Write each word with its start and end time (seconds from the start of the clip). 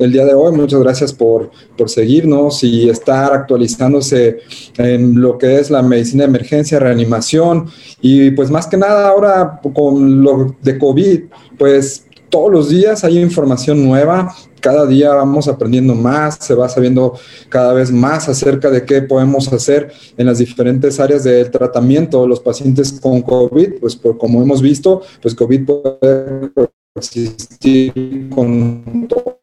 El 0.00 0.12
día 0.12 0.24
de 0.24 0.34
hoy. 0.34 0.52
Muchas 0.52 0.80
gracias 0.80 1.12
por, 1.12 1.50
seguirnos 1.86 2.62
y 2.62 2.90
estar 2.90 3.32
actualizándose 3.32 4.40
en 4.76 5.20
lo 5.20 5.38
que 5.38 5.58
es 5.58 5.70
la 5.70 5.82
medicina 5.82 6.24
de 6.24 6.28
emergencia, 6.28 6.78
reanimación 6.78 7.66
y 8.02 8.30
pues 8.32 8.50
más 8.50 8.66
que 8.66 8.76
nada 8.76 9.08
ahora 9.08 9.60
con 9.74 10.22
lo 10.22 10.56
de 10.60 10.78
COVID, 10.78 11.20
pues 11.58 12.06
todos 12.28 12.52
los 12.52 12.68
días 12.68 13.02
hay 13.02 13.18
información 13.18 13.84
nueva, 13.84 14.34
cada 14.60 14.86
día 14.86 15.14
vamos 15.14 15.48
aprendiendo 15.48 15.94
más, 15.94 16.36
se 16.40 16.54
va 16.54 16.68
sabiendo 16.68 17.18
cada 17.48 17.72
vez 17.72 17.90
más 17.90 18.28
acerca 18.28 18.70
de 18.70 18.84
qué 18.84 19.02
podemos 19.02 19.52
hacer 19.52 19.90
en 20.16 20.26
las 20.26 20.38
diferentes 20.38 21.00
áreas 21.00 21.24
del 21.24 21.50
tratamiento 21.50 22.22
de 22.22 22.28
los 22.28 22.40
pacientes 22.40 22.92
con 23.00 23.22
COVID, 23.22 23.80
pues 23.80 23.98
como 24.18 24.42
hemos 24.42 24.62
visto, 24.62 25.02
pues 25.20 25.34
COVID 25.34 25.64
puede 25.64 26.52
existir 26.94 28.28
con 28.30 29.06
todo. 29.08 29.39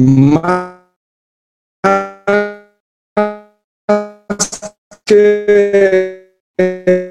Más 0.00 0.80
que 5.04 7.09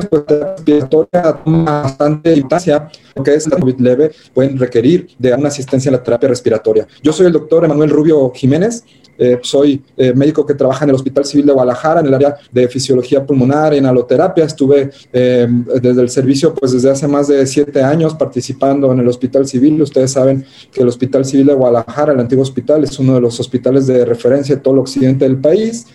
respiratoria 0.00 1.40
toma 1.44 1.82
bastante 1.82 2.34
importancia, 2.34 2.88
lo 3.14 3.22
que 3.22 3.34
es 3.34 3.46
la 3.48 3.56
COVID 3.56 3.78
leve, 3.80 4.10
pueden 4.34 4.58
requerir 4.58 5.08
de 5.18 5.32
una 5.34 5.48
asistencia 5.48 5.88
en 5.88 5.94
la 5.94 6.02
terapia 6.02 6.28
respiratoria. 6.28 6.86
Yo 7.02 7.12
soy 7.12 7.26
el 7.26 7.32
doctor 7.32 7.64
Emanuel 7.64 7.90
Rubio 7.90 8.30
Jiménez, 8.34 8.84
eh, 9.18 9.38
soy 9.42 9.82
eh, 9.96 10.12
médico 10.12 10.44
que 10.44 10.54
trabaja 10.54 10.84
en 10.84 10.90
el 10.90 10.96
Hospital 10.96 11.24
Civil 11.24 11.46
de 11.46 11.52
Guadalajara 11.52 12.00
en 12.00 12.06
el 12.06 12.14
área 12.14 12.36
de 12.52 12.68
fisiología 12.68 13.24
pulmonar, 13.24 13.74
en 13.74 13.86
aloterapia. 13.86 14.44
Estuve 14.44 14.90
eh, 15.12 15.48
desde 15.80 16.02
el 16.02 16.10
servicio, 16.10 16.54
pues 16.54 16.72
desde 16.72 16.90
hace 16.90 17.08
más 17.08 17.28
de 17.28 17.46
siete 17.46 17.82
años 17.82 18.14
participando 18.14 18.92
en 18.92 19.00
el 19.00 19.08
Hospital 19.08 19.46
Civil. 19.46 19.80
Ustedes 19.80 20.12
saben 20.12 20.44
que 20.72 20.82
el 20.82 20.88
Hospital 20.88 21.24
Civil 21.24 21.46
de 21.46 21.54
Guadalajara, 21.54 22.12
el 22.12 22.20
antiguo 22.20 22.42
hospital, 22.42 22.84
es 22.84 22.98
uno 22.98 23.14
de 23.14 23.20
los 23.20 23.40
hospitales 23.40 23.86
de 23.86 24.04
referencia 24.04 24.56
de 24.56 24.60
todo 24.60 24.74
el 24.74 24.80
occidente 24.80 25.24
del 25.24 25.38
país. 25.38 25.86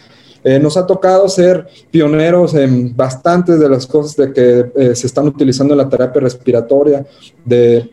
Nos 0.43 0.75
ha 0.77 0.87
tocado 0.87 1.29
ser 1.29 1.67
pioneros 1.91 2.55
en 2.55 2.95
bastantes 2.95 3.59
de 3.59 3.69
las 3.69 3.85
cosas 3.85 4.15
de 4.15 4.33
que 4.33 4.95
se 4.95 5.07
están 5.07 5.27
utilizando 5.27 5.73
en 5.73 5.77
la 5.77 5.89
terapia 5.89 6.21
respiratoria, 6.21 7.05
de 7.45 7.91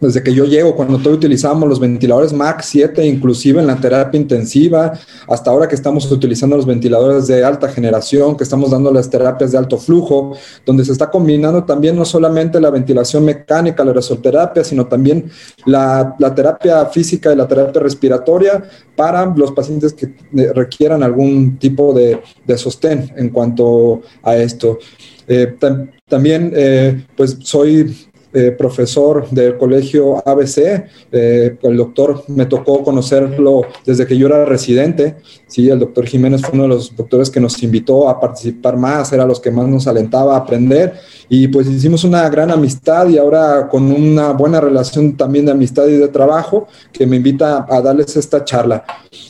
desde 0.00 0.22
que 0.22 0.34
yo 0.34 0.44
llego, 0.44 0.74
cuando 0.74 0.98
todavía 0.98 1.18
utilizábamos 1.18 1.68
los 1.68 1.80
ventiladores 1.80 2.32
MAX 2.32 2.66
7, 2.66 3.06
inclusive 3.06 3.60
en 3.60 3.66
la 3.66 3.76
terapia 3.76 4.20
intensiva, 4.20 4.92
hasta 5.28 5.50
ahora 5.50 5.68
que 5.68 5.74
estamos 5.74 6.10
utilizando 6.10 6.56
los 6.56 6.66
ventiladores 6.66 7.26
de 7.26 7.44
alta 7.44 7.68
generación, 7.68 8.36
que 8.36 8.44
estamos 8.44 8.70
dando 8.70 8.92
las 8.92 9.08
terapias 9.08 9.52
de 9.52 9.58
alto 9.58 9.78
flujo, 9.78 10.36
donde 10.66 10.84
se 10.84 10.92
está 10.92 11.10
combinando 11.10 11.64
también 11.64 11.96
no 11.96 12.04
solamente 12.04 12.60
la 12.60 12.70
ventilación 12.70 13.24
mecánica, 13.24 13.84
la 13.84 13.92
resoterapia, 13.92 14.64
sino 14.64 14.86
también 14.86 15.30
la, 15.64 16.16
terapia 16.34 16.86
física 16.86 17.32
y 17.32 17.36
la 17.36 17.46
terapia 17.46 17.80
respiratoria 17.80 18.62
para 18.96 19.26
los 19.26 19.52
pacientes 19.52 19.92
que 19.92 20.06
eh, 20.06 20.52
requieran 20.54 21.02
algún 21.02 21.58
tipo 21.58 21.92
de, 21.92 22.20
sostén 22.56 23.12
en 23.16 23.30
cuanto 23.30 24.02
a 24.22 24.36
esto. 24.36 24.78
Eh, 25.26 25.56
también, 26.08 26.52
eh, 26.54 27.04
pues 27.16 27.38
soy 27.40 27.94
eh, 28.34 28.50
profesor 28.50 29.30
del 29.30 29.56
colegio 29.56 30.16
ABC. 30.28 30.58
Eh, 31.12 31.56
el 31.62 31.76
doctor 31.76 32.24
me 32.26 32.46
tocó 32.46 32.82
conocerlo 32.82 33.62
desde 33.86 34.06
que 34.06 34.16
yo 34.16 34.26
era 34.26 34.44
residente. 34.44 35.16
Sí, 35.46 35.68
el 35.70 35.78
doctor 35.78 36.04
Jiménez 36.04 36.42
fue 36.42 36.50
uno 36.54 36.64
de 36.64 36.70
los 36.70 36.96
doctores 36.96 37.30
que 37.30 37.38
nos 37.38 37.62
invitó 37.62 38.08
a 38.08 38.18
participar 38.20 38.76
más, 38.76 39.12
era 39.12 39.24
los 39.24 39.38
que 39.38 39.52
más 39.52 39.68
nos 39.68 39.86
alentaba 39.86 40.34
a 40.34 40.38
aprender. 40.38 40.94
Y 41.28 41.46
pues 41.46 41.68
hicimos 41.68 42.02
una 42.02 42.28
gran 42.28 42.50
amistad 42.50 43.08
y 43.08 43.18
ahora 43.18 43.68
con 43.68 43.90
una 43.90 44.32
buena 44.32 44.60
relación 44.60 45.16
también 45.16 45.46
de 45.46 45.52
amistad 45.52 45.86
y 45.86 45.96
de 45.96 46.08
trabajo 46.08 46.66
que 46.92 47.06
me 47.06 47.16
invita 47.16 47.64
a 47.68 47.80
darles 47.80 48.16
esta 48.16 48.44
charla. 48.44 48.84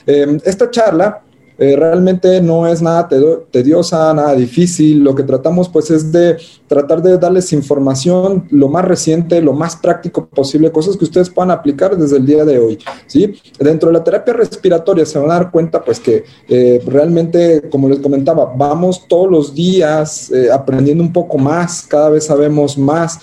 Eh, 0.07 0.39
esta 0.45 0.71
charla 0.71 1.23
eh, 1.57 1.77
realmente 1.77 2.41
no 2.41 2.67
es 2.67 2.83
nada 2.83 3.09
tediosa, 3.51 4.13
nada 4.13 4.35
difícil. 4.35 5.05
Lo 5.05 5.15
que 5.15 5.23
tratamos 5.23 5.69
pues 5.69 5.91
es 5.91 6.11
de 6.11 6.37
tratar 6.67 7.03
de 7.03 7.17
darles 7.17 7.53
información 7.53 8.47
lo 8.51 8.69
más 8.69 8.85
reciente, 8.85 9.41
lo 9.41 9.53
más 9.53 9.77
práctico 9.77 10.27
posible, 10.27 10.73
cosas 10.73 10.97
que 10.97 11.05
ustedes 11.05 11.31
puedan 11.31 11.51
aplicar 11.51 11.97
desde 11.97 12.17
el 12.17 12.27
día 12.27 12.45
de 12.45 12.59
hoy. 12.59 12.79
¿sí? 13.07 13.35
Dentro 13.59 13.89
de 13.89 13.99
la 13.99 14.05
terapia 14.05 14.35
respiratoria 14.35 15.07
se 15.07 15.19
van 15.19 15.31
a 15.31 15.35
dar 15.35 15.51
cuenta 15.51 15.85
pues 15.85 16.01
que 16.01 16.25
eh, 16.49 16.83
realmente, 16.87 17.69
como 17.71 17.89
les 17.89 18.01
comentaba, 18.01 18.53
vamos 18.57 19.07
todos 19.07 19.31
los 19.31 19.55
días 19.55 20.31
eh, 20.33 20.51
aprendiendo 20.53 21.05
un 21.05 21.13
poco 21.13 21.39
más, 21.39 21.83
cada 21.83 22.11
vez 22.11 22.25
sabemos 22.25 22.77
más. 22.77 23.21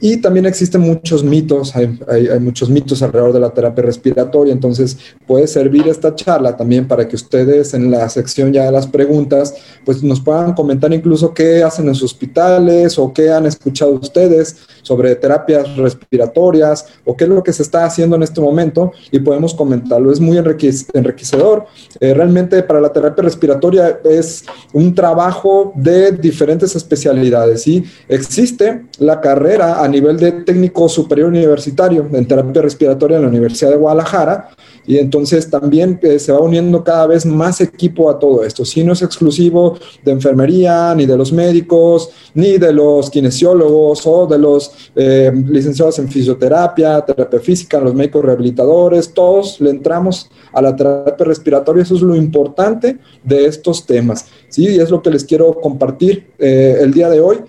Y 0.00 0.18
también 0.18 0.46
existen 0.46 0.80
muchos 0.80 1.24
mitos, 1.24 1.74
hay, 1.74 1.98
muchos 2.40 2.70
mitos 2.70 3.02
alrededor 3.02 3.32
de 3.32 3.40
la 3.40 3.50
terapia 3.50 3.82
respiratoria, 3.82 4.52
entonces 4.52 4.96
puede 5.26 5.48
servir 5.48 5.88
esta 5.88 6.14
charla 6.14 6.56
también 6.56 6.86
para 6.86 7.08
que 7.08 7.16
ustedes 7.16 7.74
en 7.74 7.90
la 7.90 8.08
sección 8.08 8.52
ya 8.52 8.64
de 8.64 8.72
las 8.72 8.86
preguntas, 8.86 9.54
pues 9.84 10.02
nos 10.02 10.20
puedan 10.20 10.54
comentar 10.54 10.92
incluso 10.92 11.34
qué 11.34 11.64
hacen 11.64 11.88
en 11.88 11.94
sus 11.94 12.12
hospitales 12.12 12.98
o 12.98 13.12
qué 13.12 13.32
han 13.32 13.46
escuchado 13.46 13.92
ustedes 13.92 14.56
sobre 14.88 15.14
terapias 15.16 15.76
respiratorias 15.76 16.86
o 17.04 17.14
qué 17.14 17.24
es 17.24 17.30
lo 17.30 17.42
que 17.42 17.52
se 17.52 17.62
está 17.62 17.84
haciendo 17.84 18.16
en 18.16 18.22
este 18.22 18.40
momento 18.40 18.92
y 19.10 19.18
podemos 19.18 19.52
comentarlo. 19.52 20.10
Es 20.10 20.18
muy 20.18 20.38
enriquecedor. 20.38 21.66
Eh, 22.00 22.14
realmente 22.14 22.62
para 22.62 22.80
la 22.80 22.90
terapia 22.90 23.24
respiratoria 23.24 24.00
es 24.02 24.46
un 24.72 24.94
trabajo 24.94 25.72
de 25.76 26.12
diferentes 26.12 26.74
especialidades. 26.74 27.62
¿sí? 27.62 27.84
Existe 28.08 28.86
la 28.98 29.20
carrera 29.20 29.84
a 29.84 29.88
nivel 29.88 30.16
de 30.16 30.32
técnico 30.32 30.88
superior 30.88 31.28
universitario 31.28 32.08
en 32.10 32.26
terapia 32.26 32.62
respiratoria 32.62 33.18
en 33.18 33.24
la 33.24 33.28
Universidad 33.28 33.72
de 33.72 33.76
Guadalajara 33.76 34.48
y 34.88 34.96
entonces 34.96 35.50
también 35.50 36.00
eh, 36.02 36.18
se 36.18 36.32
va 36.32 36.40
uniendo 36.40 36.82
cada 36.82 37.06
vez 37.06 37.26
más 37.26 37.60
equipo 37.60 38.08
a 38.08 38.18
todo 38.18 38.42
esto. 38.42 38.64
Si 38.64 38.82
no 38.82 38.94
es 38.94 39.02
exclusivo 39.02 39.76
de 40.02 40.12
enfermería, 40.12 40.94
ni 40.94 41.04
de 41.04 41.14
los 41.14 41.30
médicos, 41.30 42.08
ni 42.32 42.56
de 42.56 42.72
los 42.72 43.10
kinesiólogos 43.10 44.06
o 44.06 44.26
de 44.26 44.38
los 44.38 44.90
eh, 44.96 45.30
licenciados 45.46 45.98
en 45.98 46.08
fisioterapia, 46.08 47.02
terapia 47.02 47.38
física, 47.38 47.78
los 47.80 47.94
médicos 47.94 48.24
rehabilitadores, 48.24 49.12
todos 49.12 49.60
le 49.60 49.68
entramos 49.68 50.30
a 50.54 50.62
la 50.62 50.74
terapia 50.74 51.26
respiratoria. 51.26 51.82
Eso 51.82 51.96
es 51.96 52.00
lo 52.00 52.16
importante 52.16 52.96
de 53.22 53.44
estos 53.44 53.84
temas. 53.84 54.24
¿sí? 54.48 54.68
Y 54.68 54.80
es 54.80 54.88
lo 54.88 55.02
que 55.02 55.10
les 55.10 55.22
quiero 55.22 55.52
compartir 55.60 56.28
eh, 56.38 56.78
el 56.80 56.94
día 56.94 57.10
de 57.10 57.20
hoy 57.20 57.40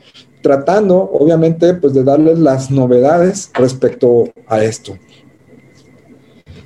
tratando 0.41 0.97
obviamente 0.97 1.73
pues 1.73 1.93
de 1.93 2.03
darles 2.03 2.39
las 2.39 2.69
novedades 2.69 3.49
respecto 3.53 4.25
a 4.47 4.63
esto. 4.63 4.97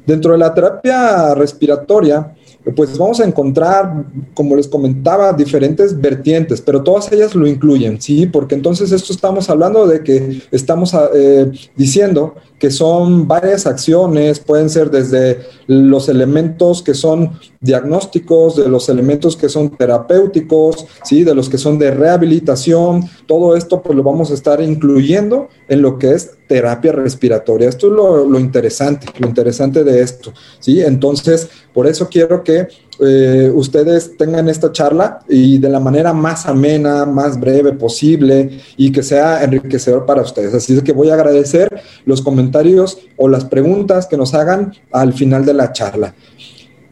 Dentro 0.06 0.34
de 0.34 0.38
la 0.38 0.53
terapia 0.53 1.34
respiratoria, 1.34 2.36
pues 2.75 2.97
vamos 2.97 3.19
a 3.19 3.25
encontrar, 3.25 4.06
como 4.34 4.56
les 4.56 4.68
comentaba, 4.68 5.34
diferentes 5.34 6.00
vertientes, 6.00 6.62
pero 6.62 6.81
todas 6.81 7.12
ellas 7.12 7.36
lo 7.36 7.46
incluyen, 7.46 8.02
¿sí? 8.02 8.25
Porque 8.25 8.56
entonces 8.56 8.92
esto 8.92 9.12
estamos 9.12 9.50
hablando 9.50 9.86
de 9.86 10.02
que 10.02 10.42
estamos 10.52 10.95
eh, 11.13 11.51
diciendo 11.75 12.36
que 12.60 12.72
son 12.72 13.27
varias 13.27 13.68
acciones, 13.68 14.39
pueden 14.39 14.69
ser 14.69 14.89
desde 14.89 15.39
los 15.68 16.07
elementos 16.07 16.81
que 16.81 16.94
son 16.94 17.31
diagnósticos, 17.63 18.57
de 18.57 18.68
los 18.68 18.89
elementos 18.89 19.38
que 19.38 19.48
son 19.48 19.69
terapéuticos, 19.69 20.86
¿sí? 21.04 21.24
de 21.24 21.33
los 21.33 21.50
que 21.50 21.57
son 21.57 21.80
de 21.80 21.92
rehabilitación, 21.92 23.10
todo 23.25 23.56
esto 23.56 23.81
pues 23.81 23.95
lo 23.95 24.04
vamos 24.04 24.31
a 24.31 24.33
estar 24.33 24.62
incluyendo 24.62 25.48
en 25.69 25.81
lo 25.81 25.98
que 25.98 26.12
es 26.12 26.31
terapia 26.48 26.92
respiratoria. 26.92 27.69
Esto 27.69 27.88
es 27.88 27.94
lo, 28.30 28.39
interesante, 28.39 29.07
lo 29.18 29.27
interesante 29.27 29.83
de 29.83 30.01
esto, 30.01 30.33
¿sí? 30.60 30.81
Entonces, 30.81 31.50
por 31.74 31.88
eso 31.88 32.10
quiero 32.10 32.44
que 32.44 32.68
eh, 33.00 33.51
ustedes 33.54 34.18
tengan 34.18 34.50
esta 34.50 34.71
charla 34.71 35.19
y 35.27 35.57
de 35.57 35.69
la 35.69 35.80
manera 35.80 36.13
más 36.13 36.45
amena, 36.45 37.06
más 37.06 37.39
breve 37.39 37.71
posible 37.74 38.60
y 38.77 38.92
que 38.92 39.01
sea 39.01 39.44
enriquecedor 39.44 40.06
para 40.06 40.21
ustedes. 40.21 40.54
Así 40.54 40.75
es 40.75 40.83
que 40.83 40.92
voy 40.92 41.10
a 41.10 41.15
agradecer 41.15 41.81
los 42.06 42.21
comentarios 42.21 43.00
o 43.18 43.30
las 43.30 43.45
preguntas 43.45 44.06
que 44.06 44.18
nos 44.18 44.33
hagan 44.33 44.74
al 44.92 45.13
final 45.13 45.45
de 45.45 45.54
la 45.54 45.71
charla. 45.71 46.13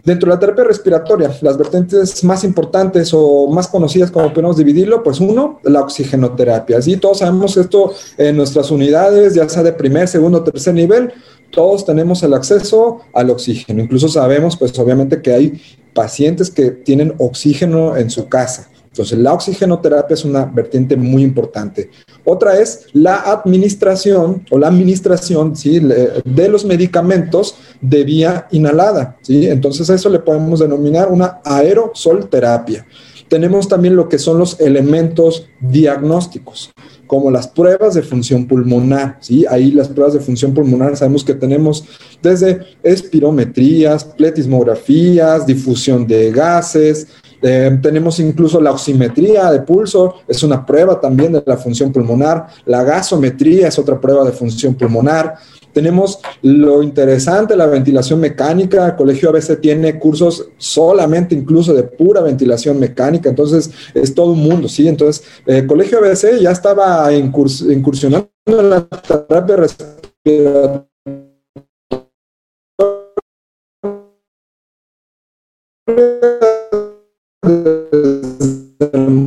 Dentro 0.03 0.27
de 0.27 0.36
la 0.36 0.39
terapia 0.39 0.63
respiratoria, 0.63 1.31
las 1.42 1.57
vertientes 1.57 2.24
más 2.24 2.44
importantes 2.44 3.12
o 3.13 3.48
más 3.48 3.68
conocidas, 3.68 4.09
como 4.09 4.33
podemos 4.33 4.57
dividirlo, 4.57 5.03
pues 5.03 5.19
uno, 5.19 5.59
la 5.63 5.81
oxigenoterapia. 5.81 6.80
Así 6.80 6.98
todos 6.98 7.19
sabemos 7.19 7.56
esto 7.56 7.94
en 8.18 8.36
nuestras 8.36 8.71
unidades, 8.71 9.36
ya 9.36 9.48
sea 9.48 9.62
de 9.62 9.74
primer, 9.74 10.07
segundo, 10.07 10.44
tercer 10.44 10.74
nivel, 10.74 11.13
todos 11.51 11.86
tenemos 11.86 12.24
el 12.24 12.33
acceso 12.33 13.01
al 13.13 13.30
oxígeno. 13.30 13.83
Incluso 13.83 14.07
sabemos, 14.07 14.57
pues 14.57 14.77
obviamente 14.80 15.21
que 15.21 15.33
hay 15.33 15.62
pacientes 15.94 16.50
que 16.50 16.71
tienen 16.71 17.13
oxígeno 17.19 17.95
en 17.95 18.09
su 18.09 18.27
casa. 18.27 18.70
Entonces, 18.91 19.17
la 19.19 19.31
oxigenoterapia 19.31 20.15
es 20.15 20.25
una 20.25 20.43
vertiente 20.43 20.97
muy 20.97 21.23
importante. 21.23 21.89
Otra 22.25 22.59
es 22.59 22.88
la 22.91 23.21
administración 23.21 24.45
o 24.51 24.59
la 24.59 24.67
administración 24.67 25.55
¿sí? 25.55 25.79
de 25.79 26.49
los 26.49 26.65
medicamentos 26.65 27.55
de 27.79 28.03
vía 28.03 28.47
inhalada. 28.51 29.17
¿sí? 29.21 29.47
Entonces, 29.47 29.89
eso 29.89 30.09
le 30.09 30.19
podemos 30.19 30.59
denominar 30.59 31.09
una 31.09 31.39
aerosolterapia. 31.45 32.85
Tenemos 33.29 33.69
también 33.69 33.95
lo 33.95 34.09
que 34.09 34.19
son 34.19 34.38
los 34.38 34.59
elementos 34.59 35.47
diagnósticos 35.61 36.73
como 37.11 37.29
las 37.29 37.45
pruebas 37.45 37.94
de 37.94 38.03
función 38.03 38.47
pulmonar, 38.47 39.17
¿sí? 39.19 39.45
Ahí 39.49 39.73
las 39.73 39.89
pruebas 39.89 40.13
de 40.13 40.21
función 40.21 40.53
pulmonar 40.53 40.95
sabemos 40.95 41.25
que 41.25 41.33
tenemos 41.33 41.83
desde 42.21 42.61
espirometrías, 42.83 44.05
pletismografías, 44.05 45.45
difusión 45.45 46.07
de 46.07 46.31
gases, 46.31 47.09
eh, 47.41 47.79
tenemos 47.81 48.19
incluso 48.19 48.61
la 48.61 48.71
oximetría 48.71 49.51
de 49.51 49.61
pulso, 49.61 50.15
es 50.27 50.43
una 50.43 50.65
prueba 50.65 50.99
también 50.99 51.33
de 51.33 51.43
la 51.45 51.57
función 51.57 51.91
pulmonar, 51.91 52.47
la 52.65 52.83
gasometría 52.83 53.67
es 53.67 53.79
otra 53.79 53.99
prueba 53.99 54.23
de 54.23 54.31
función 54.31 54.75
pulmonar, 54.75 55.35
tenemos 55.73 56.19
lo 56.41 56.83
interesante, 56.83 57.55
la 57.55 57.65
ventilación 57.65 58.19
mecánica. 58.19 58.88
El 58.88 58.95
Colegio 58.95 59.29
ABC 59.29 59.59
tiene 59.61 59.97
cursos 59.99 60.49
solamente 60.57 61.33
incluso 61.33 61.73
de 61.73 61.83
pura 61.83 62.21
ventilación 62.21 62.79
mecánica, 62.79 63.29
entonces 63.29 63.71
es 63.94 64.13
todo 64.13 64.31
un 64.33 64.44
mundo, 64.44 64.67
¿sí? 64.67 64.87
Entonces, 64.87 65.23
el 65.45 65.63
eh, 65.63 65.67
Colegio 65.67 65.99
ABC 65.99 66.39
ya 66.41 66.51
estaba 66.51 67.11
incursionando 67.13 68.29
en 68.45 68.69
la 68.69 68.85
terapia 68.85 69.55
respiratoria 69.55 70.85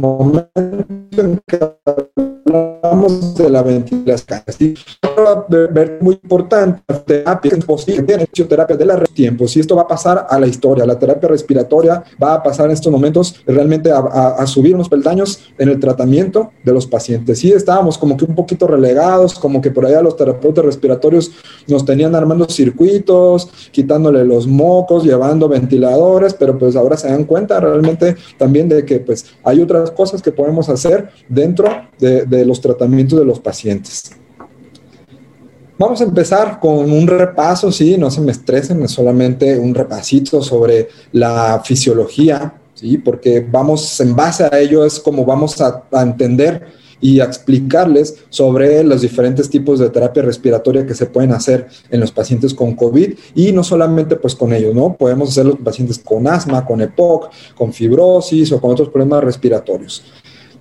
desde 0.04 0.48
el 0.56 0.88
momento 0.88 1.22
en 1.22 1.42
que 1.46 2.33
hablamos 2.84 3.34
de 3.34 3.50
la 3.50 3.62
ventilación. 3.62 4.42
Ver 5.48 5.98
muy 6.00 6.18
importante, 6.22 6.82
terapia 7.06 7.56
fisioterapia 8.30 8.76
de 8.76 8.84
la 8.84 9.04
tiempos 9.14 9.56
y 9.56 9.60
esto 9.60 9.76
va 9.76 9.82
a 9.82 9.88
pasar 9.88 10.26
a 10.28 10.38
la 10.38 10.46
historia. 10.46 10.84
La 10.84 10.98
terapia 10.98 11.28
respiratoria 11.28 12.02
va 12.22 12.34
a 12.34 12.42
pasar 12.42 12.66
en 12.66 12.72
estos 12.72 12.92
momentos 12.92 13.36
realmente 13.46 13.90
a, 13.92 14.44
subir 14.46 14.74
unos 14.74 14.88
peldaños 14.88 15.40
en 15.58 15.68
el 15.68 15.80
tratamiento 15.80 16.50
de 16.64 16.72
los 16.72 16.86
pacientes. 16.86 17.38
Sí, 17.38 17.52
estábamos 17.52 17.96
como 17.96 18.16
que 18.16 18.24
un 18.24 18.34
poquito 18.34 18.66
relegados, 18.66 19.38
como 19.38 19.60
que 19.60 19.70
por 19.70 19.86
allá 19.86 20.02
los 20.02 20.16
terapeutas 20.16 20.64
respiratorios 20.64 21.30
nos 21.66 21.84
tenían 21.84 22.14
armando 22.14 22.46
circuitos, 22.48 23.48
quitándole 23.70 24.24
los 24.24 24.46
mocos, 24.46 25.04
llevando 25.04 25.48
ventiladores, 25.48 26.34
pero 26.34 26.58
pues 26.58 26.76
ahora 26.76 26.96
se 26.96 27.08
dan 27.08 27.24
cuenta 27.24 27.60
realmente 27.60 28.16
también 28.36 28.68
de 28.68 28.84
que 28.84 29.00
pues 29.00 29.26
hay 29.44 29.60
otras 29.60 29.90
cosas 29.92 30.20
que 30.20 30.32
podemos 30.32 30.68
hacer 30.68 31.08
dentro 31.28 31.66
de, 31.98 32.26
de 32.26 32.44
los 32.44 32.60
tratamientos 32.60 32.73
de 32.76 33.24
los 33.24 33.40
pacientes. 33.40 34.12
Vamos 35.76 36.00
a 36.00 36.04
empezar 36.04 36.60
con 36.60 36.90
un 36.90 37.06
repaso, 37.06 37.72
sí, 37.72 37.98
no 37.98 38.08
se 38.08 38.20
me 38.20 38.30
estresen, 38.30 38.82
es 38.84 38.92
solamente 38.92 39.58
un 39.58 39.74
repasito 39.74 40.40
sobre 40.40 40.88
la 41.10 41.60
fisiología, 41.64 42.60
sí, 42.74 42.96
porque 42.98 43.40
vamos 43.40 44.00
en 44.00 44.14
base 44.14 44.44
a 44.44 44.56
ello 44.60 44.84
es 44.84 45.00
como 45.00 45.24
vamos 45.24 45.60
a, 45.60 45.82
entender 46.00 46.84
y 47.00 47.18
a 47.18 47.24
explicarles 47.24 48.24
sobre 48.30 48.84
los 48.84 49.02
diferentes 49.02 49.50
tipos 49.50 49.80
de 49.80 49.90
terapia 49.90 50.22
respiratoria 50.22 50.86
que 50.86 50.94
se 50.94 51.06
pueden 51.06 51.32
hacer 51.32 51.66
en 51.90 51.98
los 51.98 52.12
pacientes 52.12 52.54
con 52.54 52.76
COVID 52.76 53.14
y 53.34 53.50
no 53.50 53.64
solamente 53.64 54.14
pues 54.14 54.36
con 54.36 54.52
ellos, 54.52 54.74
¿no? 54.76 54.94
Podemos 54.96 55.30
hacer 55.30 55.44
los 55.44 55.58
pacientes 55.58 55.98
con 55.98 56.28
asma, 56.28 56.64
con 56.64 56.80
EPOC, 56.80 57.30
con 57.56 57.72
fibrosis 57.72 58.52
o 58.52 58.60
con 58.60 58.70
otros 58.70 58.90
problemas 58.90 59.24
respiratorios. 59.24 60.04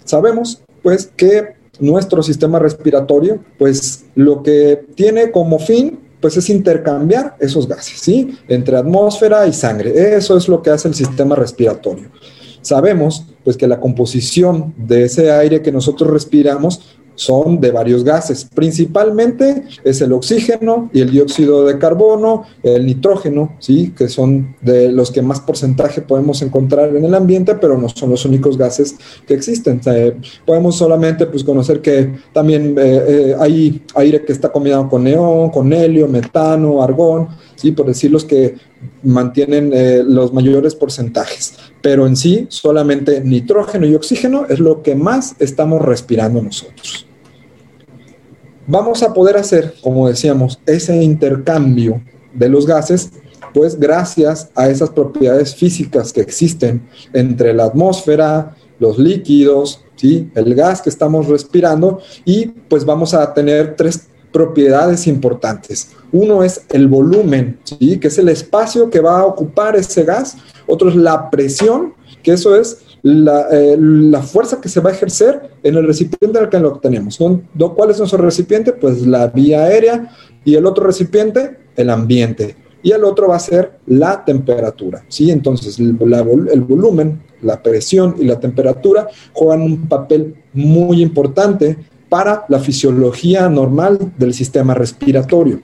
Sabemos 0.04 0.63
pues 0.81 1.06
que 1.16 1.62
nuestro 1.79 2.21
sistema 2.21 2.59
respiratorio, 2.59 3.39
pues 3.57 4.05
lo 4.15 4.43
que 4.43 4.85
tiene 4.95 5.31
como 5.31 5.59
fin, 5.59 5.99
pues 6.21 6.37
es 6.37 6.49
intercambiar 6.49 7.35
esos 7.39 7.67
gases, 7.67 7.99
¿sí? 7.99 8.37
Entre 8.47 8.77
atmósfera 8.77 9.45
y 9.47 9.53
sangre. 9.53 10.15
Eso 10.15 10.37
es 10.37 10.47
lo 10.47 10.61
que 10.61 10.69
hace 10.69 10.87
el 10.87 10.93
sistema 10.93 11.35
respiratorio. 11.35 12.09
Sabemos, 12.61 13.25
pues, 13.43 13.57
que 13.57 13.67
la 13.67 13.81
composición 13.81 14.73
de 14.77 15.03
ese 15.03 15.31
aire 15.31 15.61
que 15.61 15.71
nosotros 15.71 16.09
respiramos 16.09 16.97
son 17.15 17.60
de 17.60 17.71
varios 17.71 18.04
gases. 18.04 18.48
Principalmente 18.54 19.63
es 19.83 20.01
el 20.01 20.13
oxígeno 20.13 20.89
y 20.94 21.01
el 21.01 21.12
dióxido 21.12 21.65
de 21.65 21.77
carbono, 21.77 22.44
el 22.63 22.86
nitrógeno, 22.86 23.56
¿sí? 23.60 23.94
que 23.95 24.07
son 24.07 24.56
de 24.62 24.92
los 24.92 25.12
que 25.12 25.21
más 25.21 25.39
porcentaje 25.42 26.01
podemos 26.01 26.42
encontrar 26.42 26.95
en 26.95 27.06
el 27.06 27.13
ambiente, 27.13 27.56
pero 27.56 27.77
no 27.77 27.89
son 27.89 28.10
los 28.10 28.25
únicos 28.25 28.57
gases 28.57 28.95
que 29.27 29.33
existen. 29.33 29.81
podemos 30.45 30.75
solamente 30.75 31.25
pues, 31.25 31.44
conocer 31.44 31.81
que 31.81 32.12
también 32.33 32.75
eh, 32.77 33.04
eh, 33.07 33.36
hay 33.39 33.81
aire 33.95 34.24
que 34.24 34.33
está 34.33 34.51
combinado 34.51 34.89
con 34.89 35.04
neón, 35.04 35.50
con 35.50 35.71
helio, 35.71 36.07
metano, 36.07 36.81
argón, 36.81 37.27
¿sí? 37.56 37.71
por 37.71 37.86
decir 37.86 38.12
los 38.12 38.25
que 38.25 38.56
mantienen 39.03 39.71
eh, 39.74 40.03
los 40.06 40.33
mayores 40.33 40.75
porcentajes. 40.75 41.56
Pero 41.81 42.07
en 42.07 42.15
sí, 42.15 42.45
solamente 42.50 43.21
nitrógeno 43.21 43.85
y 43.85 43.95
oxígeno 43.95 44.45
es 44.50 44.59
lo 44.59 44.81
que 44.81 44.95
más 44.95 45.35
estamos 45.39 45.81
respirando 45.81 46.41
nosotros. 46.41 47.07
Vamos 48.65 49.03
a 49.03 49.13
poder 49.13 49.35
hacer, 49.38 49.74
como 49.81 50.07
decíamos, 50.07 50.59
ese 50.65 50.95
intercambio 51.03 52.01
de 52.33 52.50
los 52.50 52.65
gases, 52.65 53.12
pues 53.53 53.77
gracias 53.80 54.50
a 54.56 54.69
esas 54.69 54.89
propiedades 54.89 55.53
físicas 55.56 56.13
que 56.13 56.21
existen 56.21 56.88
entre 57.12 57.53
la 57.53 57.65
atmósfera, 57.65 58.56
los 58.80 58.97
líquidos, 58.97 59.83
¿sí? 59.95 60.31
el 60.35 60.56
gas 60.56 60.81
que 60.81 60.89
estamos 60.89 61.27
respirando 61.27 62.00
y 62.25 62.47
pues 62.47 62.85
vamos 62.85 63.13
a 63.13 63.33
tener 63.33 63.75
tres 63.75 64.07
propiedades 64.33 65.07
importantes. 65.07 65.91
Uno 66.12 66.44
es 66.44 66.65
el 66.69 66.88
volumen, 66.88 67.59
¿sí? 67.63 68.00
que 68.00 68.07
es 68.09 68.18
el 68.18 68.27
espacio 68.27 68.89
que 68.89 69.00
va 69.00 69.19
a 69.19 69.25
ocupar 69.25 69.77
ese 69.77 70.03
gas. 70.03 70.35
Otro 70.68 70.89
es 70.89 70.95
la 70.95 71.30
presión, 71.30 71.94
que 72.24 72.33
eso 72.33 72.56
es 72.56 72.80
la, 73.03 73.47
eh, 73.51 73.77
fuerza 74.24 74.59
que 74.59 74.69
se 74.69 74.81
va 74.81 74.89
a 74.89 74.94
ejercer 74.94 75.51
en 75.62 75.75
el 75.75 75.85
recipiente 75.85 76.39
al 76.39 76.50
que 76.50 76.59
lo 76.59 76.80
tenemos. 76.80 77.18
¿Cuál 77.75 77.91
es 77.91 78.00
nuestro 78.00 78.21
recipiente? 78.21 78.74
Pues 78.74 79.06
la 79.06 79.27
vía 79.27 79.63
aérea 79.63 80.09
y 80.44 80.56
el 80.56 80.66
otro 80.66 80.85
recipiente, 80.85 81.57
el 81.75 81.90
ambiente. 81.90 82.57
Y 82.81 82.92
el 82.92 83.06
otro 83.06 83.30
va 83.30 83.37
a 83.37 83.40
ser 83.40 83.80
la 83.85 84.25
temperatura. 84.25 85.06
¿sí? 85.07 85.31
Entonces, 85.31 85.80
el 85.80 85.94
volumen, 85.94 87.21
la 87.42 87.61
presión 87.61 88.16
y 88.19 88.25
la 88.25 88.40
temperatura 88.40 89.07
juegan 89.33 89.61
un 89.61 89.87
papel 89.87 90.35
muy 90.54 91.02
importante 91.02 91.78
para 92.13 92.45
la 92.47 92.59
fisiología 92.59 93.49
normal 93.49 93.97
del 94.19 94.35
sistema 94.35 94.75
respiratorio. 94.75 95.61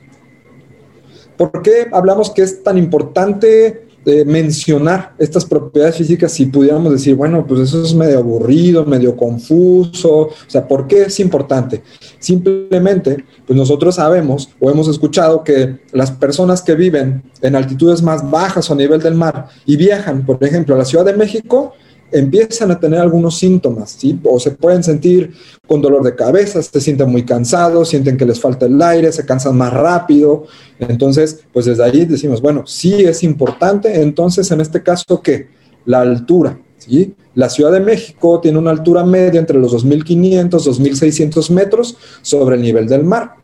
¿Por 1.37 1.61
qué 1.61 1.87
hablamos 1.91 2.31
que 2.31 2.41
es 2.41 2.63
tan 2.63 2.75
importante 2.75 3.85
eh, 4.03 4.25
mencionar 4.25 5.13
estas 5.19 5.45
propiedades 5.45 5.97
físicas 5.97 6.31
si 6.31 6.47
pudiéramos 6.47 6.91
decir, 6.91 7.13
bueno, 7.13 7.45
pues 7.45 7.59
eso 7.59 7.83
es 7.83 7.93
medio 7.93 8.17
aburrido, 8.17 8.83
medio 8.83 9.15
confuso? 9.15 10.21
O 10.21 10.33
sea, 10.47 10.67
¿por 10.67 10.87
qué 10.87 11.03
es 11.03 11.19
importante? 11.19 11.83
Simplemente, 12.17 13.23
pues 13.45 13.55
nosotros 13.55 13.93
sabemos 13.93 14.49
o 14.59 14.71
hemos 14.71 14.87
escuchado 14.87 15.43
que 15.43 15.77
las 15.91 16.09
personas 16.09 16.63
que 16.63 16.73
viven 16.73 17.21
en 17.43 17.55
altitudes 17.55 18.01
más 18.01 18.27
bajas 18.27 18.67
o 18.71 18.73
a 18.73 18.75
nivel 18.75 18.99
del 19.03 19.13
mar 19.13 19.49
y 19.67 19.77
viajan, 19.77 20.25
por 20.25 20.43
ejemplo, 20.43 20.73
a 20.73 20.79
la 20.79 20.85
Ciudad 20.85 21.05
de 21.05 21.13
México, 21.13 21.75
empiezan 22.11 22.71
a 22.71 22.79
tener 22.79 22.99
algunos 22.99 23.37
síntomas, 23.37 23.91
¿sí? 23.91 24.19
O 24.23 24.39
se 24.39 24.51
pueden 24.51 24.83
sentir 24.83 25.33
con 25.67 25.81
dolor 25.81 26.03
de 26.03 26.15
cabeza, 26.15 26.61
se 26.61 26.81
sienten 26.81 27.09
muy 27.09 27.23
cansados, 27.23 27.89
sienten 27.89 28.17
que 28.17 28.25
les 28.25 28.39
falta 28.39 28.65
el 28.65 28.81
aire, 28.81 29.11
se 29.11 29.25
cansan 29.25 29.57
más 29.57 29.73
rápido. 29.73 30.45
Entonces, 30.79 31.41
pues 31.53 31.65
desde 31.65 31.83
ahí 31.83 32.05
decimos, 32.05 32.41
bueno, 32.41 32.65
sí 32.65 32.93
es 33.03 33.23
importante. 33.23 34.01
Entonces, 34.01 34.49
en 34.51 34.61
este 34.61 34.81
caso, 34.83 35.21
¿qué? 35.21 35.49
La 35.85 36.01
altura, 36.01 36.59
¿sí? 36.77 37.15
La 37.35 37.49
Ciudad 37.49 37.71
de 37.71 37.79
México 37.79 38.39
tiene 38.41 38.57
una 38.57 38.71
altura 38.71 39.05
media 39.05 39.39
entre 39.39 39.59
los 39.59 39.73
2.500, 39.73 40.49
2.600 40.49 41.49
metros 41.51 41.97
sobre 42.21 42.55
el 42.55 42.61
nivel 42.61 42.87
del 42.87 43.03
mar. 43.03 43.38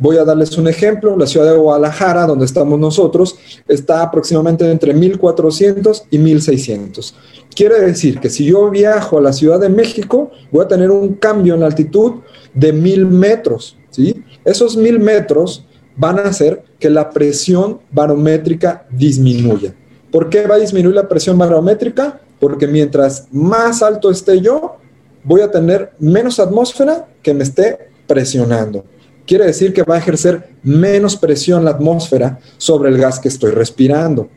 Voy 0.00 0.16
a 0.16 0.24
darles 0.24 0.56
un 0.56 0.66
ejemplo. 0.66 1.16
La 1.16 1.26
ciudad 1.26 1.52
de 1.52 1.58
Guadalajara, 1.58 2.26
donde 2.26 2.46
estamos 2.46 2.78
nosotros, 2.78 3.36
está 3.68 4.02
aproximadamente 4.02 4.68
entre 4.68 4.94
1400 4.94 6.04
y 6.10 6.18
1600. 6.18 7.14
Quiere 7.54 7.80
decir 7.80 8.18
que 8.18 8.30
si 8.30 8.46
yo 8.46 8.70
viajo 8.70 9.18
a 9.18 9.20
la 9.20 9.32
Ciudad 9.32 9.60
de 9.60 9.68
México, 9.68 10.30
voy 10.50 10.64
a 10.64 10.68
tener 10.68 10.90
un 10.90 11.14
cambio 11.14 11.54
en 11.54 11.60
la 11.60 11.66
altitud 11.66 12.14
de 12.54 12.72
1000 12.72 13.06
metros. 13.06 13.76
¿sí? 13.90 14.24
Esos 14.44 14.76
1000 14.76 14.98
metros 14.98 15.66
van 15.96 16.18
a 16.18 16.22
hacer 16.22 16.62
que 16.78 16.88
la 16.88 17.10
presión 17.10 17.80
barométrica 17.92 18.86
disminuya. 18.90 19.74
¿Por 20.10 20.30
qué 20.30 20.46
va 20.46 20.54
a 20.54 20.58
disminuir 20.58 20.94
la 20.94 21.08
presión 21.08 21.36
barométrica? 21.36 22.20
Porque 22.40 22.66
mientras 22.66 23.28
más 23.30 23.82
alto 23.82 24.10
esté 24.10 24.40
yo, 24.40 24.76
voy 25.22 25.42
a 25.42 25.50
tener 25.50 25.92
menos 25.98 26.40
atmósfera 26.40 27.06
que 27.22 27.34
me 27.34 27.42
esté 27.44 27.90
presionando. 28.06 28.84
Quiere 29.30 29.46
decir 29.46 29.72
que 29.72 29.84
va 29.84 29.94
a 29.94 29.98
ejercer 29.98 30.56
menos 30.64 31.14
presión 31.14 31.64
la 31.64 31.70
atmósfera 31.70 32.40
sobre 32.58 32.88
el 32.88 32.98
gas 32.98 33.20
que 33.20 33.28
estoy 33.28 33.52
respirando. 33.52 34.28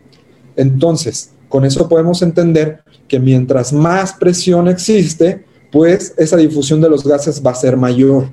Entonces, 0.56 1.32
con 1.50 1.66
eso 1.66 1.90
podemos 1.90 2.22
entender 2.22 2.84
que 3.08 3.20
mientras 3.20 3.74
más 3.74 4.14
presión 4.14 4.68
existe, 4.68 5.46
pues 5.72 6.14
esa 6.16 6.38
difusión 6.38 6.80
de 6.80 6.90
los 6.90 7.04
gases 7.04 7.42
va 7.44 7.50
a 7.50 7.56
ser 7.56 7.76
mayor. 7.76 8.30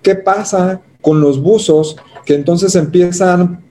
¿Qué 0.00 0.14
pasa 0.14 0.80
con 1.00 1.20
los 1.20 1.42
buzos 1.42 1.96
que 2.24 2.36
entonces 2.36 2.76
empiezan 2.76 3.64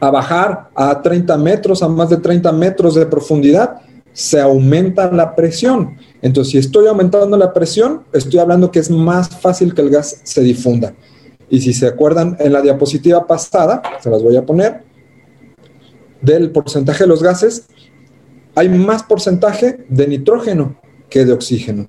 a 0.00 0.10
bajar 0.10 0.70
a 0.74 1.00
30 1.00 1.36
metros, 1.36 1.80
a 1.80 1.86
más 1.86 2.10
de 2.10 2.16
30 2.16 2.50
metros 2.50 2.96
de 2.96 3.06
profundidad, 3.06 3.82
se 4.12 4.40
aumenta 4.40 5.12
la 5.12 5.36
presión. 5.36 5.96
Entonces, 6.22 6.50
si 6.50 6.58
estoy 6.58 6.88
aumentando 6.88 7.36
la 7.36 7.52
presión, 7.52 8.02
estoy 8.12 8.40
hablando 8.40 8.72
que 8.72 8.80
es 8.80 8.90
más 8.90 9.28
fácil 9.28 9.74
que 9.74 9.82
el 9.82 9.90
gas 9.90 10.22
se 10.24 10.40
difunda. 10.40 10.92
Y 11.48 11.60
si 11.60 11.72
se 11.72 11.86
acuerdan 11.86 12.36
en 12.40 12.52
la 12.52 12.60
diapositiva 12.60 13.26
pasada, 13.26 13.82
se 14.00 14.10
las 14.10 14.22
voy 14.22 14.36
a 14.36 14.44
poner, 14.44 14.82
del 16.20 16.50
porcentaje 16.50 17.04
de 17.04 17.08
los 17.08 17.22
gases, 17.22 17.66
hay 18.54 18.68
más 18.68 19.02
porcentaje 19.02 19.84
de 19.88 20.08
nitrógeno 20.08 20.80
que 21.08 21.24
de 21.24 21.32
oxígeno. 21.32 21.86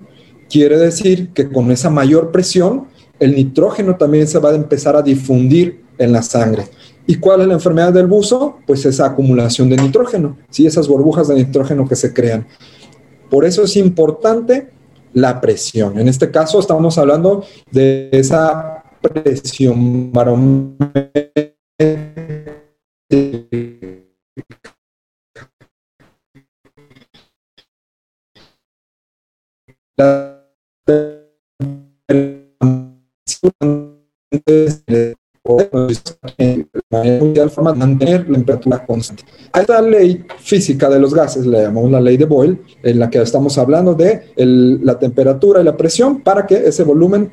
Quiere 0.48 0.78
decir 0.78 1.32
que 1.32 1.48
con 1.48 1.70
esa 1.70 1.90
mayor 1.90 2.30
presión, 2.30 2.88
el 3.18 3.34
nitrógeno 3.34 3.96
también 3.96 4.28
se 4.28 4.38
va 4.38 4.50
a 4.50 4.54
empezar 4.54 4.94
a 4.94 5.02
difundir 5.02 5.82
en 5.98 6.12
la 6.12 6.22
sangre. 6.22 6.66
¿Y 7.06 7.16
cuál 7.16 7.40
es 7.40 7.46
la 7.48 7.54
enfermedad 7.54 7.92
del 7.92 8.06
buzo? 8.06 8.58
Pues 8.66 8.84
esa 8.84 9.06
acumulación 9.06 9.70
de 9.70 9.76
nitrógeno, 9.76 10.36
¿sí? 10.50 10.66
esas 10.66 10.86
burbujas 10.88 11.28
de 11.28 11.36
nitrógeno 11.36 11.88
que 11.88 11.96
se 11.96 12.12
crean. 12.12 12.46
Por 13.30 13.44
eso 13.44 13.64
es 13.64 13.76
importante 13.76 14.68
la 15.14 15.40
presión. 15.40 15.98
En 15.98 16.06
este 16.06 16.30
caso 16.30 16.60
estamos 16.60 16.98
hablando 16.98 17.44
de 17.70 18.10
esa 18.12 18.84
presión 19.00 20.12
barométrica. 20.12 20.98
La 29.96 30.38
mantener 37.74 38.28
la 38.28 38.34
temperatura 38.36 38.86
constante. 38.86 39.24
A 39.52 39.60
esta 39.60 39.80
ley 39.82 40.24
física 40.38 40.88
de 40.88 40.98
los 40.98 41.14
gases 41.14 41.46
le 41.46 41.62
llamamos 41.62 41.90
la 41.90 42.00
ley 42.00 42.16
de 42.16 42.26
Boyle, 42.26 42.58
en 42.82 42.98
la 42.98 43.10
que 43.10 43.20
estamos 43.20 43.56
hablando 43.58 43.94
de 43.94 44.32
la 44.36 44.98
temperatura 44.98 45.60
y 45.60 45.64
la 45.64 45.76
presión 45.76 46.20
para 46.20 46.46
que 46.46 46.56
ese 46.56 46.84
volumen, 46.84 47.32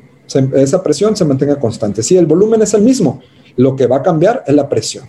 esa 0.54 0.82
presión 0.82 1.16
se 1.16 1.24
mantenga 1.24 1.58
constante. 1.58 2.02
Si 2.02 2.16
el 2.16 2.26
volumen 2.26 2.62
es 2.62 2.74
el 2.74 2.82
mismo, 2.82 3.20
lo 3.56 3.76
que 3.76 3.86
va 3.86 3.96
a 3.96 4.02
cambiar 4.02 4.44
es 4.46 4.54
la 4.54 4.68
presión. 4.68 5.06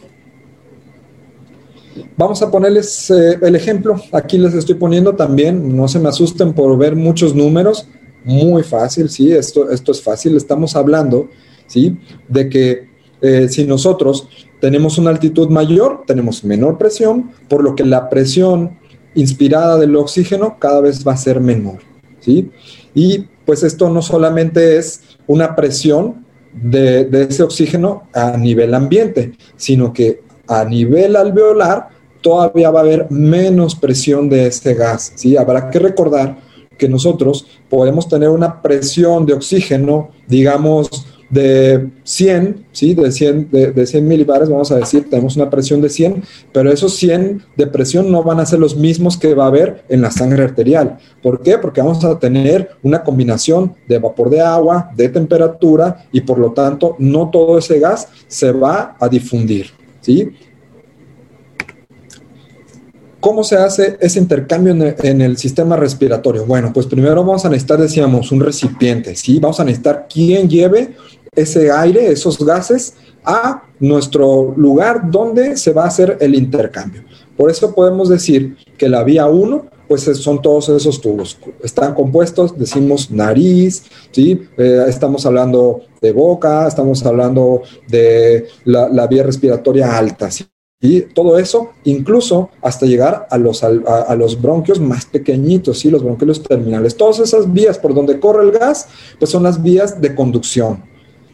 Vamos 2.16 2.42
a 2.42 2.50
ponerles 2.50 3.10
eh, 3.12 3.38
el 3.42 3.56
ejemplo. 3.56 4.02
Aquí 4.12 4.38
les 4.38 4.54
estoy 4.54 4.76
poniendo 4.76 5.16
también, 5.16 5.76
no 5.76 5.88
se 5.88 6.00
me 6.00 6.10
asusten 6.10 6.54
por 6.54 6.78
ver 6.78 6.96
muchos 6.96 7.36
números. 7.36 7.88
Muy 8.24 8.64
fácil, 8.64 9.10
sí, 9.10 9.32
esto, 9.32 9.70
esto 9.70 9.92
es 9.92 10.02
fácil. 10.02 10.36
Estamos 10.36 10.76
hablando, 10.76 11.30
sí, 11.68 11.98
de 12.28 12.50
que 12.50 12.90
eh, 13.22 13.48
si 13.50 13.66
nosotros 13.66 14.28
tenemos 14.60 14.98
una 14.98 15.12
altitud 15.12 15.50
mayor, 15.50 16.04
tenemos 16.06 16.44
menor 16.44 16.78
presión, 16.78 17.32
por 17.48 17.64
lo 17.64 17.76
que 17.76 17.86
la 17.86 18.10
presión 18.10 18.78
inspirada 19.16 19.78
del 19.78 19.96
oxígeno 19.96 20.58
cada 20.60 20.82
vez 20.82 21.08
va 21.08 21.14
a 21.14 21.18
ser 21.18 21.40
menor. 21.40 21.80
¿sí? 22.20 22.52
Y 22.94 23.26
pues 23.48 23.64
esto 23.64 23.90
no 23.90 24.04
solamente 24.04 24.78
es 24.78 25.02
una 25.26 25.56
presión 25.56 26.26
de, 26.54 27.06
de 27.06 27.24
ese 27.24 27.42
oxígeno 27.42 28.04
a 28.14 28.38
nivel 28.38 28.76
ambiente, 28.76 29.32
sino 29.56 29.94
que 29.94 30.22
a 30.48 30.66
nivel 30.66 31.16
alveolar 31.16 31.90
todavía 32.22 32.70
va 32.72 32.82
a 32.82 32.84
haber 32.84 33.08
menos 33.10 33.74
presión 33.74 34.28
de 34.28 34.48
ese 34.48 34.74
gas. 34.74 35.14
¿sí? 35.16 35.38
Habrá 35.38 35.70
que 35.70 35.80
recordar 35.80 36.38
que 36.78 36.90
nosotros 36.90 37.48
podemos 37.70 38.08
tener 38.10 38.30
una 38.30 38.62
presión 38.62 39.26
de 39.26 39.34
oxígeno, 39.34 40.10
digamos, 40.28 41.07
de 41.30 41.90
100, 42.04 42.66
¿sí? 42.72 42.94
de, 42.94 43.12
100, 43.12 43.52
de, 43.52 43.72
de 43.72 43.86
100 43.86 44.08
milibares, 44.08 44.50
vamos 44.50 44.72
a 44.72 44.78
decir, 44.78 45.10
tenemos 45.10 45.36
una 45.36 45.50
presión 45.50 45.82
de 45.82 45.90
100, 45.90 46.24
pero 46.52 46.72
esos 46.72 46.96
100 46.96 47.44
de 47.56 47.68
presión 47.68 48.12
no 48.12 48.24
van 48.24 48.40
a 48.40 48.46
ser 48.46 48.60
los 48.60 48.76
mismos 48.76 49.18
que 49.18 49.34
va 49.34 49.46
a 49.46 49.48
haber 49.48 49.84
en 49.90 50.02
la 50.02 50.12
sangre 50.12 50.44
arterial. 50.44 50.98
¿Por 51.22 51.42
qué? 51.42 51.58
Porque 51.58 51.82
vamos 51.82 52.04
a 52.04 52.18
tener 52.18 52.72
una 52.84 53.04
combinación 53.04 53.76
de 53.88 54.00
vapor 54.00 54.30
de 54.30 54.42
agua, 54.42 54.92
de 54.96 55.10
temperatura, 55.10 56.06
y 56.12 56.22
por 56.22 56.40
lo 56.40 56.52
tanto 56.52 56.96
no 57.00 57.30
todo 57.30 57.58
ese 57.58 57.80
gas 57.80 58.08
se 58.28 58.52
va 58.52 58.96
a 59.00 59.10
difundir. 59.10 59.68
¿sí? 60.02 60.32
¿Cómo 63.20 63.44
se 63.44 63.58
hace 63.58 63.98
ese 64.00 64.20
intercambio 64.20 64.74
en 64.74 65.22
el, 65.22 65.38
sistema 65.38 65.76
respiratorio? 65.76 66.46
Bueno, 66.46 66.72
pues 66.72 66.86
primero 66.86 67.26
vamos 67.26 67.44
a 67.46 67.50
necesitar, 67.50 67.80
decíamos, 67.80 68.32
un 68.32 68.40
recipiente, 68.40 69.16
¿sí? 69.16 69.40
Vamos 69.40 69.60
a 69.60 69.66
necesitar 69.66 70.08
quien 70.08 70.48
lleve 70.48 70.96
ese 71.36 71.72
aire, 71.72 72.12
esos 72.12 72.44
gases, 72.44 72.96
a 73.24 73.64
nuestro 73.80 74.54
lugar 74.56 75.12
donde 75.12 75.58
se 75.58 75.74
va 75.74 75.84
a 75.84 75.88
hacer 75.88 76.18
el 76.22 76.34
intercambio. 76.34 77.04
Por 77.36 77.52
eso 77.52 77.76
podemos 77.76 78.10
decir 78.10 78.56
que 78.78 78.90
la 78.90 79.04
vía 79.04 79.28
1, 79.28 79.66
pues 79.88 80.04
son 80.04 80.42
todos 80.42 80.70
esos 80.70 81.00
tubos. 81.02 81.38
Están 81.64 81.94
compuestos, 81.94 82.58
decimos 82.58 83.12
nariz, 83.12 83.84
¿sí? 84.12 84.42
Eh, 84.58 84.86
estamos 84.88 85.26
hablando 85.26 85.82
de 86.02 86.12
boca, 86.12 86.68
estamos 86.68 87.06
hablando 87.06 87.62
de 87.88 88.48
la, 88.66 89.08
vía 89.08 89.24
respiratoria 89.24 89.98
alta, 89.98 90.32
¿sí? 90.32 90.46
Y 90.80 91.02
todo 91.02 91.40
eso, 91.40 91.72
incluso 91.86 92.50
hasta 92.62 92.86
llegar 92.86 93.28
a 93.32 93.38
los, 93.38 93.64
a, 93.64 94.16
los 94.16 94.40
bronquios 94.40 94.80
más 94.80 95.06
pequeñitos, 95.06 95.80
¿sí? 95.80 95.90
los 95.90 96.04
bronquios 96.04 96.44
terminales. 96.44 96.96
Todas 96.96 97.18
esas 97.20 97.52
vías 97.52 97.80
por 97.80 97.96
donde 97.96 98.20
corre 98.20 98.44
el 98.44 98.52
gas, 98.52 98.88
pues 99.18 99.32
son 99.32 99.42
las 99.42 99.64
vías 99.64 100.00
de 100.00 100.14
conducción. 100.14 100.84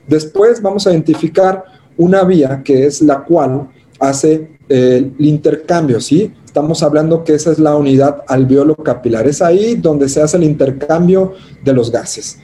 Después 0.08 0.62
vamos 0.62 0.86
a 0.88 0.92
identificar 0.92 1.64
una 1.98 2.24
vía 2.24 2.62
que 2.64 2.86
es 2.86 3.02
la 3.02 3.24
cual 3.24 3.70
hace 4.00 4.58
el 4.70 5.14
intercambio, 5.20 6.00
¿sí? 6.02 6.34
Estamos 6.46 6.84
hablando 6.84 7.24
que 7.24 7.34
esa 7.34 7.52
es 7.52 7.60
la 7.60 7.76
unidad 7.76 8.24
alveolo 8.28 8.76
capilar. 8.76 9.28
Es 9.28 9.42
ahí 9.42 9.76
donde 9.76 10.10
se 10.10 10.22
hace 10.22 10.38
el 10.38 10.44
intercambio 10.44 11.34
de 11.64 11.74
los 11.74 11.92
gases. 11.92 12.40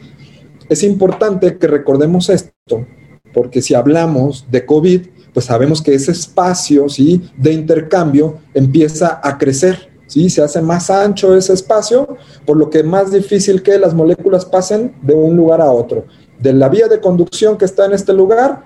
Es 0.67 0.83
importante 0.83 1.57
que 1.57 1.67
recordemos 1.67 2.29
esto, 2.29 2.85
porque 3.33 3.61
si 3.61 3.73
hablamos 3.73 4.45
de 4.49 4.65
COVID, 4.65 5.01
pues 5.33 5.45
sabemos 5.45 5.81
que 5.81 5.93
ese 5.93 6.11
espacio 6.11 6.89
¿sí? 6.89 7.21
de 7.37 7.53
intercambio 7.53 8.39
empieza 8.53 9.19
a 9.23 9.37
crecer. 9.37 9.89
¿sí? 10.07 10.29
Se 10.29 10.41
hace 10.41 10.61
más 10.61 10.89
ancho 10.89 11.35
ese 11.35 11.53
espacio, 11.53 12.17
por 12.45 12.57
lo 12.57 12.69
que 12.69 12.79
es 12.79 12.85
más 12.85 13.11
difícil 13.11 13.61
que 13.61 13.77
las 13.77 13.93
moléculas 13.93 14.45
pasen 14.45 14.95
de 15.01 15.13
un 15.13 15.35
lugar 15.35 15.61
a 15.61 15.71
otro. 15.71 16.05
De 16.39 16.53
la 16.53 16.69
vía 16.69 16.87
de 16.87 16.99
conducción 16.99 17.57
que 17.57 17.65
está 17.65 17.85
en 17.85 17.93
este 17.93 18.13
lugar 18.13 18.63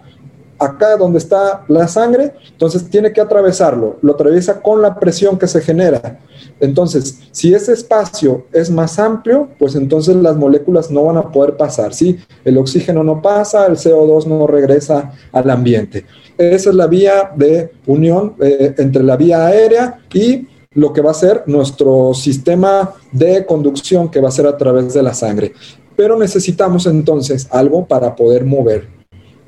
acá 0.59 0.97
donde 0.97 1.17
está 1.17 1.63
la 1.67 1.87
sangre, 1.87 2.33
entonces 2.51 2.89
tiene 2.89 3.11
que 3.11 3.21
atravesarlo, 3.21 3.97
lo 4.01 4.13
atraviesa 4.13 4.61
con 4.61 4.81
la 4.81 4.97
presión 4.99 5.37
que 5.37 5.47
se 5.47 5.61
genera. 5.61 6.19
Entonces, 6.59 7.19
si 7.31 7.53
ese 7.53 7.73
espacio 7.73 8.45
es 8.51 8.69
más 8.69 8.99
amplio, 8.99 9.49
pues 9.59 9.75
entonces 9.75 10.15
las 10.15 10.35
moléculas 10.35 10.91
no 10.91 11.05
van 11.05 11.17
a 11.17 11.31
poder 11.31 11.57
pasar, 11.57 11.93
¿sí? 11.93 12.19
El 12.45 12.57
oxígeno 12.57 13.03
no 13.03 13.21
pasa, 13.21 13.65
el 13.65 13.75
CO2 13.75 14.25
no 14.25 14.47
regresa 14.47 15.11
al 15.31 15.49
ambiente. 15.49 16.05
Esa 16.37 16.69
es 16.69 16.75
la 16.75 16.87
vía 16.87 17.31
de 17.35 17.71
unión 17.85 18.35
eh, 18.39 18.73
entre 18.77 19.03
la 19.03 19.17
vía 19.17 19.45
aérea 19.45 19.99
y 20.13 20.47
lo 20.75 20.91
que 20.91 21.01
va 21.01 21.11
a 21.11 21.15
ser 21.15 21.43
nuestro 21.45 22.13
sistema 22.13 22.93
de 23.11 23.45
conducción 23.45 24.09
que 24.09 24.19
va 24.19 24.29
a 24.29 24.31
ser 24.31 24.47
a 24.47 24.57
través 24.57 24.93
de 24.93 25.03
la 25.03 25.13
sangre. 25.13 25.53
Pero 25.95 26.17
necesitamos 26.17 26.85
entonces 26.85 27.47
algo 27.51 27.85
para 27.87 28.15
poder 28.15 28.45
mover 28.45 28.87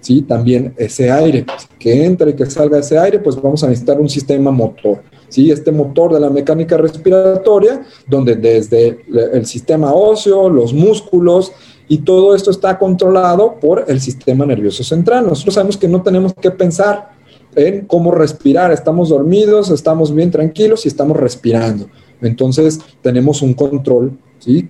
¿sí? 0.06 0.22
También 0.22 0.74
ese 0.78 1.10
aire, 1.10 1.46
que 1.80 2.06
entre 2.06 2.30
y 2.30 2.34
que 2.36 2.46
salga 2.46 2.78
ese 2.78 2.98
aire, 3.00 3.18
pues 3.20 3.42
vamos 3.42 3.64
a 3.64 3.68
necesitar 3.68 4.00
un 4.00 4.08
sistema 4.08 4.52
motor, 4.52 5.02
¿sí? 5.30 5.50
Este 5.50 5.72
motor 5.72 6.14
de 6.14 6.20
la 6.20 6.30
mecánica 6.30 6.78
respiratoria, 6.78 7.82
donde 8.08 8.36
desde 8.36 9.00
el 9.34 9.48
sistema 9.48 9.94
óseo, 9.94 10.48
los 10.48 10.74
músculos, 10.74 11.52
y 11.88 12.00
todo 12.00 12.36
esto 12.36 12.52
está 12.52 12.78
controlado 12.78 13.60
por 13.60 13.86
el 13.88 14.00
sistema 14.00 14.46
nervioso 14.46 14.84
central. 14.84 15.26
Nosotros 15.26 15.56
sabemos 15.56 15.78
que 15.78 15.88
no 15.88 16.04
tenemos 16.04 16.34
que 16.36 16.52
pensar 16.52 17.10
en 17.56 17.86
cómo 17.86 18.12
respirar, 18.12 18.72
estamos 18.72 19.10
dormidos, 19.10 19.72
estamos 19.72 20.14
bien 20.14 20.30
tranquilos 20.30 20.86
y 20.86 20.90
estamos 20.90 21.18
respirando. 21.18 21.88
Entonces 22.22 22.80
tenemos 23.02 23.42
un 23.42 23.56
control 23.56 24.20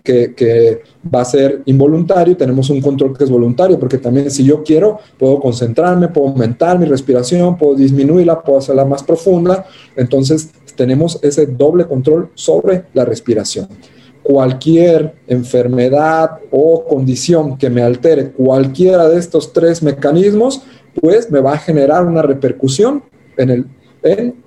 Que, 0.03 0.81
va 1.13 1.21
a 1.21 1.25
ser 1.25 1.61
involuntario 1.65 2.37
tenemos 2.37 2.69
un 2.69 2.81
control 2.81 3.15
que 3.15 3.25
es 3.25 3.29
voluntario, 3.29 3.77
porque 3.77 3.97
también 3.97 4.31
si 4.31 4.43
yo 4.43 4.63
quiero, 4.63 4.99
puedo 5.19 5.39
concentrarme, 5.39 6.07
puedo 6.07 6.29
aumentar 6.29 6.79
mi 6.79 6.85
respiración, 6.85 7.57
puedo 7.57 7.75
disminuirla, 7.75 8.41
puedo 8.41 8.59
hacerla 8.59 8.85
más 8.85 9.03
profunda. 9.03 9.65
Entonces 9.95 10.49
tenemos 10.75 11.19
ese 11.21 11.45
doble 11.45 11.85
control 11.85 12.29
sobre 12.35 12.85
la 12.93 13.03
respiración. 13.03 13.67
Cualquier 14.23 15.15
enfermedad 15.27 16.39
o 16.51 16.85
condición 16.85 17.57
que 17.57 17.69
me 17.69 17.83
altere 17.83 18.31
cualquiera 18.31 19.09
de 19.09 19.19
estos 19.19 19.51
tres 19.53 19.83
mecanismos, 19.83 20.63
pues 20.99 21.29
me 21.29 21.41
va 21.41 21.53
a 21.53 21.57
generar 21.57 22.05
una 22.05 22.21
repercusión 22.21 23.03
en 23.37 23.49
el, 23.49 23.65
en 24.03 24.44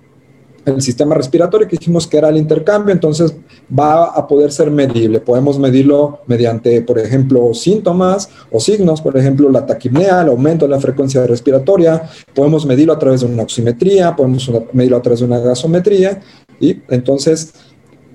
el 0.69 0.83
sistema 0.83 1.15
respiratorio 1.15 1.67
que 1.67 1.77
dijimos 1.77 2.07
que 2.07 2.19
era 2.19 2.29
el 2.29 2.37
intercambio, 2.37 2.93
entonces 2.93 3.35
va 3.77 4.05
a 4.05 4.27
poder 4.27 4.53
ser 4.53 4.71
medible. 4.71 5.21
Podemos 5.21 5.59
medirlo 5.59 6.21
mediante, 6.27 6.83
por 6.83 6.99
ejemplo, 6.99 7.53
síntomas 7.55 8.29
o 8.51 8.61
signos, 8.61 9.01
por 9.01 9.17
ejemplo, 9.17 9.51
la 9.51 9.67
taquipnea, 9.67 10.23
el 10.23 10.29
aumento 10.29 10.67
de 10.67 10.71
la 10.71 10.81
frecuencia 10.81 11.27
respiratoria, 11.27 12.09
podemos 12.35 12.67
medirlo 12.67 12.93
a 12.93 12.99
través 12.99 13.21
de 13.21 13.27
una 13.27 13.43
oximetría, 13.43 14.15
podemos 14.15 14.51
medirlo 14.73 14.97
a 14.97 15.03
través 15.03 15.21
de 15.21 15.27
una 15.27 15.39
gasometría, 15.39 16.21
y 16.61 16.83
entonces 16.89 17.53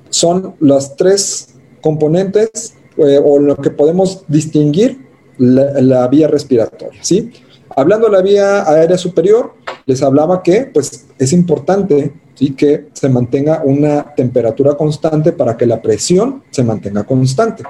son 0.10 0.56
las 0.60 0.96
tres 0.96 1.56
componentes 1.82 2.76
eh, 2.98 3.20
o 3.24 3.40
lo 3.40 3.58
que 3.58 3.72
podemos 3.72 4.24
distinguir 4.28 5.08
la, 5.38 6.08
vía 6.08 6.28
respiratoria, 6.28 7.04
¿sí? 7.04 7.32
Hablando 7.76 8.06
de 8.08 8.12
la 8.12 8.22
vía 8.22 8.70
aérea 8.70 8.98
superior, 8.98 9.54
les 9.86 10.04
hablaba 10.04 10.44
que 10.44 10.70
pues, 10.72 11.08
es 11.18 11.34
importante 11.34 12.14
que 12.52 12.88
se 12.94 13.10
mantenga 13.10 13.62
una 13.64 14.14
temperatura 14.16 14.76
constante 14.76 15.32
para 15.32 15.56
que 15.58 15.66
la 15.66 15.82
presión 15.82 16.44
se 16.50 16.64
mantenga 16.64 17.04
constante. 17.04 17.64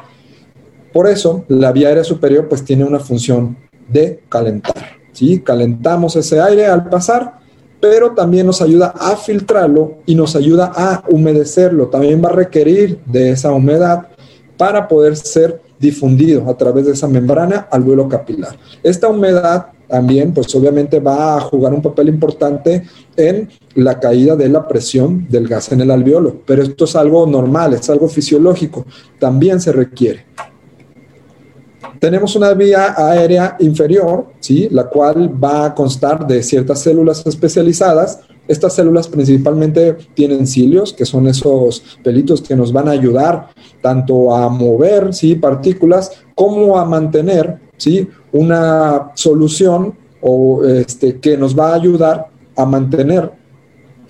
Por 0.92 1.08
eso, 1.08 1.44
la 1.48 1.72
vía 1.72 1.88
aérea 1.88 2.04
superior 2.04 2.48
pues, 2.48 2.64
tiene 2.64 2.84
una 2.84 3.00
función 3.00 3.58
de 3.88 4.22
calentar. 4.30 4.76
¿sí? 5.12 5.40
Calentamos 5.40 6.16
ese 6.16 6.40
aire 6.40 6.68
al 6.68 6.90
pasar, 6.90 7.40
pero 7.82 8.12
también 8.12 8.46
nos 8.46 8.62
ayuda 8.62 8.94
a 8.98 9.16
filtrarlo 9.18 9.98
y 10.06 10.16
nos 10.16 10.36
ayuda 10.36 10.72
a 10.76 11.04
humedecerlo. 11.10 11.88
También 11.88 12.24
va 12.24 12.30
a 12.30 12.34
requerir 12.34 13.00
de 13.06 13.32
esa 13.32 13.52
humedad 13.52 14.08
para 14.58 14.88
poder 14.88 15.16
ser 15.16 15.62
difundido 15.80 16.50
a 16.50 16.56
través 16.56 16.86
de 16.86 16.94
esa 16.94 17.08
membrana 17.08 17.68
al 17.70 17.82
vuelo 17.82 18.08
capilar. 18.08 18.56
Esta 18.84 19.10
humedad 19.10 19.68
también, 19.88 20.34
pues 20.34 20.54
obviamente 20.56 21.00
va 21.00 21.38
a 21.38 21.42
jugar 21.42 21.74
un 21.74 21.82
papel 21.82 22.10
importante 22.10 22.84
en 23.16 23.50
la 23.76 24.00
caída 24.00 24.36
de 24.36 24.50
la 24.50 24.68
presión 24.68 25.28
del 25.30 25.48
gas 25.48 25.72
en 25.72 25.82
el 25.82 25.92
alveolo, 25.92 26.42
pero 26.46 26.64
esto 26.64 26.86
es 26.86 26.96
algo 26.96 27.28
normal, 27.28 27.74
es 27.74 27.90
algo 27.90 28.08
fisiológico, 28.08 28.86
también 29.20 29.60
se 29.60 29.72
requiere. 29.72 30.26
Tenemos 32.00 32.36
una 32.36 32.54
vía 32.54 32.96
aérea 32.98 33.56
inferior, 33.60 34.28
¿sí? 34.40 34.68
la 34.70 34.90
cual 34.90 35.32
va 35.42 35.66
a 35.66 35.76
constar 35.76 36.28
de 36.28 36.44
ciertas 36.44 36.82
células 36.82 37.26
especializadas. 37.26 38.20
Estas 38.46 38.74
células 38.74 39.08
principalmente 39.08 39.96
tienen 40.14 40.46
cilios, 40.46 40.92
que 40.92 41.06
son 41.06 41.28
esos 41.28 41.98
pelitos 42.04 42.42
que 42.42 42.58
nos 42.58 42.74
van 42.74 42.90
a 42.90 42.92
ayudar 42.92 43.50
tanto 43.82 44.36
a 44.36 44.50
mover 44.50 45.14
¿sí? 45.14 45.36
partículas 45.36 46.12
como 46.36 46.78
a 46.78 46.84
mantener 46.84 47.60
¿sí? 47.78 48.10
Una 48.34 49.12
solución 49.16 49.94
o 50.22 50.64
este, 50.66 51.20
que 51.20 51.38
nos 51.38 51.58
va 51.58 51.70
a 51.70 51.76
ayudar 51.76 52.28
a 52.56 52.66
mantener 52.66 53.32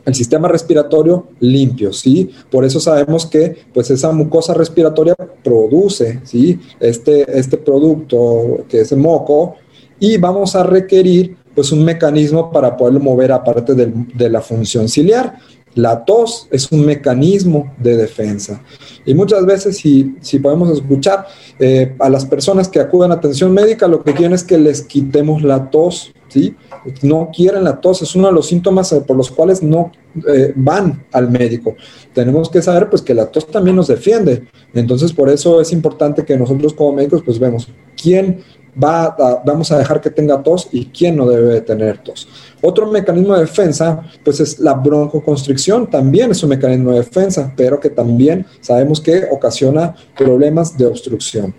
el 0.05 0.15
sistema 0.15 0.47
respiratorio 0.47 1.27
limpio, 1.39 1.93
¿sí? 1.93 2.29
Por 2.51 2.65
eso 2.65 2.79
sabemos 2.79 3.25
que 3.25 3.55
pues 3.73 3.89
esa 3.89 4.11
mucosa 4.11 4.53
respiratoria 4.53 5.15
produce, 5.43 6.19
¿sí? 6.23 6.59
Este, 6.79 7.39
este 7.39 7.57
producto 7.57 8.65
que 8.67 8.81
es 8.81 8.91
el 8.91 8.99
moco 8.99 9.55
y 9.99 10.17
vamos 10.17 10.55
a 10.55 10.63
requerir 10.63 11.37
pues 11.55 11.71
un 11.71 11.85
mecanismo 11.85 12.51
para 12.51 12.75
poderlo 12.75 12.99
mover 12.99 13.31
aparte 13.31 13.73
de, 13.75 13.93
de 14.13 14.29
la 14.29 14.41
función 14.41 14.89
ciliar. 14.89 15.37
La 15.75 16.05
tos 16.05 16.47
es 16.51 16.71
un 16.71 16.85
mecanismo 16.85 17.73
de 17.77 17.97
defensa. 17.97 18.61
Y 19.05 19.13
muchas 19.13 19.45
veces, 19.45 19.77
si, 19.77 20.15
si 20.21 20.39
podemos 20.39 20.69
escuchar 20.69 21.27
eh, 21.59 21.95
a 21.99 22.09
las 22.09 22.25
personas 22.25 22.67
que 22.67 22.79
acuden 22.79 23.11
a 23.11 23.15
atención 23.15 23.51
médica, 23.53 23.87
lo 23.87 24.03
que 24.03 24.13
quieren 24.13 24.33
es 24.33 24.43
que 24.43 24.57
les 24.57 24.83
quitemos 24.83 25.41
la 25.41 25.69
tos, 25.69 26.13
¿sí? 26.27 26.55
No 27.01 27.29
quieren 27.35 27.63
la 27.63 27.81
tos, 27.81 28.01
es 28.01 28.15
uno 28.15 28.27
de 28.27 28.33
los 28.33 28.47
síntomas 28.47 28.91
eh, 28.91 29.01
por 29.01 29.17
los 29.17 29.31
cuales 29.31 29.63
no 29.63 29.91
eh, 30.27 30.53
van 30.55 31.05
al 31.11 31.31
médico. 31.31 31.75
Tenemos 32.13 32.49
que 32.49 32.61
saber, 32.61 32.89
pues, 32.89 33.01
que 33.01 33.13
la 33.13 33.31
tos 33.31 33.47
también 33.47 33.75
nos 33.75 33.87
defiende. 33.87 34.47
Entonces, 34.73 35.11
por 35.11 35.29
eso 35.29 35.59
es 35.59 35.71
importante 35.71 36.23
que 36.23 36.37
nosotros 36.37 36.73
como 36.73 36.93
médicos, 36.93 37.23
pues, 37.25 37.39
vemos 37.39 37.67
quién 38.01 38.43
va 38.81 39.15
vamos 39.45 39.71
a 39.71 39.77
dejar 39.77 40.01
que 40.01 40.09
tenga 40.09 40.41
tos 40.41 40.67
y 40.71 40.85
quién 40.85 41.15
no 41.17 41.27
debe 41.27 41.61
tener 41.61 41.99
tos. 41.99 42.27
Otro 42.61 42.89
mecanismo 42.89 43.33
de 43.33 43.41
defensa, 43.41 44.01
pues 44.23 44.39
es 44.39 44.59
la 44.59 44.73
broncoconstricción, 44.73 45.89
también 45.89 46.31
es 46.31 46.41
un 46.43 46.49
mecanismo 46.49 46.91
de 46.91 46.99
defensa, 46.99 47.53
pero 47.55 47.79
que 47.79 47.89
también 47.89 48.45
sabemos 48.61 49.01
que 49.01 49.25
ocasiona 49.31 49.95
problemas 50.17 50.77
de 50.77 50.85
obstrucción. 50.85 51.53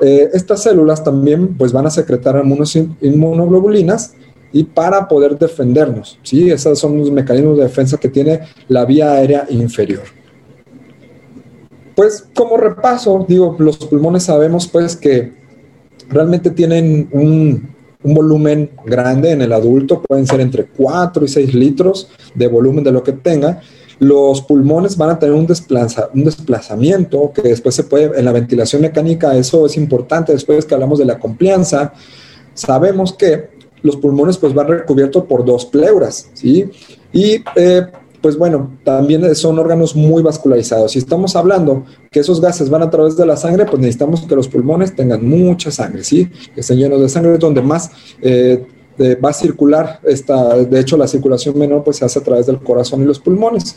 Eh, 0.00 0.28
estas 0.32 0.62
células 0.62 1.02
también 1.02 1.56
pues 1.56 1.72
van 1.72 1.86
a 1.86 1.90
secretar 1.90 2.42
inmunoglobulinas 3.00 4.14
y 4.52 4.64
para 4.64 5.08
poder 5.08 5.38
defendernos, 5.38 6.18
¿sí? 6.22 6.50
Esos 6.50 6.78
son 6.78 6.98
los 6.98 7.10
mecanismos 7.10 7.56
de 7.56 7.64
defensa 7.64 7.96
que 7.96 8.08
tiene 8.08 8.40
la 8.68 8.84
vía 8.84 9.12
aérea 9.12 9.46
inferior. 9.50 10.02
Pues 11.94 12.26
como 12.34 12.56
repaso, 12.56 13.24
digo, 13.28 13.56
los 13.58 13.78
pulmones 13.78 14.24
sabemos 14.24 14.66
pues 14.66 14.96
que 14.96 15.43
realmente 16.08 16.50
tienen 16.50 17.08
un, 17.12 17.74
volumen 18.06 18.70
grande 18.84 19.30
en 19.30 19.40
el 19.40 19.50
adulto, 19.50 20.02
pueden 20.02 20.26
ser 20.26 20.40
entre 20.42 20.66
4 20.66 21.24
y 21.24 21.28
6 21.28 21.54
litros 21.54 22.10
de 22.34 22.48
volumen 22.48 22.84
de 22.84 22.92
lo 22.92 23.02
que 23.02 23.12
tenga. 23.12 23.62
Los 23.98 24.42
pulmones 24.42 24.98
van 24.98 25.08
a 25.08 25.18
tener 25.18 25.34
un, 25.34 25.46
desplaza, 25.46 26.10
un 26.12 26.24
desplazamiento 26.24 27.32
que 27.34 27.40
después 27.40 27.74
se 27.74 27.84
puede, 27.84 28.18
en 28.18 28.26
la 28.26 28.32
ventilación 28.32 28.82
mecánica, 28.82 29.34
eso 29.34 29.64
es 29.64 29.78
importante, 29.78 30.32
después 30.32 30.66
que 30.66 30.74
hablamos 30.74 30.98
de 30.98 31.06
la 31.06 31.18
complianza, 31.18 31.94
sabemos 32.52 33.14
que 33.14 33.48
los 33.80 33.96
pulmones 33.96 34.36
pues 34.36 34.52
van 34.52 34.68
recubiertos 34.68 35.24
por 35.24 35.44
dos 35.44 35.64
pleuras, 35.64 36.28
¿sí? 36.34 36.70
Y 37.10 37.42
eh, 37.56 37.86
pues 38.24 38.38
bueno, 38.38 38.78
también 38.84 39.34
son 39.34 39.58
órganos 39.58 39.94
muy 39.94 40.22
vascularizados. 40.22 40.92
Si 40.92 40.98
estamos 40.98 41.36
hablando 41.36 41.84
que 42.10 42.20
esos 42.20 42.40
gases 42.40 42.70
van 42.70 42.80
a 42.80 42.88
través 42.88 43.18
de 43.18 43.26
la 43.26 43.36
sangre, 43.36 43.66
pues 43.66 43.78
necesitamos 43.80 44.22
que 44.22 44.34
los 44.34 44.48
pulmones 44.48 44.96
tengan 44.96 45.28
mucha 45.28 45.70
sangre, 45.70 46.02
¿sí? 46.04 46.30
Que 46.54 46.62
estén 46.62 46.78
llenos 46.78 47.02
de 47.02 47.10
sangre, 47.10 47.36
donde 47.36 47.60
más 47.60 47.90
eh, 48.22 48.66
va 49.22 49.28
a 49.28 49.32
circular, 49.34 50.00
esta, 50.04 50.56
de 50.56 50.80
hecho 50.80 50.96
la 50.96 51.06
circulación 51.06 51.58
menor 51.58 51.84
pues 51.84 51.98
se 51.98 52.06
hace 52.06 52.18
a 52.18 52.22
través 52.22 52.46
del 52.46 52.60
corazón 52.60 53.02
y 53.02 53.04
los 53.04 53.18
pulmones. 53.18 53.76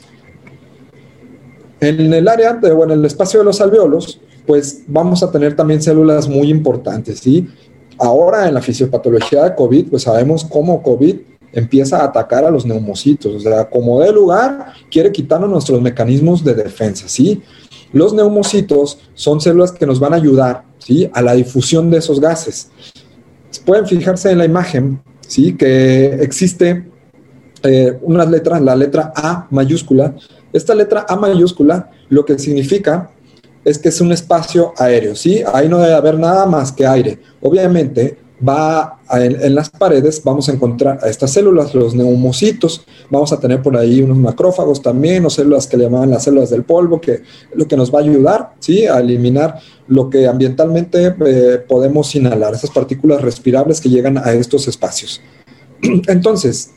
En 1.81 2.13
el 2.13 2.25
área, 2.29 2.53
de, 2.53 2.71
bueno, 2.71 2.93
en 2.93 2.99
el 2.99 3.05
espacio 3.05 3.39
de 3.39 3.45
los 3.47 3.59
alveolos, 3.59 4.21
pues 4.45 4.83
vamos 4.87 5.23
a 5.23 5.29
tener 5.29 5.57
también 5.57 5.81
células 5.81 6.29
muy 6.29 6.49
importantes, 6.49 7.19
¿sí? 7.19 7.49
Ahora 7.99 8.47
en 8.47 8.53
la 8.53 8.61
fisiopatología 8.61 9.43
de 9.43 9.55
COVID, 9.55 9.89
pues 9.89 10.03
sabemos 10.03 10.45
cómo 10.45 10.81
COVID 10.81 11.17
empieza 11.57 11.97
a 11.97 12.05
atacar 12.05 12.45
a 12.45 12.51
los 12.51 12.67
neumocitos. 12.67 13.33
O 13.33 13.39
sea, 13.39 13.67
como 13.67 13.99
de 13.99 14.11
lugar, 14.11 14.73
quiere 14.91 15.11
quitarnos 15.11 15.49
nuestros 15.49 15.81
mecanismos 15.81 16.43
de 16.43 16.53
defensa, 16.53 17.07
¿sí? 17.07 17.41
Los 17.91 18.13
neumocitos 18.13 18.99
son 19.15 19.41
células 19.41 19.71
que 19.71 19.87
nos 19.87 19.99
van 19.99 20.13
a 20.13 20.17
ayudar, 20.17 20.65
¿sí? 20.77 21.09
A 21.13 21.21
la 21.23 21.33
difusión 21.33 21.89
de 21.89 21.97
esos 21.97 22.19
gases. 22.19 22.69
Pueden 23.65 23.87
fijarse 23.87 24.29
en 24.29 24.37
la 24.37 24.45
imagen, 24.45 25.01
¿sí? 25.27 25.57
Que 25.57 26.13
existe 26.21 26.91
eh, 27.63 27.97
una 28.03 28.23
letra, 28.25 28.59
la 28.59 28.75
letra 28.75 29.11
A 29.15 29.47
mayúscula. 29.49 30.13
Esta 30.53 30.75
letra 30.75 31.07
A 31.09 31.15
mayúscula 31.15 31.89
lo 32.09 32.23
que 32.23 32.37
significa 32.37 33.09
es 33.65 33.79
que 33.79 33.89
es 33.89 33.99
un 33.99 34.11
espacio 34.11 34.73
aéreo, 34.77 35.15
¿sí? 35.15 35.41
Ahí 35.51 35.67
no 35.67 35.79
debe 35.79 35.95
haber 35.95 36.19
nada 36.19 36.45
más 36.45 36.71
que 36.71 36.85
aire. 36.85 37.17
Obviamente, 37.41 38.26
va 38.45 38.99
en, 39.11 39.55
las 39.55 39.69
paredes, 39.69 40.21
vamos 40.23 40.47
a 40.49 40.53
encontrar 40.53 40.99
a 41.01 41.09
estas 41.09 41.31
células, 41.31 41.73
los 41.73 41.95
neumocitos, 41.95 42.85
vamos 43.09 43.31
a 43.33 43.39
tener 43.39 43.61
por 43.61 43.75
ahí 43.75 44.01
unos 44.01 44.17
macrófagos 44.17 44.81
también, 44.81 45.25
o 45.25 45.29
células 45.29 45.67
que 45.67 45.77
le 45.77 45.85
llaman 45.85 46.11
las 46.11 46.23
células 46.23 46.49
del 46.49 46.63
polvo, 46.63 47.01
que 47.01 47.23
lo 47.55 47.67
que 47.67 47.75
nos 47.75 47.93
va 47.93 47.99
a 47.99 48.03
ayudar 48.03 48.53
¿sí? 48.59 48.85
a 48.85 48.99
eliminar 48.99 49.59
lo 49.87 50.09
que 50.09 50.27
ambientalmente 50.27 51.15
eh, 51.25 51.63
podemos 51.67 52.13
inhalar, 52.15 52.53
esas 52.53 52.69
partículas 52.69 53.21
respirables 53.21 53.81
que 53.81 53.89
llegan 53.89 54.17
a 54.17 54.33
estos 54.33 54.67
espacios. 54.67 55.21
Entonces, 56.07 56.71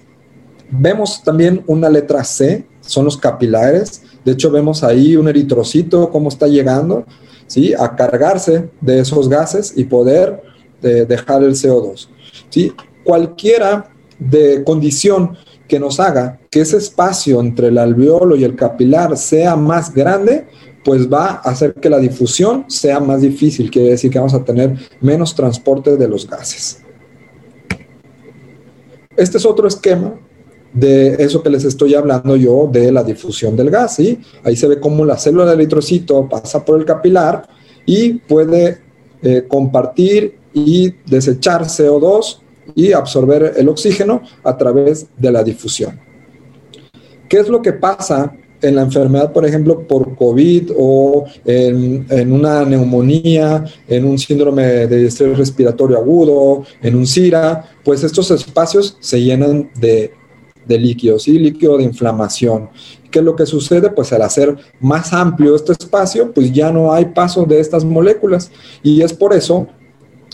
vemos 0.70 1.22
también 1.22 1.62
una 1.66 1.90
letra 1.90 2.24
C, 2.24 2.66
son 2.80 3.04
los 3.04 3.16
capilares, 3.16 4.02
de 4.24 4.32
hecho 4.32 4.50
vemos 4.50 4.82
ahí 4.82 5.16
un 5.16 5.28
eritrocito, 5.28 6.10
cómo 6.10 6.28
está 6.28 6.46
llegando, 6.46 7.04
¿sí? 7.46 7.74
a 7.74 7.96
cargarse 7.96 8.70
de 8.80 9.00
esos 9.00 9.28
gases 9.28 9.74
y 9.76 9.84
poder 9.84 10.42
de 10.80 11.04
dejar 11.06 11.42
el 11.42 11.52
CO2. 11.52 12.08
¿sí? 12.48 12.72
Cualquiera 13.04 13.90
de 14.18 14.62
condición 14.64 15.36
que 15.66 15.78
nos 15.78 16.00
haga 16.00 16.40
que 16.50 16.60
ese 16.60 16.76
espacio 16.76 17.40
entre 17.40 17.68
el 17.68 17.78
alveolo 17.78 18.36
y 18.36 18.44
el 18.44 18.56
capilar 18.56 19.16
sea 19.16 19.56
más 19.56 19.94
grande, 19.94 20.46
pues 20.84 21.10
va 21.10 21.40
a 21.44 21.50
hacer 21.50 21.74
que 21.74 21.88
la 21.88 21.98
difusión 21.98 22.64
sea 22.68 23.00
más 23.00 23.22
difícil, 23.22 23.70
quiere 23.70 23.90
decir 23.90 24.10
que 24.10 24.18
vamos 24.18 24.34
a 24.34 24.44
tener 24.44 24.76
menos 25.00 25.34
transporte 25.34 25.96
de 25.96 26.08
los 26.08 26.28
gases. 26.28 26.82
Este 29.16 29.38
es 29.38 29.46
otro 29.46 29.68
esquema 29.68 30.14
de 30.72 31.14
eso 31.22 31.42
que 31.42 31.50
les 31.50 31.64
estoy 31.64 31.94
hablando 31.94 32.36
yo 32.36 32.68
de 32.70 32.90
la 32.92 33.02
difusión 33.02 33.56
del 33.56 33.70
gas. 33.70 33.96
¿sí? 33.96 34.18
Ahí 34.44 34.56
se 34.56 34.66
ve 34.66 34.80
cómo 34.80 35.04
la 35.04 35.18
célula 35.18 35.46
del 35.46 35.60
eritrocito 35.60 36.28
pasa 36.28 36.64
por 36.64 36.78
el 36.78 36.84
capilar 36.84 37.48
y 37.86 38.14
puede 38.14 38.78
eh, 39.22 39.44
compartir 39.48 40.39
y 40.52 40.94
desechar 41.06 41.62
CO2 41.64 42.40
y 42.74 42.92
absorber 42.92 43.54
el 43.56 43.68
oxígeno 43.68 44.22
a 44.44 44.56
través 44.56 45.06
de 45.16 45.32
la 45.32 45.42
difusión. 45.42 45.98
¿Qué 47.28 47.38
es 47.38 47.48
lo 47.48 47.62
que 47.62 47.72
pasa 47.72 48.34
en 48.62 48.76
la 48.76 48.82
enfermedad, 48.82 49.32
por 49.32 49.46
ejemplo, 49.46 49.86
por 49.86 50.16
COVID 50.16 50.72
o 50.76 51.24
en, 51.44 52.32
una 52.32 52.64
neumonía, 52.64 53.64
en 53.88 54.04
un 54.04 54.18
síndrome 54.18 54.86
de 54.86 55.06
estrés 55.06 55.38
respiratorio 55.38 55.96
agudo, 55.96 56.64
en 56.82 56.94
un 56.94 57.06
SIRA, 57.06 57.64
pues 57.84 58.04
estos 58.04 58.30
espacios 58.30 58.96
se 59.00 59.22
llenan 59.22 59.70
de, 59.76 60.12
de 60.66 60.78
líquido, 60.78 61.18
¿sí? 61.18 61.38
líquido 61.38 61.78
de 61.78 61.84
inflamación. 61.84 62.68
¿Qué 63.10 63.18
es 63.18 63.24
lo 63.24 63.34
que 63.34 63.46
sucede? 63.46 63.90
Pues 63.90 64.12
al 64.12 64.22
hacer 64.22 64.56
más 64.78 65.12
amplio 65.12 65.56
este 65.56 65.72
espacio, 65.72 66.32
pues 66.32 66.52
ya 66.52 66.70
no 66.70 66.92
hay 66.92 67.06
paso 67.06 67.44
de 67.44 67.58
estas 67.58 67.84
moléculas. 67.84 68.52
Y 68.82 69.02
es 69.02 69.12
por 69.12 69.32
eso 69.32 69.66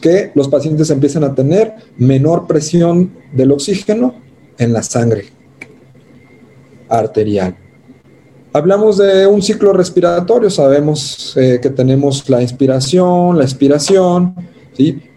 que 0.00 0.32
los 0.34 0.48
pacientes 0.48 0.90
empiezan 0.90 1.24
a 1.24 1.34
tener 1.34 1.74
menor 1.96 2.46
presión 2.46 3.12
del 3.32 3.52
oxígeno 3.52 4.14
en 4.58 4.72
la 4.72 4.82
sangre 4.82 5.26
arterial. 6.88 7.56
Hablamos 8.52 8.96
de 8.96 9.26
un 9.26 9.42
ciclo 9.42 9.72
respiratorio, 9.72 10.48
sabemos 10.48 11.36
eh, 11.36 11.58
que 11.60 11.70
tenemos 11.70 12.28
la 12.30 12.40
inspiración, 12.40 13.36
la 13.36 13.44
expiración, 13.44 14.34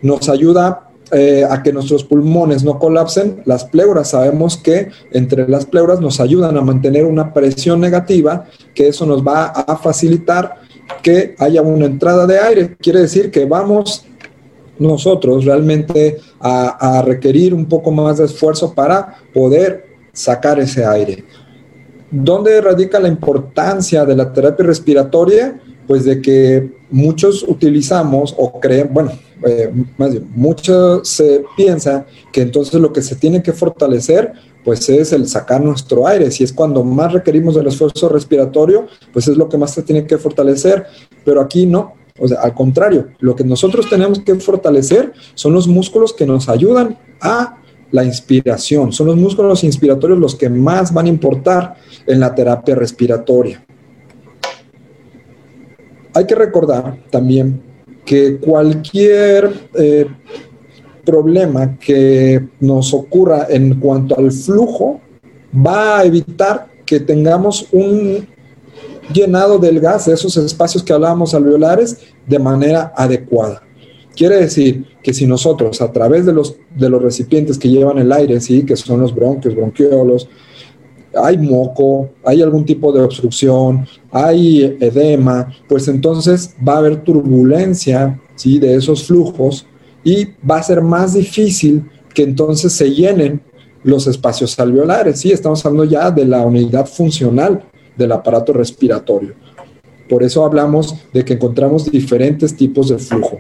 nos 0.02 0.28
ayuda 0.30 0.90
eh, 1.12 1.46
a 1.50 1.64
que 1.64 1.72
nuestros 1.72 2.04
pulmones 2.04 2.64
no 2.64 2.78
colapsen. 2.78 3.42
Las 3.46 3.66
pleuras, 3.66 4.10
sabemos 4.10 4.58
que 4.58 4.90
entre 5.12 5.48
las 5.48 5.66
pleuras 5.66 6.02
nos 6.02 6.20
ayudan 6.20 6.58
a 6.58 6.62
mantener 6.62 7.06
una 7.06 7.34
presión 7.34 7.80
negativa, 7.80 8.46
que 8.76 8.90
eso 8.90 9.06
nos 9.06 9.26
va 9.26 9.46
a 9.46 9.78
facilitar 9.78 10.56
que 11.02 11.36
haya 11.40 11.62
una 11.62 11.86
entrada 11.86 12.28
de 12.28 12.40
aire. 12.40 12.78
Quiere 12.78 13.02
decir 13.02 13.32
que 13.32 13.46
vamos 13.46 14.06
nosotros 14.80 15.46
realmente 15.46 16.18
a 16.40 17.04
requerir 17.06 17.54
un 17.54 17.66
poco 17.66 17.92
más 17.92 18.18
de 18.18 18.26
esfuerzo 18.26 18.74
para 18.74 19.18
poder 19.34 19.90
sacar 20.14 20.60
ese 20.60 20.86
aire. 20.86 21.26
¿Dónde 22.12 22.60
radica 22.60 23.00
la 23.00 23.08
importancia 23.08 24.04
de 24.06 24.16
la 24.16 24.34
terapia 24.34 24.66
respiratoria? 24.66 25.62
Pues 25.88 26.06
de 26.06 26.22
que 26.22 26.72
muchos 26.92 27.44
utilizamos 27.44 28.36
o 28.38 28.60
creen, 28.60 28.90
bueno, 28.92 29.12
eh, 29.46 29.72
más 29.98 30.12
bien, 30.12 30.30
mucho 30.36 31.04
se 31.04 31.44
piensa 31.56 32.06
que 32.32 32.42
entonces 32.42 32.80
lo 32.80 32.92
que 32.92 33.02
se 33.02 33.16
tiene 33.16 33.42
que 33.42 33.54
fortalecer 33.54 34.34
pues 34.64 34.90
es 34.90 35.14
el 35.14 35.28
sacar 35.28 35.62
nuestro 35.62 36.06
aire. 36.06 36.30
Si 36.32 36.44
es 36.44 36.52
cuando 36.52 36.84
más 36.84 37.14
requerimos 37.14 37.56
del 37.56 37.68
esfuerzo 37.68 38.10
respiratorio, 38.10 38.88
pues 39.14 39.28
es 39.28 39.38
lo 39.38 39.48
que 39.48 39.58
más 39.58 39.74
se 39.74 39.84
tiene 39.84 40.06
que 40.06 40.18
fortalecer. 40.18 40.86
Pero 41.24 41.42
aquí 41.42 41.66
no. 41.66 41.94
O 42.20 42.28
sea, 42.28 42.42
al 42.42 42.54
contrario, 42.54 43.10
lo 43.20 43.36
que 43.36 43.44
nosotros 43.44 43.90
tenemos 43.90 44.20
que 44.20 44.36
fortalecer 44.36 45.14
son 45.36 45.54
los 45.54 45.68
músculos 45.68 46.14
que 46.14 46.26
nos 46.26 46.50
ayudan 46.50 46.98
a 47.22 47.58
la 47.92 48.04
inspiración. 48.04 48.92
Son 48.92 49.08
los 49.08 49.16
músculos 49.16 49.64
inspiratorios 49.64 50.20
los 50.20 50.36
que 50.36 50.50
más 50.50 50.94
van 50.94 51.08
a 51.08 51.10
importar 51.10 51.76
en 52.06 52.20
la 52.20 52.34
terapia 52.34 52.76
respiratoria. 52.76 53.66
Hay 56.14 56.26
que 56.26 56.36
recordar 56.36 56.98
también 57.10 57.62
que 58.06 58.38
cualquier 58.38 59.52
eh, 59.76 60.08
problema 61.06 61.78
que 61.78 62.48
nos 62.60 62.94
ocurra 62.94 63.48
en 63.50 63.80
cuanto 63.80 64.18
al 64.18 64.32
flujo 64.32 65.02
va 65.54 66.00
a 66.00 66.06
evitar 66.06 66.68
que 66.86 67.00
tengamos 67.00 67.68
un 67.72 68.28
llenado 69.14 69.58
del 69.58 69.80
gas 69.80 70.06
de 70.06 70.14
esos 70.14 70.36
espacios 70.38 70.84
que 70.84 70.94
hablábamos 70.94 71.34
alveolares 71.34 71.98
de 72.28 72.40
manera 72.40 72.94
adecuada. 72.96 73.64
Quiere 74.16 74.36
decir 74.36 74.86
que 75.02 75.14
si 75.14 75.26
nosotros 75.26 75.82
a 75.82 75.92
través 75.92 76.26
de 76.26 76.34
los, 76.34 76.56
de 76.76 76.90
los 76.90 77.02
recipientes 77.02 77.58
que 77.58 77.70
llevan 77.70 77.98
el 78.00 78.12
aire, 78.12 78.40
¿sí? 78.42 78.66
que 78.66 78.76
son 78.76 79.00
los 79.00 79.16
bronquios, 79.16 79.56
bronquiolos, 79.56 80.28
hay 81.16 81.38
moco, 81.38 82.10
hay 82.24 82.42
algún 82.42 82.66
tipo 82.66 82.92
de 82.92 83.02
obstrucción, 83.02 83.88
hay 84.12 84.78
edema, 84.80 85.52
pues 85.68 85.88
entonces 85.88 86.56
va 86.68 86.74
a 86.74 86.78
haber 86.80 87.04
turbulencia 87.04 88.20
¿sí? 88.36 88.60
de 88.60 88.76
esos 88.76 89.06
flujos 89.06 89.66
y 90.04 90.28
va 90.50 90.58
a 90.58 90.64
ser 90.64 90.82
más 90.82 91.14
difícil 91.14 91.90
que 92.14 92.24
entonces 92.24 92.74
se 92.74 92.92
llenen 92.92 93.42
los 93.84 94.08
espacios 94.08 94.60
alveolares. 94.60 95.22
Sí, 95.22 95.32
estamos 95.32 95.66
hablando 95.66 95.90
ya 95.90 96.12
de 96.12 96.26
la 96.26 96.42
unidad 96.42 96.86
funcional 96.86 97.64
del 98.00 98.14
aparato 98.14 98.54
respiratorio. 98.54 99.36
Por 100.10 100.24
eso 100.24 100.44
hablamos 100.44 100.96
de 101.14 101.24
que 101.24 101.34
encontramos 101.34 101.92
diferentes 101.92 102.56
tipos 102.56 102.90
de 102.90 102.98
flujo. 102.98 103.40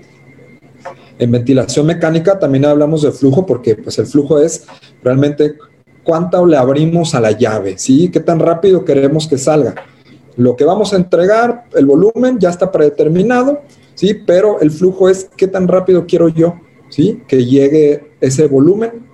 En 1.17 1.32
ventilación 1.32 1.88
mecánica 1.88 2.38
también 2.38 2.65
hablamos 2.65 3.02
de 3.02 3.12
flujo 3.12 3.45
porque 3.45 3.76
pues 3.76 3.98
el 3.98 4.06
flujo 4.06 4.39
es 4.39 4.65
realmente 5.04 5.56
cuánto 6.04 6.45
le 6.45 6.58
abrimos 6.58 7.15
a 7.15 7.22
la 7.22 7.32
llave, 7.32 7.78
¿sí? 7.78 8.10
¿Qué 8.10 8.19
tan 8.19 8.39
rápido 8.39 8.86
queremos 8.86 9.28
que 9.28 9.38
salga? 9.38 9.76
Lo 10.36 10.56
que 10.56 10.63
vamos 10.63 10.93
a 10.93 10.98
entregar, 10.98 11.65
el 11.76 11.86
volumen 11.86 12.38
ya 12.39 12.50
está 12.50 12.72
predeterminado, 12.72 13.62
¿sí? 13.95 14.13
Pero 14.13 14.62
el 14.62 14.72
flujo 14.72 15.10
es 15.10 15.30
qué 15.36 15.48
tan 15.48 15.67
rápido 15.67 16.06
quiero 16.06 16.30
yo, 16.30 16.56
¿sí? 16.89 17.24
Que 17.28 17.45
llegue 17.45 18.12
ese 18.22 18.48
volumen 18.48 19.08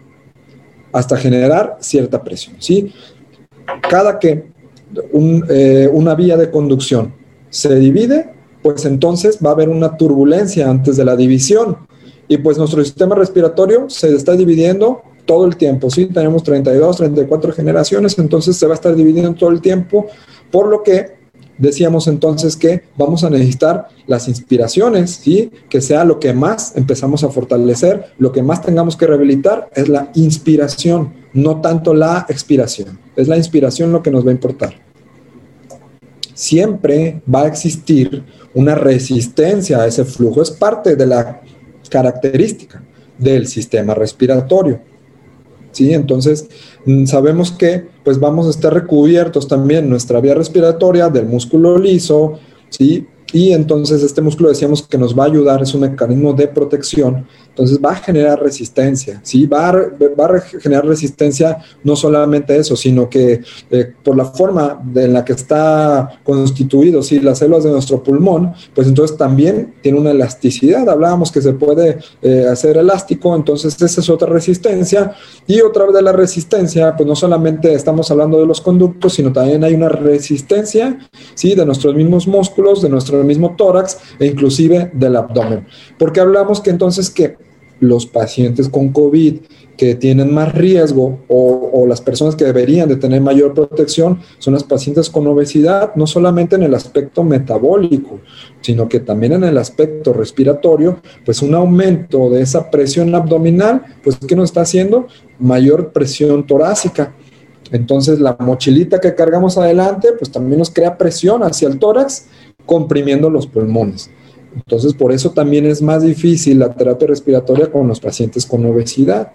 hasta 0.91 1.17
generar 1.17 1.77
cierta 1.79 2.23
presión, 2.23 2.57
¿sí? 2.59 2.93
Cada 3.89 4.19
que 4.19 4.54
eh, 5.49 5.89
una 5.91 6.15
vía 6.15 6.37
de 6.37 6.49
conducción 6.49 7.13
se 7.49 7.75
divide, 7.75 8.33
pues 8.61 8.85
entonces 8.85 9.39
va 9.43 9.51
a 9.51 9.53
haber 9.53 9.69
una 9.69 9.95
turbulencia 9.95 10.69
antes 10.69 10.97
de 10.97 11.05
la 11.05 11.15
división. 11.15 11.77
Y 12.27 12.37
pues 12.37 12.57
nuestro 12.57 12.83
sistema 12.83 13.15
respiratorio 13.15 13.89
se 13.89 14.13
está 14.15 14.35
dividiendo 14.35 15.03
todo 15.25 15.45
el 15.45 15.55
tiempo, 15.55 15.89
¿sí? 15.89 16.07
Tenemos 16.07 16.43
32, 16.43 16.97
34 16.97 17.53
generaciones, 17.53 18.17
entonces 18.17 18.55
se 18.57 18.65
va 18.65 18.73
a 18.73 18.75
estar 18.75 18.95
dividiendo 18.95 19.33
todo 19.33 19.49
el 19.49 19.61
tiempo, 19.61 20.07
por 20.51 20.67
lo 20.67 20.83
que 20.83 21.15
decíamos 21.57 22.07
entonces 22.07 22.55
que 22.55 22.83
vamos 22.97 23.23
a 23.23 23.29
necesitar 23.29 23.87
las 24.07 24.27
inspiraciones, 24.27 25.11
¿sí? 25.11 25.51
Que 25.69 25.81
sea 25.81 26.03
lo 26.03 26.19
que 26.19 26.33
más 26.33 26.75
empezamos 26.75 27.23
a 27.23 27.29
fortalecer, 27.29 28.05
lo 28.17 28.31
que 28.31 28.43
más 28.43 28.61
tengamos 28.61 28.97
que 28.97 29.07
rehabilitar 29.07 29.69
es 29.75 29.89
la 29.89 30.11
inspiración, 30.15 31.13
no 31.33 31.61
tanto 31.61 31.93
la 31.93 32.25
expiración. 32.29 32.99
Es 33.15 33.27
la 33.27 33.37
inspiración 33.37 33.91
lo 33.91 34.03
que 34.03 34.11
nos 34.11 34.25
va 34.25 34.29
a 34.29 34.33
importar. 34.33 34.84
Siempre 36.35 37.23
va 37.33 37.41
a 37.41 37.47
existir 37.47 38.23
una 38.53 38.75
resistencia 38.75 39.81
a 39.81 39.87
ese 39.87 40.05
flujo, 40.05 40.43
es 40.43 40.51
parte 40.51 40.95
de 40.95 41.07
la 41.07 41.41
característica 41.89 42.83
del 43.17 43.47
sistema 43.47 43.95
respiratorio. 43.95 44.79
¿Sí? 45.71 45.93
Entonces, 45.93 46.47
mm, 46.85 47.05
sabemos 47.05 47.51
que 47.51 47.87
pues 48.03 48.19
vamos 48.19 48.45
a 48.47 48.51
estar 48.51 48.71
recubiertos 48.73 49.47
también 49.47 49.89
nuestra 49.89 50.21
vía 50.21 50.35
respiratoria 50.35 51.09
del 51.09 51.25
músculo 51.25 51.77
liso, 51.77 52.39
¿sí? 52.69 53.07
Y 53.33 53.51
entonces 53.51 54.03
este 54.03 54.21
músculo 54.21 54.49
decíamos 54.49 54.83
que 54.87 54.97
nos 54.97 55.17
va 55.17 55.23
a 55.23 55.27
ayudar, 55.27 55.61
es 55.61 55.73
un 55.73 55.81
mecanismo 55.81 56.33
de 56.33 56.47
protección 56.47 57.25
entonces 57.55 57.79
va 57.79 57.91
a 57.91 57.95
generar 57.95 58.43
resistencia, 58.43 59.21
¿sí? 59.23 59.47
Va 59.47 59.69
a, 59.69 59.71
va 59.71 60.25
a 60.25 60.41
generar 60.41 60.85
resistencia 60.85 61.59
no 61.85 61.95
solamente 61.95 62.57
eso, 62.57 62.75
sino 62.75 63.09
que 63.09 63.39
eh, 63.71 63.93
por 64.03 64.17
la 64.17 64.25
forma 64.25 64.83
en 64.93 65.13
la 65.13 65.23
que 65.23 65.31
está 65.31 66.19
constituido, 66.25 67.01
¿sí? 67.01 67.21
Las 67.21 67.39
células 67.39 67.63
de 67.63 67.71
nuestro 67.71 68.03
pulmón, 68.03 68.53
pues 68.73 68.89
entonces 68.89 69.15
también 69.15 69.75
tiene 69.81 69.97
una 69.97 70.11
elasticidad. 70.11 70.89
Hablábamos 70.89 71.31
que 71.31 71.41
se 71.41 71.53
puede 71.53 71.99
eh, 72.21 72.45
hacer 72.51 72.75
elástico, 72.75 73.33
entonces 73.33 73.81
esa 73.81 74.01
es 74.01 74.09
otra 74.09 74.27
resistencia. 74.27 75.13
Y 75.47 75.61
otra 75.61 75.85
de 75.85 76.01
la 76.01 76.11
resistencia, 76.11 76.93
pues 76.97 77.07
no 77.07 77.15
solamente 77.15 77.73
estamos 77.73 78.11
hablando 78.11 78.37
de 78.37 78.47
los 78.47 78.59
conductos, 78.59 79.13
sino 79.13 79.31
también 79.31 79.63
hay 79.63 79.75
una 79.75 79.87
resistencia, 79.87 80.99
¿sí? 81.35 81.55
De 81.55 81.65
nuestros 81.65 81.95
mismos 81.95 82.27
músculos, 82.27 82.81
de 82.81 82.89
nuestro 82.89 83.14
mismo 83.23 83.55
tórax 83.55 83.97
e 84.19 84.25
inclusive 84.25 84.91
del 84.93 85.15
abdomen. 85.15 85.65
Porque 85.97 86.19
hablamos 86.19 86.61
que 86.61 86.69
entonces 86.69 87.09
que 87.09 87.37
los 87.79 88.05
pacientes 88.05 88.69
con 88.69 88.89
COVID 88.89 89.37
que 89.77 89.95
tienen 89.95 90.33
más 90.33 90.53
riesgo 90.53 91.19
o, 91.27 91.85
las 91.87 92.01
personas 92.01 92.35
que 92.35 92.45
deberían 92.45 92.89
de 92.89 92.95
tener 92.95 93.21
mayor 93.21 93.53
protección 93.53 94.19
son 94.39 94.53
las 94.53 94.63
pacientes 94.63 95.09
con 95.09 95.27
obesidad, 95.27 95.93
no 95.95 96.07
solamente 96.07 96.55
en 96.55 96.63
el 96.63 96.73
aspecto 96.73 97.23
metabólico, 97.23 98.21
sino 98.61 98.89
que 98.89 98.99
también 98.99 99.33
en 99.33 99.43
el 99.43 99.57
aspecto 99.57 100.13
respiratorio, 100.13 100.99
pues 101.23 101.41
un 101.41 101.53
aumento 101.53 102.29
de 102.29 102.41
esa 102.41 102.71
presión 102.71 103.13
abdominal, 103.13 103.83
pues 104.03 104.17
¿qué 104.17 104.35
nos 104.35 104.45
está 104.45 104.61
haciendo? 104.61 105.07
Mayor 105.37 105.91
presión 105.91 106.47
torácica. 106.47 107.13
Entonces 107.71 108.19
la 108.19 108.35
mochilita 108.39 108.99
que 108.99 109.13
cargamos 109.13 109.57
adelante, 109.57 110.09
pues 110.17 110.31
también 110.31 110.59
nos 110.59 110.71
crea 110.71 110.97
presión 110.97 111.43
hacia 111.43 111.67
el 111.67 111.77
tórax, 111.77 112.27
comprimiendo 112.65 113.29
los 113.29 113.47
pulmones. 113.47 114.09
Entonces, 114.55 114.93
por 114.93 115.11
eso 115.11 115.31
también 115.31 115.65
es 115.65 115.81
más 115.81 116.03
difícil 116.03 116.59
la 116.59 116.73
terapia 116.73 117.07
respiratoria 117.07 117.71
con 117.71 117.87
los 117.87 117.99
pacientes 117.99 118.45
con 118.45 118.65
obesidad. 118.65 119.31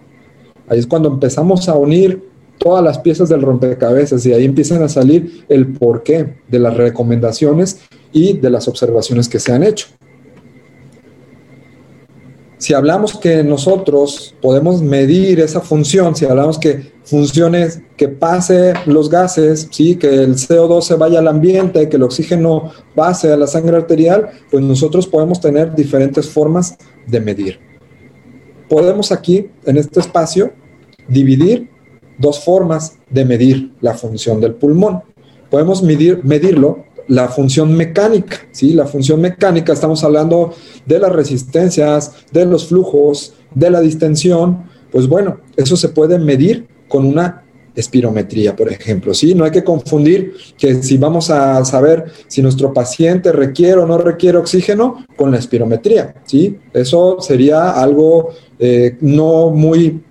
Ahí 0.67 0.79
es 0.79 0.87
cuando 0.87 1.09
empezamos 1.09 1.69
a 1.69 1.75
unir 1.75 2.31
todas 2.57 2.83
las 2.83 2.99
piezas 2.99 3.29
del 3.29 3.41
rompecabezas 3.41 4.25
y 4.25 4.33
ahí 4.33 4.45
empiezan 4.45 4.83
a 4.83 4.89
salir 4.89 5.45
el 5.49 5.73
porqué 5.73 6.35
de 6.47 6.59
las 6.59 6.75
recomendaciones 6.75 7.81
y 8.11 8.33
de 8.33 8.49
las 8.49 8.67
observaciones 8.67 9.27
que 9.27 9.39
se 9.39 9.51
han 9.51 9.63
hecho. 9.63 9.87
Si 12.57 12.75
hablamos 12.75 13.17
que 13.17 13.43
nosotros 13.43 14.35
podemos 14.39 14.83
medir 14.83 15.39
esa 15.39 15.61
función, 15.61 16.15
si 16.15 16.25
hablamos 16.25 16.59
que 16.59 16.90
funciones 17.03 17.81
que 17.97 18.07
pase 18.07 18.73
los 18.85 19.09
gases, 19.09 19.67
¿sí? 19.71 19.95
que 19.95 20.07
el 20.07 20.35
CO2 20.35 20.81
se 20.81 20.95
vaya 20.95 21.19
al 21.19 21.27
ambiente, 21.27 21.89
que 21.89 21.97
el 21.97 22.03
oxígeno 22.03 22.71
pase 22.95 23.31
a 23.31 23.37
la 23.37 23.47
sangre 23.47 23.77
arterial, 23.77 24.29
pues 24.49 24.63
nosotros 24.63 25.07
podemos 25.07 25.41
tener 25.41 25.75
diferentes 25.75 26.29
formas 26.29 26.77
de 27.07 27.19
medir. 27.19 27.59
Podemos 28.69 29.11
aquí, 29.11 29.49
en 29.65 29.77
este 29.77 29.99
espacio, 29.99 30.53
dividir 31.07 31.69
dos 32.17 32.43
formas 32.43 32.97
de 33.09 33.25
medir 33.25 33.73
la 33.81 33.95
función 33.95 34.39
del 34.39 34.53
pulmón. 34.53 35.01
Podemos 35.49 35.83
medir, 35.83 36.23
medirlo 36.23 36.85
la 37.07 37.27
función 37.27 37.75
mecánica, 37.75 38.37
¿sí? 38.51 38.73
La 38.73 38.85
función 38.85 39.19
mecánica, 39.19 39.73
estamos 39.73 40.03
hablando 40.03 40.53
de 40.85 40.99
las 40.99 41.11
resistencias, 41.11 42.13
de 42.31 42.45
los 42.45 42.67
flujos, 42.67 43.33
de 43.53 43.69
la 43.69 43.81
distensión, 43.81 44.69
pues 44.91 45.07
bueno, 45.07 45.39
eso 45.57 45.75
se 45.75 45.89
puede 45.89 46.19
medir 46.19 46.67
con 46.91 47.05
una 47.05 47.43
espirometría, 47.73 48.53
por 48.53 48.69
ejemplo, 48.69 49.13
¿sí? 49.13 49.33
No 49.33 49.45
hay 49.45 49.51
que 49.51 49.63
confundir 49.63 50.33
que 50.57 50.83
si 50.83 50.97
vamos 50.97 51.29
a 51.29 51.63
saber 51.63 52.05
si 52.27 52.41
nuestro 52.41 52.73
paciente 52.73 53.31
requiere 53.31 53.79
o 53.79 53.87
no 53.87 53.97
requiere 53.97 54.37
oxígeno 54.37 55.05
con 55.15 55.31
la 55.31 55.37
espirometría, 55.37 56.15
¿sí? 56.25 56.59
Eso 56.73 57.17
sería 57.21 57.71
algo 57.71 58.31
eh, 58.59 58.97
no 58.99 59.51
muy 59.51 60.01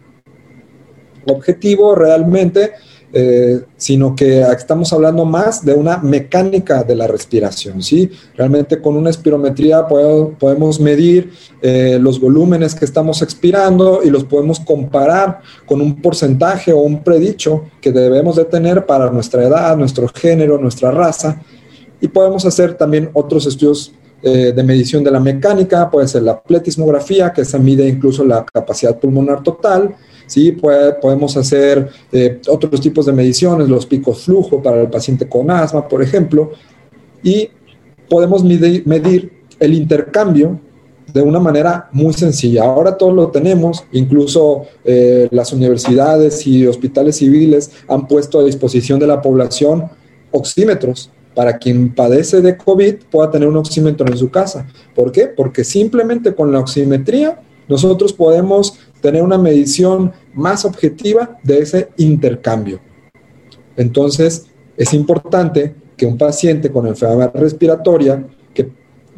objetivo 1.26 1.94
realmente, 1.94 2.72
eh, 3.12 3.62
sino 3.76 4.14
que 4.14 4.40
estamos 4.40 4.92
hablando 4.92 5.24
más 5.24 5.64
de 5.64 5.74
una 5.74 5.98
mecánica 5.98 6.84
de 6.84 6.94
la 6.94 7.08
respiración, 7.08 7.82
¿sí? 7.82 8.08
Realmente 8.36 8.80
con 8.80 8.96
una 8.96 9.10
espirometría 9.10 9.86
podemos 9.88 10.78
medir 10.78 11.32
eh, 11.60 11.98
los 12.00 12.20
volúmenes 12.20 12.74
que 12.74 12.84
estamos 12.84 13.20
expirando 13.22 14.00
y 14.04 14.10
los 14.10 14.22
podemos 14.22 14.60
comparar 14.60 15.40
con 15.66 15.80
un 15.80 16.00
porcentaje 16.00 16.72
o 16.72 16.78
un 16.78 17.02
predicho 17.02 17.64
que 17.80 17.90
debemos 17.90 18.36
de 18.36 18.44
tener 18.44 18.86
para 18.86 19.10
nuestra 19.10 19.42
edad, 19.42 19.76
nuestro 19.76 20.06
género, 20.08 20.58
nuestra 20.58 20.92
raza, 20.92 21.40
y 22.00 22.08
podemos 22.08 22.46
hacer 22.46 22.74
también 22.74 23.10
otros 23.12 23.44
estudios 23.46 23.92
eh, 24.22 24.52
de 24.54 24.62
medición 24.62 25.02
de 25.02 25.10
la 25.10 25.18
mecánica, 25.18 25.90
puede 25.90 26.06
ser 26.06 26.22
la 26.22 26.40
pletismografía, 26.40 27.32
que 27.32 27.44
se 27.44 27.58
mide 27.58 27.88
incluso 27.88 28.24
la 28.24 28.44
capacidad 28.44 28.98
pulmonar 28.98 29.42
total, 29.42 29.96
¿sí? 30.30 30.52
podemos 30.52 31.36
hacer 31.36 31.88
eh, 32.12 32.40
otros 32.48 32.80
tipos 32.80 33.06
de 33.06 33.12
mediciones, 33.12 33.68
los 33.68 33.84
picos 33.84 34.22
flujo 34.22 34.62
para 34.62 34.80
el 34.80 34.88
paciente 34.88 35.28
con 35.28 35.50
asma, 35.50 35.88
por 35.88 36.02
ejemplo, 36.02 36.52
y 37.22 37.50
podemos 38.08 38.44
medir, 38.44 39.32
el 39.58 39.74
intercambio 39.74 40.58
de 41.12 41.20
una 41.20 41.38
manera 41.38 41.88
muy 41.92 42.14
sencilla. 42.14 42.64
Ahora 42.64 42.96
todo 42.96 43.12
lo 43.12 43.28
tenemos, 43.28 43.84
incluso 43.92 44.62
eh, 44.84 45.28
las 45.32 45.52
universidades 45.52 46.46
y 46.46 46.66
hospitales 46.66 47.16
civiles 47.16 47.70
han 47.88 48.06
puesto 48.06 48.38
a 48.38 48.44
disposición 48.44 48.98
de 49.00 49.08
la 49.08 49.20
población 49.20 49.90
oxímetros 50.30 51.10
para 51.34 51.58
quien 51.58 51.94
padece 51.94 52.40
de 52.40 52.56
COVID 52.56 52.94
pueda 53.10 53.30
tener 53.30 53.48
un 53.48 53.56
oxímetro 53.56 54.06
en 54.06 54.16
su 54.16 54.30
casa. 54.30 54.66
¿Por 54.94 55.12
qué? 55.12 55.26
Porque 55.26 55.64
simplemente 55.64 56.34
con 56.34 56.52
la 56.52 56.60
oximetría 56.60 57.40
nosotros 57.68 58.12
podemos 58.12 58.78
tener 59.00 59.22
una 59.22 59.38
medición 59.38 60.12
más 60.34 60.64
objetiva 60.64 61.38
de 61.42 61.58
ese 61.58 61.88
intercambio. 61.96 62.80
Entonces, 63.76 64.46
es 64.76 64.94
importante 64.94 65.74
que 65.96 66.06
un 66.06 66.16
paciente 66.16 66.70
con 66.70 66.86
enfermedad 66.86 67.32
respiratoria 67.34 68.26
que 68.54 68.70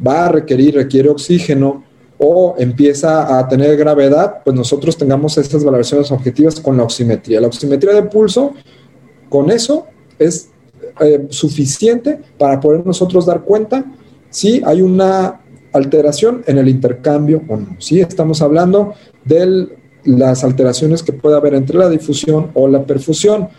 va 0.05 0.25
a 0.25 0.29
requerir, 0.29 0.75
requiere 0.75 1.09
oxígeno 1.09 1.83
o 2.17 2.55
empieza 2.57 3.39
a 3.39 3.47
tener 3.47 3.75
gravedad, 3.77 4.41
pues 4.43 4.55
nosotros 4.55 4.97
tengamos 4.97 5.37
estas 5.37 5.63
valoraciones 5.63 6.11
objetivas 6.11 6.59
con 6.59 6.77
la 6.77 6.83
oximetría. 6.83 7.41
La 7.41 7.47
oximetría 7.47 7.93
de 7.93 8.03
pulso, 8.03 8.53
con 9.29 9.51
eso 9.51 9.87
es 10.19 10.49
eh, 10.99 11.27
suficiente 11.29 12.19
para 12.37 12.59
poder 12.59 12.85
nosotros 12.85 13.25
dar 13.25 13.43
cuenta 13.43 13.83
si 14.29 14.61
hay 14.65 14.81
una 14.81 15.41
alteración 15.73 16.43
en 16.47 16.57
el 16.57 16.69
intercambio 16.69 17.41
o 17.47 17.57
no. 17.57 17.75
Si 17.79 17.99
estamos 17.99 18.41
hablando 18.41 18.93
de 19.25 19.77
las 20.05 20.43
alteraciones 20.43 21.03
que 21.03 21.13
puede 21.13 21.35
haber 21.35 21.53
entre 21.53 21.77
la 21.77 21.89
difusión 21.89 22.51
o 22.53 22.67
la 22.67 22.83
perfusión. 22.83 23.49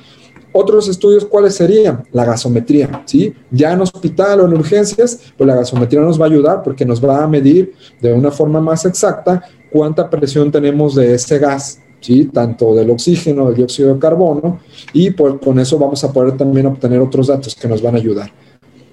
Otros 0.52 0.88
estudios, 0.88 1.24
¿cuáles 1.24 1.56
serían? 1.56 2.04
La 2.12 2.24
gasometría, 2.24 3.02
¿sí? 3.06 3.34
Ya 3.50 3.72
en 3.72 3.80
hospital 3.80 4.40
o 4.40 4.46
en 4.46 4.54
urgencias, 4.54 5.18
pues 5.36 5.48
la 5.48 5.56
gasometría 5.56 6.00
nos 6.00 6.20
va 6.20 6.26
a 6.26 6.28
ayudar 6.28 6.62
porque 6.62 6.84
nos 6.84 7.04
va 7.04 7.24
a 7.24 7.26
medir 7.26 7.72
de 8.00 8.12
una 8.12 8.30
forma 8.30 8.60
más 8.60 8.84
exacta 8.84 9.42
cuánta 9.72 10.08
presión 10.08 10.52
tenemos 10.52 10.94
de 10.94 11.14
ese 11.14 11.38
gas, 11.40 11.80
¿sí? 12.00 12.26
Tanto 12.26 12.72
del 12.74 12.90
oxígeno, 12.90 13.46
del 13.46 13.56
dióxido 13.56 13.94
de 13.94 13.98
carbono, 13.98 14.60
y 14.92 15.10
pues 15.10 15.34
con 15.44 15.58
eso 15.58 15.76
vamos 15.76 16.04
a 16.04 16.12
poder 16.12 16.36
también 16.36 16.66
obtener 16.66 17.00
otros 17.00 17.26
datos 17.26 17.56
que 17.56 17.66
nos 17.66 17.82
van 17.82 17.96
a 17.96 17.98
ayudar. 17.98 18.30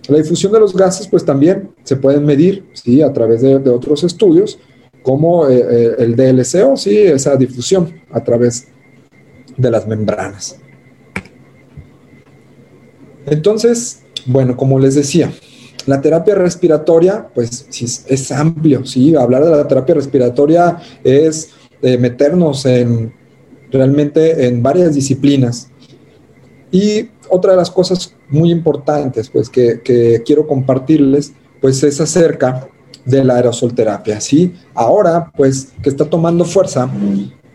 La 0.08 0.18
difusión 0.18 0.52
de 0.52 0.60
los 0.60 0.76
gases, 0.76 1.08
pues 1.08 1.24
también 1.24 1.70
se 1.84 1.96
pueden 1.96 2.26
medir, 2.26 2.66
¿sí? 2.74 3.02
A 3.02 3.14
través 3.14 3.42
de, 3.42 3.56
otros 3.70 4.04
estudios, 4.04 4.58
como 5.02 5.48
eh, 5.48 5.60
eh, 5.60 5.96
el 6.00 6.16
DLCO, 6.16 6.78
¿sí? 6.78 6.98
Esa 6.98 7.36
difusión 7.36 8.02
a 8.12 8.24
través 8.24 8.68
de 9.58 9.72
las 9.72 9.88
membranas. 9.88 10.58
Entonces, 13.26 14.04
bueno, 14.26 14.56
como 14.58 14.80
les 14.80 14.96
decía, 14.96 15.32
la 15.86 16.02
terapia 16.02 16.36
respiratoria, 16.36 17.28
pues 17.34 17.68
es 18.08 18.32
amplio, 18.32 18.86
¿sí? 18.86 19.16
Hablar 19.16 19.46
de 19.46 19.52
la 19.52 19.68
terapia 19.68 19.96
respiratoria 19.96 20.78
es 21.04 21.52
eh, 21.82 21.98
meternos 21.98 22.66
en 22.66 23.14
realmente 23.72 24.46
en 24.46 24.62
varias 24.62 24.94
disciplinas. 24.94 25.70
Y 26.72 27.10
otra 27.30 27.52
de 27.52 27.58
las 27.58 27.72
cosas 27.72 28.16
muy 28.30 28.52
importantes 28.52 29.30
pues, 29.30 29.50
que, 29.50 29.82
quiero 30.26 30.46
compartirles 30.46 31.34
pues, 31.60 31.84
es 31.84 32.00
acerca 32.00 32.68
de 33.06 33.24
la 33.24 33.36
aerosolterapia. 33.36 34.22
¿sí? 34.22 34.54
Ahora, 34.74 35.32
pues, 35.36 35.70
que 35.82 35.90
está 35.90 36.06
tomando 36.06 36.46
fuerza 36.46 36.90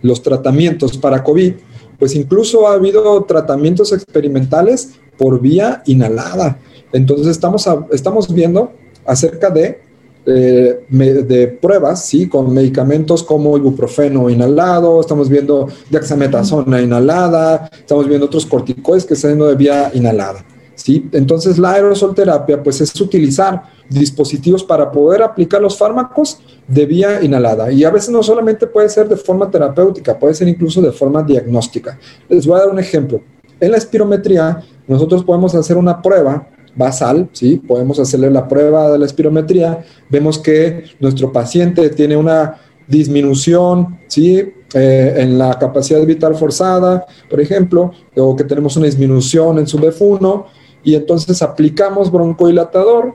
los 0.02 0.22
tratamientos 0.22 0.96
para 0.98 1.22
COVID, 1.22 1.54
pues 1.98 2.14
incluso 2.14 2.68
ha 2.68 2.74
habido 2.74 3.24
tratamientos 3.24 3.92
experimentales 3.92 4.92
por 5.16 5.40
vía 5.40 5.82
inhalada. 5.86 6.58
Entonces 6.92 7.28
estamos, 7.28 7.68
estamos 7.90 8.32
viendo 8.32 8.72
acerca 9.06 9.50
de 9.50 9.86
eh, 10.28 10.84
de 10.88 11.46
pruebas, 11.46 12.04
¿sí? 12.04 12.28
Con 12.28 12.52
medicamentos 12.52 13.22
como 13.22 13.56
ibuprofeno 13.56 14.28
inhalado, 14.28 15.00
estamos 15.00 15.28
viendo 15.28 15.68
dexametasona 15.88 16.82
inhalada, 16.82 17.70
estamos 17.72 18.08
viendo 18.08 18.26
otros 18.26 18.44
corticoides 18.44 19.04
que 19.04 19.14
están 19.14 19.38
de 19.38 19.54
vía 19.54 19.92
inhalada, 19.94 20.44
¿sí? 20.76 21.08
Entonces 21.12 21.58
la 21.58 21.72
aerosolterapia, 21.72 22.62
pues 22.62 22.80
es 22.80 22.98
utilizar 23.00 23.62
dispositivos 23.90 24.62
para 24.62 24.90
poder 24.92 25.22
aplicar 25.22 25.60
los 25.60 25.76
fármacos 25.76 26.38
de 26.68 26.86
vía 26.86 27.22
inhalada. 27.22 27.72
Y 27.72 27.82
a 27.82 27.90
veces 27.90 28.10
no 28.10 28.22
solamente 28.22 28.66
puede 28.68 28.88
ser 28.88 29.08
de 29.08 29.16
forma 29.16 29.50
terapéutica, 29.50 30.16
puede 30.16 30.34
ser 30.34 30.46
incluso 30.46 30.80
de 30.80 30.92
forma 30.92 31.22
diagnóstica. 31.22 31.98
Les 32.28 32.46
voy 32.46 32.56
a 32.56 32.60
dar 32.60 32.70
un 32.70 32.78
ejemplo. 32.78 33.20
En 33.58 33.72
la 33.72 33.78
espirometría, 33.78 34.62
nosotros 34.86 35.24
podemos 35.24 35.54
hacer 35.54 35.76
una 35.76 36.00
prueba 36.00 36.48
basal, 36.76 37.28
¿sí? 37.32 37.56
Podemos 37.56 37.98
hacerle 37.98 38.30
la 38.30 38.46
prueba 38.46 38.90
de 38.90 38.98
la 38.98 39.06
espirometría, 39.06 39.84
vemos 40.10 40.38
que 40.38 40.84
nuestro 41.00 41.32
paciente 41.32 41.88
tiene 41.88 42.16
una 42.16 42.56
disminución, 42.86 43.98
¿sí? 44.06 44.52
Eh, 44.74 45.14
en 45.16 45.38
la 45.38 45.58
capacidad 45.58 46.04
vital 46.04 46.34
forzada, 46.34 47.06
por 47.30 47.40
ejemplo, 47.40 47.92
o 48.16 48.36
que 48.36 48.44
tenemos 48.44 48.76
una 48.76 48.86
disminución 48.86 49.58
en 49.58 49.66
su 49.66 49.78
BF1, 49.78 50.44
y 50.82 50.94
entonces 50.94 51.42
aplicamos 51.42 52.10
broncodilatador, 52.10 53.14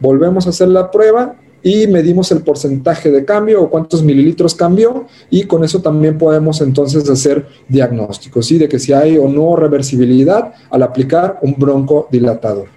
volvemos 0.00 0.46
a 0.46 0.50
hacer 0.50 0.68
la 0.68 0.90
prueba 0.90 1.36
y 1.62 1.86
medimos 1.86 2.32
el 2.32 2.42
porcentaje 2.42 3.10
de 3.10 3.24
cambio 3.24 3.62
o 3.62 3.70
cuántos 3.70 4.02
mililitros 4.02 4.54
cambió 4.54 5.06
y 5.28 5.44
con 5.44 5.62
eso 5.64 5.80
también 5.80 6.16
podemos 6.16 6.60
entonces 6.60 7.08
hacer 7.08 7.46
diagnósticos, 7.68 8.46
¿sí? 8.46 8.58
De 8.58 8.68
que 8.68 8.78
si 8.78 8.92
hay 8.92 9.18
o 9.18 9.28
no 9.28 9.56
reversibilidad 9.56 10.54
al 10.70 10.82
aplicar 10.82 11.38
un 11.42 11.54
broncodilatador. 11.58 12.68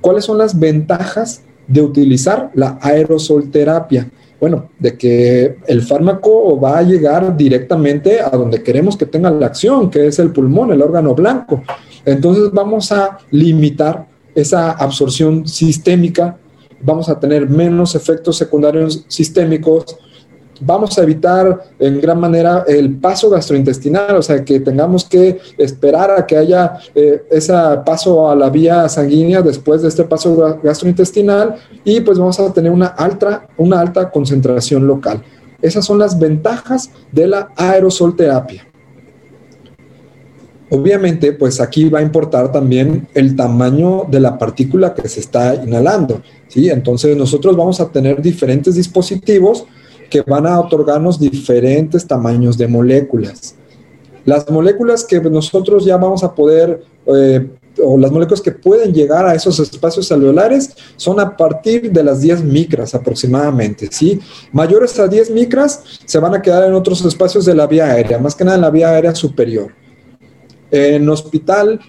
¿Cuáles 0.00 0.24
son 0.24 0.38
las 0.38 0.58
ventajas 0.58 1.42
de 1.66 1.82
utilizar 1.82 2.50
la 2.54 2.78
aerosolterapia? 2.82 4.10
Bueno, 4.40 4.70
de 4.78 4.96
que 4.96 5.58
el 5.66 5.82
fármaco 5.82 6.58
va 6.58 6.78
a 6.78 6.82
llegar 6.82 7.36
directamente 7.36 8.20
a 8.20 8.30
donde 8.30 8.62
queremos 8.62 8.96
que 8.96 9.04
tenga 9.04 9.30
la 9.30 9.46
acción, 9.46 9.90
que 9.90 10.06
es 10.06 10.18
el 10.18 10.30
pulmón, 10.30 10.72
el 10.72 10.80
órgano 10.80 11.14
blanco. 11.14 11.62
Entonces 12.04 12.50
vamos 12.52 12.92
a 12.92 13.18
limitar 13.30 14.06
esa 14.34 14.72
absorción 14.72 15.46
sistémica, 15.46 16.38
vamos 16.80 17.08
a 17.08 17.18
tener 17.18 17.48
menos 17.48 17.94
efectos 17.94 18.36
secundarios 18.36 19.04
sistémicos 19.08 19.96
vamos 20.60 20.96
a 20.98 21.02
evitar 21.02 21.64
en 21.78 22.00
gran 22.00 22.20
manera 22.20 22.64
el 22.66 22.96
paso 22.98 23.30
gastrointestinal, 23.30 24.16
o 24.16 24.22
sea, 24.22 24.44
que 24.44 24.60
tengamos 24.60 25.04
que 25.04 25.40
esperar 25.58 26.10
a 26.10 26.26
que 26.26 26.36
haya 26.36 26.74
eh, 26.94 27.22
ese 27.30 27.52
paso 27.84 28.30
a 28.30 28.36
la 28.36 28.50
vía 28.50 28.88
sanguínea 28.88 29.42
después 29.42 29.82
de 29.82 29.88
este 29.88 30.04
paso 30.04 30.58
gastrointestinal 30.62 31.56
y 31.84 32.00
pues 32.00 32.18
vamos 32.18 32.38
a 32.38 32.52
tener 32.52 32.70
una 32.70 32.88
alta, 32.88 33.48
una 33.56 33.80
alta 33.80 34.10
concentración 34.10 34.86
local. 34.86 35.22
Esas 35.62 35.84
son 35.84 35.98
las 35.98 36.18
ventajas 36.18 36.90
de 37.12 37.26
la 37.26 37.48
aerosol 37.56 38.16
terapia. 38.16 38.69
Obviamente, 40.70 41.32
pues 41.32 41.60
aquí 41.60 41.88
va 41.88 41.98
a 41.98 42.02
importar 42.02 42.52
también 42.52 43.08
el 43.14 43.34
tamaño 43.34 44.04
de 44.08 44.20
la 44.20 44.38
partícula 44.38 44.94
que 44.94 45.08
se 45.08 45.18
está 45.18 45.56
inhalando, 45.56 46.22
¿sí? 46.46 46.70
Entonces 46.70 47.16
nosotros 47.16 47.56
vamos 47.56 47.80
a 47.80 47.90
tener 47.90 48.22
diferentes 48.22 48.76
dispositivos 48.76 49.66
que 50.08 50.22
van 50.22 50.46
a 50.46 50.60
otorgarnos 50.60 51.18
diferentes 51.18 52.06
tamaños 52.06 52.56
de 52.56 52.68
moléculas. 52.68 53.56
Las 54.24 54.48
moléculas 54.48 55.04
que 55.04 55.20
nosotros 55.20 55.84
ya 55.84 55.96
vamos 55.96 56.22
a 56.22 56.34
poder, 56.34 56.84
eh, 57.06 57.48
o 57.82 57.98
las 57.98 58.12
moléculas 58.12 58.40
que 58.40 58.52
pueden 58.52 58.92
llegar 58.92 59.26
a 59.26 59.34
esos 59.34 59.58
espacios 59.58 60.12
alveolares, 60.12 60.76
son 60.94 61.18
a 61.18 61.36
partir 61.36 61.90
de 61.90 62.04
las 62.04 62.20
10 62.20 62.44
micras 62.44 62.94
aproximadamente, 62.94 63.88
¿sí? 63.90 64.20
Mayores 64.52 64.96
a 65.00 65.08
10 65.08 65.30
micras 65.30 65.82
se 66.04 66.18
van 66.20 66.34
a 66.34 66.42
quedar 66.42 66.62
en 66.64 66.74
otros 66.74 67.04
espacios 67.04 67.44
de 67.44 67.56
la 67.56 67.66
vía 67.66 67.86
aérea, 67.86 68.18
más 68.18 68.36
que 68.36 68.44
nada 68.44 68.56
en 68.56 68.62
la 68.62 68.70
vía 68.70 68.90
aérea 68.90 69.16
superior. 69.16 69.72
En 70.70 71.08
hospital 71.08 71.80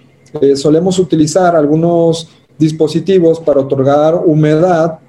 eh, 0.41 0.55
solemos 0.55 0.97
utilizar 0.99 1.55
algunos 1.55 2.29
dispositivos 2.57 3.39
para 3.39 3.59
otorgar 3.59 4.15
humedad 4.25 4.99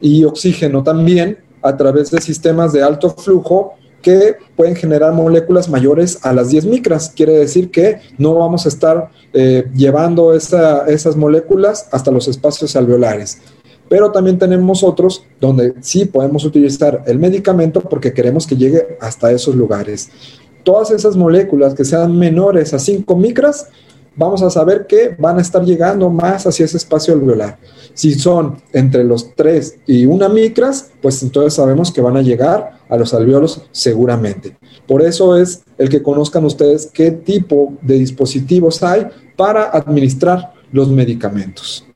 y 0.00 0.24
oxígeno 0.24 0.82
también 0.82 1.38
a 1.62 1.76
través 1.76 2.10
de 2.10 2.20
sistemas 2.20 2.72
de 2.72 2.82
alto 2.82 3.10
flujo 3.10 3.74
que 4.02 4.36
pueden 4.56 4.76
generar 4.76 5.12
moléculas 5.12 5.68
mayores 5.68 6.18
a 6.22 6.32
las 6.32 6.50
10 6.50 6.66
micras. 6.66 7.12
Quiere 7.14 7.32
decir 7.32 7.70
que 7.70 8.00
no 8.16 8.34
vamos 8.34 8.64
a 8.64 8.68
estar 8.68 9.10
eh, 9.32 9.68
llevando 9.74 10.34
esas 10.34 11.16
moléculas 11.16 11.88
hasta 11.90 12.10
los 12.10 12.28
espacios 12.28 12.76
alveolares. 12.76 13.38
Pero 13.88 14.12
también 14.12 14.38
tenemos 14.38 14.84
otros 14.84 15.24
donde 15.40 15.74
sí 15.80 16.04
podemos 16.04 16.44
utilizar 16.44 17.02
el 17.06 17.18
medicamento 17.18 17.80
porque 17.80 18.12
queremos 18.12 18.46
que 18.46 18.56
llegue 18.56 18.98
hasta 19.00 19.32
esos 19.32 19.54
lugares 19.54 20.10
todas 20.68 20.90
esas 20.90 21.16
moléculas 21.16 21.72
que 21.72 21.82
sean 21.82 22.18
menores 22.18 22.74
a 22.74 22.78
5 22.78 23.16
micras, 23.16 23.68
vamos 24.14 24.42
a 24.42 24.50
saber 24.50 24.86
que 24.86 25.16
van 25.18 25.38
a 25.38 25.40
estar 25.40 25.64
llegando 25.64 26.10
más 26.10 26.46
hacia 26.46 26.66
ese 26.66 26.76
espacio 26.76 27.14
alveolar. 27.14 27.56
Si 27.94 28.12
son 28.12 28.60
entre 28.74 29.02
los 29.02 29.34
3 29.34 29.78
y 29.86 30.04
1 30.04 30.28
micras, 30.28 30.90
pues 31.00 31.22
entonces 31.22 31.54
sabemos 31.54 31.90
que 31.90 32.02
van 32.02 32.18
a 32.18 32.20
llegar 32.20 32.80
a 32.86 32.98
los 32.98 33.14
alveolos 33.14 33.62
seguramente. 33.72 34.58
Por 34.86 35.00
eso 35.00 35.38
es 35.38 35.62
el 35.78 35.88
que 35.88 36.02
conozcan 36.02 36.44
ustedes 36.44 36.90
qué 36.92 37.12
tipo 37.12 37.72
de 37.80 37.94
dispositivos 37.94 38.82
hay 38.82 39.06
para 39.38 39.70
administrar 39.70 40.52
los 40.70 40.90
medicamentos. 40.90 41.86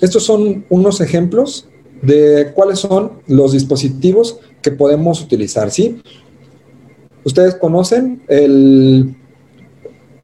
Estos 0.00 0.22
son 0.22 0.64
unos 0.68 1.00
ejemplos 1.00 1.68
de 2.02 2.52
cuáles 2.54 2.78
son 2.78 3.14
los 3.26 3.50
dispositivos 3.50 4.38
que 4.64 4.72
podemos 4.72 5.20
utilizar, 5.20 5.70
¿sí? 5.70 6.00
Ustedes 7.22 7.54
conocen 7.56 8.22
el, 8.28 9.14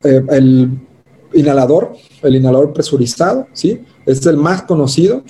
eh, 0.02 0.22
el 0.30 0.80
inhalador, 1.34 1.92
el 2.22 2.36
inhalador 2.36 2.72
presurizado, 2.72 3.46
¿sí? 3.52 3.82
Es 4.06 4.24
el 4.24 4.38
más 4.38 4.62
conocido. 4.62 5.22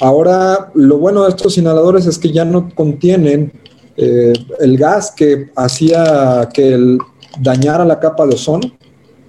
Ahora, 0.00 0.70
lo 0.74 0.98
bueno 0.98 1.22
de 1.22 1.30
estos 1.30 1.56
inhaladores 1.58 2.06
es 2.06 2.18
que 2.18 2.32
ya 2.32 2.44
no 2.44 2.74
contienen 2.74 3.52
eh, 3.96 4.32
el 4.58 4.76
gas 4.76 5.12
que 5.12 5.50
hacía 5.54 6.48
que 6.52 6.98
dañara 7.40 7.84
la 7.84 8.00
capa 8.00 8.26
de 8.26 8.34
ozono. 8.34 8.68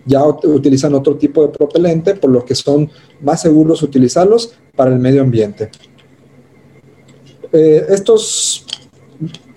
Ya 0.03 0.25
utilizan 0.25 0.95
otro 0.95 1.15
tipo 1.15 1.43
de 1.43 1.49
propelente, 1.49 2.15
por 2.15 2.31
lo 2.31 2.43
que 2.43 2.55
son 2.55 2.89
más 3.21 3.41
seguros 3.41 3.84
utilizarlos 3.84 4.53
para 4.75 4.91
el 4.91 4.97
medio 4.97 5.21
ambiente. 5.21 5.69
Eh, 7.53 7.86
estos 7.89 8.65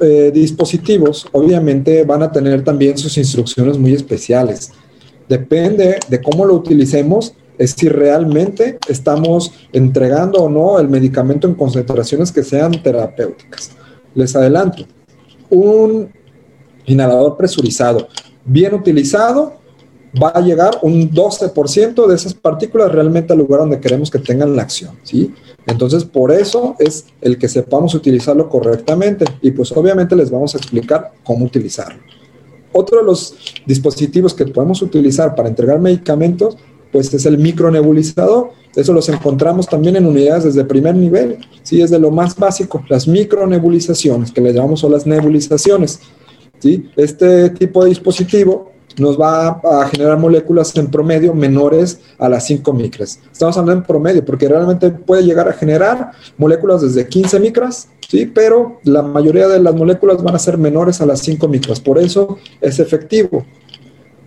eh, 0.00 0.30
dispositivos 0.32 1.26
obviamente 1.32 2.04
van 2.04 2.22
a 2.22 2.32
tener 2.32 2.62
también 2.62 2.98
sus 2.98 3.16
instrucciones 3.16 3.78
muy 3.78 3.94
especiales. 3.94 4.72
Depende 5.28 5.98
de 6.08 6.20
cómo 6.20 6.44
lo 6.44 6.54
utilicemos, 6.54 7.34
es 7.56 7.70
si 7.72 7.88
realmente 7.88 8.78
estamos 8.88 9.52
entregando 9.72 10.42
o 10.42 10.48
no 10.48 10.78
el 10.78 10.88
medicamento 10.88 11.46
en 11.46 11.54
concentraciones 11.54 12.32
que 12.32 12.42
sean 12.42 12.72
terapéuticas. 12.82 13.70
Les 14.14 14.34
adelanto, 14.34 14.84
un 15.50 16.10
inhalador 16.86 17.36
presurizado 17.36 18.08
bien 18.44 18.74
utilizado 18.74 19.63
va 20.22 20.28
a 20.28 20.40
llegar 20.40 20.78
un 20.82 21.10
12% 21.10 22.06
de 22.06 22.14
esas 22.14 22.34
partículas 22.34 22.92
realmente 22.92 23.32
al 23.32 23.38
lugar 23.38 23.60
donde 23.60 23.80
queremos 23.80 24.10
que 24.10 24.18
tengan 24.18 24.54
la 24.54 24.62
acción, 24.62 24.96
¿sí? 25.02 25.34
Entonces, 25.66 26.04
por 26.04 26.30
eso 26.30 26.76
es 26.78 27.06
el 27.20 27.38
que 27.38 27.48
sepamos 27.48 27.94
utilizarlo 27.94 28.48
correctamente 28.48 29.24
y 29.40 29.50
pues 29.50 29.72
obviamente 29.72 30.14
les 30.14 30.30
vamos 30.30 30.54
a 30.54 30.58
explicar 30.58 31.12
cómo 31.24 31.44
utilizarlo. 31.44 32.00
Otro 32.72 32.98
de 32.98 33.04
los 33.04 33.34
dispositivos 33.66 34.34
que 34.34 34.46
podemos 34.46 34.82
utilizar 34.82 35.34
para 35.34 35.48
entregar 35.48 35.80
medicamentos, 35.80 36.56
pues 36.92 37.12
es 37.14 37.24
el 37.24 37.38
micronebulizador. 37.38 38.50
Eso 38.74 38.92
los 38.92 39.08
encontramos 39.08 39.68
también 39.68 39.96
en 39.96 40.06
unidades 40.06 40.44
desde 40.44 40.64
primer 40.64 40.96
nivel, 40.96 41.38
sí, 41.62 41.80
es 41.80 41.90
de 41.90 41.98
lo 41.98 42.10
más 42.10 42.36
básico, 42.36 42.84
las 42.88 43.06
micronebulizaciones, 43.06 44.32
que 44.32 44.40
le 44.40 44.52
llamamos 44.52 44.82
o 44.84 44.88
las 44.88 45.06
nebulizaciones. 45.06 46.00
¿sí? 46.58 46.90
Este 46.96 47.50
tipo 47.50 47.84
de 47.84 47.90
dispositivo 47.90 48.73
nos 48.98 49.20
va 49.20 49.60
a 49.64 49.88
generar 49.88 50.18
moléculas 50.18 50.74
en 50.76 50.88
promedio 50.88 51.34
menores 51.34 52.00
a 52.18 52.28
las 52.28 52.46
5 52.46 52.72
micras. 52.72 53.20
Estamos 53.30 53.56
hablando 53.56 53.80
en 53.80 53.86
promedio 53.86 54.24
porque 54.24 54.48
realmente 54.48 54.90
puede 54.90 55.24
llegar 55.24 55.48
a 55.48 55.52
generar 55.52 56.12
moléculas 56.38 56.82
desde 56.82 57.06
15 57.06 57.40
micras, 57.40 57.88
¿sí? 58.08 58.26
pero 58.26 58.80
la 58.84 59.02
mayoría 59.02 59.48
de 59.48 59.60
las 59.60 59.74
moléculas 59.74 60.22
van 60.22 60.34
a 60.34 60.38
ser 60.38 60.58
menores 60.58 61.00
a 61.00 61.06
las 61.06 61.20
5 61.20 61.48
micras, 61.48 61.80
por 61.80 61.98
eso 61.98 62.38
es 62.60 62.78
efectivo. 62.78 63.44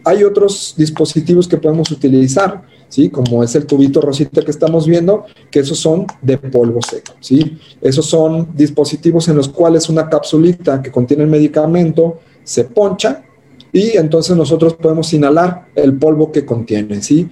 Hay 0.04 0.24
otros 0.24 0.74
dispositivos 0.78 1.48
que 1.48 1.58
podemos 1.58 1.92
utilizar, 1.92 2.64
¿sí? 2.88 3.10
como 3.10 3.44
es 3.44 3.56
el 3.56 3.66
tubito 3.66 4.00
rosita 4.00 4.42
que 4.42 4.52
estamos 4.52 4.88
viendo, 4.88 5.26
que 5.52 5.60
esos 5.60 5.80
son 5.80 6.06
de 6.22 6.38
polvo 6.38 6.80
seco. 6.82 7.14
¿sí? 7.20 7.58
Esos 7.82 8.06
son 8.06 8.50
dispositivos 8.56 9.28
en 9.28 9.36
los 9.36 9.50
cuales 9.50 9.90
una 9.90 10.08
capsulita 10.08 10.82
que 10.82 10.92
contiene 10.92 11.24
el 11.24 11.30
medicamento 11.30 12.20
se 12.44 12.64
poncha 12.64 13.27
y 13.72 13.98
entonces 13.98 14.36
nosotros 14.36 14.76
podemos 14.76 15.12
inhalar 15.14 15.68
el 15.76 15.98
polvo 15.98 16.32
que 16.32 16.46
contiene, 16.46 17.02
¿sí? 17.02 17.30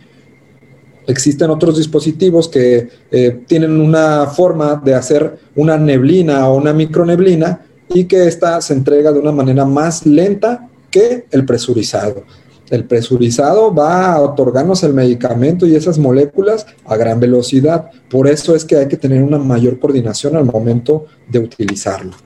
Existen 1.07 1.49
otros 1.51 1.77
dispositivos 1.77 2.49
que 2.49 2.89
eh, 3.11 3.41
tienen 3.47 3.79
una 3.79 4.25
forma 4.27 4.81
de 4.83 4.95
hacer 4.95 5.37
una 5.55 5.77
neblina 5.77 6.49
o 6.49 6.57
una 6.57 6.73
microneblina 6.73 7.65
y 7.89 8.05
que 8.05 8.27
esta 8.27 8.59
se 8.61 8.73
entrega 8.73 9.11
de 9.11 9.19
una 9.19 9.31
manera 9.31 9.65
más 9.65 10.05
lenta 10.05 10.67
que 10.89 11.25
el 11.29 11.45
presurizado. 11.45 12.23
El 12.71 12.85
presurizado 12.85 13.73
va 13.73 14.13
a 14.13 14.21
otorgarnos 14.21 14.81
el 14.83 14.93
medicamento 14.93 15.67
y 15.67 15.75
esas 15.75 15.99
moléculas 15.99 16.65
a 16.85 16.97
gran 16.97 17.19
velocidad. 17.19 17.91
Por 18.09 18.27
eso 18.27 18.55
es 18.55 18.65
que 18.65 18.77
hay 18.77 18.87
que 18.87 18.97
tener 18.97 19.21
una 19.21 19.37
mayor 19.37 19.79
coordinación 19.79 20.35
al 20.35 20.45
momento 20.45 21.05
de 21.29 21.39
utilizarlo. 21.39 22.24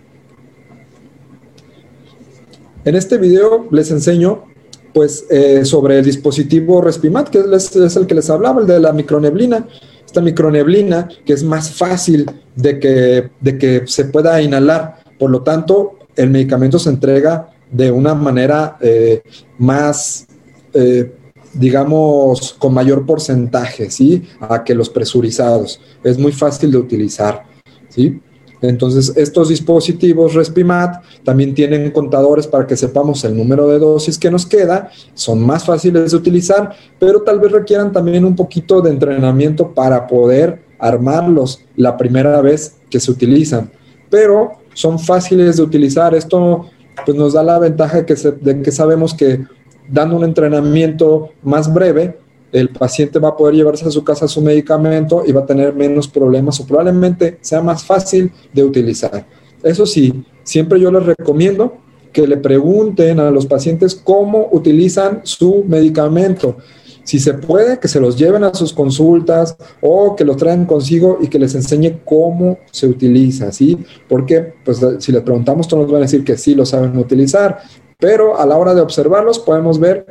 En 2.85 2.95
este 2.95 3.17
video 3.17 3.67
les 3.71 3.91
enseño 3.91 4.45
pues 4.93 5.25
eh, 5.29 5.65
sobre 5.65 5.99
el 5.99 6.05
dispositivo 6.05 6.81
Respimat, 6.81 7.29
que 7.29 7.43
es, 7.53 7.95
el 7.95 8.07
que 8.07 8.15
les 8.15 8.29
hablaba, 8.29 8.61
el 8.61 8.67
de 8.67 8.79
la 8.79 8.93
microneblina. 8.93 9.67
Esta 10.05 10.21
microneblina 10.21 11.07
que 11.25 11.33
es 11.33 11.43
más 11.43 11.71
fácil 11.71 12.25
de 12.55 12.79
que, 12.79 13.29
de 13.39 13.57
que 13.57 13.83
se 13.85 14.05
pueda 14.05 14.41
inhalar. 14.41 15.03
Por 15.19 15.29
lo 15.29 15.43
tanto, 15.43 15.99
el 16.15 16.29
medicamento 16.29 16.79
se 16.79 16.89
entrega 16.89 17.49
de 17.69 17.91
una 17.91 18.15
manera 18.15 18.77
eh, 18.81 19.21
más, 19.57 20.25
eh, 20.73 21.13
digamos, 21.53 22.55
con 22.57 22.73
mayor 22.73 23.05
porcentaje, 23.05 23.91
¿sí? 23.91 24.23
A 24.39 24.63
que 24.63 24.73
los 24.73 24.89
presurizados. 24.89 25.79
Es 26.03 26.17
muy 26.17 26.31
fácil 26.31 26.71
de 26.71 26.77
utilizar, 26.77 27.43
¿sí? 27.89 28.19
Entonces, 28.61 29.13
estos 29.15 29.49
dispositivos 29.49 30.33
Respimat 30.33 31.03
también 31.23 31.53
tienen 31.53 31.91
contadores 31.91 32.47
para 32.47 32.67
que 32.67 32.75
sepamos 32.75 33.23
el 33.23 33.35
número 33.35 33.67
de 33.67 33.79
dosis 33.79 34.17
que 34.17 34.29
nos 34.29 34.45
queda, 34.45 34.89
son 35.13 35.41
más 35.45 35.65
fáciles 35.65 36.11
de 36.11 36.17
utilizar, 36.17 36.75
pero 36.99 37.21
tal 37.21 37.39
vez 37.39 37.51
requieran 37.51 37.91
también 37.91 38.25
un 38.25 38.35
poquito 38.35 38.81
de 38.81 38.89
entrenamiento 38.89 39.73
para 39.73 40.07
poder 40.07 40.61
armarlos 40.77 41.61
la 41.75 41.97
primera 41.97 42.41
vez 42.41 42.75
que 42.89 42.99
se 42.99 43.11
utilizan. 43.11 43.71
Pero 44.09 44.53
son 44.73 44.99
fáciles 44.99 45.57
de 45.57 45.63
utilizar. 45.63 46.15
Esto 46.15 46.65
pues, 47.05 47.17
nos 47.17 47.33
da 47.33 47.43
la 47.43 47.59
ventaja 47.59 48.05
que, 48.05 48.15
de 48.15 48.61
que 48.61 48.71
sabemos 48.71 49.13
que 49.13 49.45
dando 49.89 50.15
un 50.15 50.23
entrenamiento 50.23 51.29
más 51.43 51.71
breve, 51.73 52.17
el 52.51 52.69
paciente 52.69 53.19
va 53.19 53.29
a 53.29 53.37
poder 53.37 53.55
llevarse 53.55 53.85
a 53.85 53.91
su 53.91 54.03
casa 54.03 54.27
su 54.27 54.41
medicamento 54.41 55.23
y 55.25 55.31
va 55.31 55.41
a 55.41 55.45
tener 55.45 55.73
menos 55.73 56.07
problemas 56.07 56.59
o 56.59 56.65
probablemente 56.65 57.37
sea 57.41 57.61
más 57.61 57.83
fácil 57.83 58.31
de 58.53 58.63
utilizar. 58.63 59.25
Eso 59.63 59.85
sí, 59.85 60.23
siempre 60.43 60.79
yo 60.79 60.91
les 60.91 61.05
recomiendo 61.05 61.77
que 62.11 62.27
le 62.27 62.37
pregunten 62.37 63.19
a 63.19 63.29
los 63.31 63.45
pacientes 63.45 63.95
cómo 63.95 64.49
utilizan 64.51 65.21
su 65.23 65.63
medicamento. 65.67 66.57
Si 67.03 67.19
se 67.19 67.33
puede, 67.33 67.79
que 67.79 67.87
se 67.87 67.99
los 67.99 68.17
lleven 68.17 68.43
a 68.43 68.53
sus 68.53 68.71
consultas 68.71 69.57
o 69.81 70.15
que 70.15 70.23
los 70.23 70.37
traen 70.37 70.65
consigo 70.65 71.17
y 71.21 71.27
que 71.27 71.39
les 71.39 71.55
enseñe 71.55 72.01
cómo 72.05 72.59
se 72.71 72.87
utiliza, 72.87 73.51
¿sí? 73.51 73.77
Porque 74.07 74.53
pues, 74.63 74.79
si 74.99 75.11
les 75.11 75.21
preguntamos, 75.23 75.67
todos 75.67 75.83
nos 75.83 75.91
van 75.91 76.01
a 76.01 76.05
decir 76.05 76.23
que 76.23 76.37
sí 76.37 76.53
lo 76.53 76.65
saben 76.65 76.97
utilizar, 76.97 77.59
pero 77.97 78.39
a 78.39 78.45
la 78.45 78.57
hora 78.57 78.75
de 78.75 78.81
observarlos 78.81 79.39
podemos 79.39 79.79
ver 79.79 80.05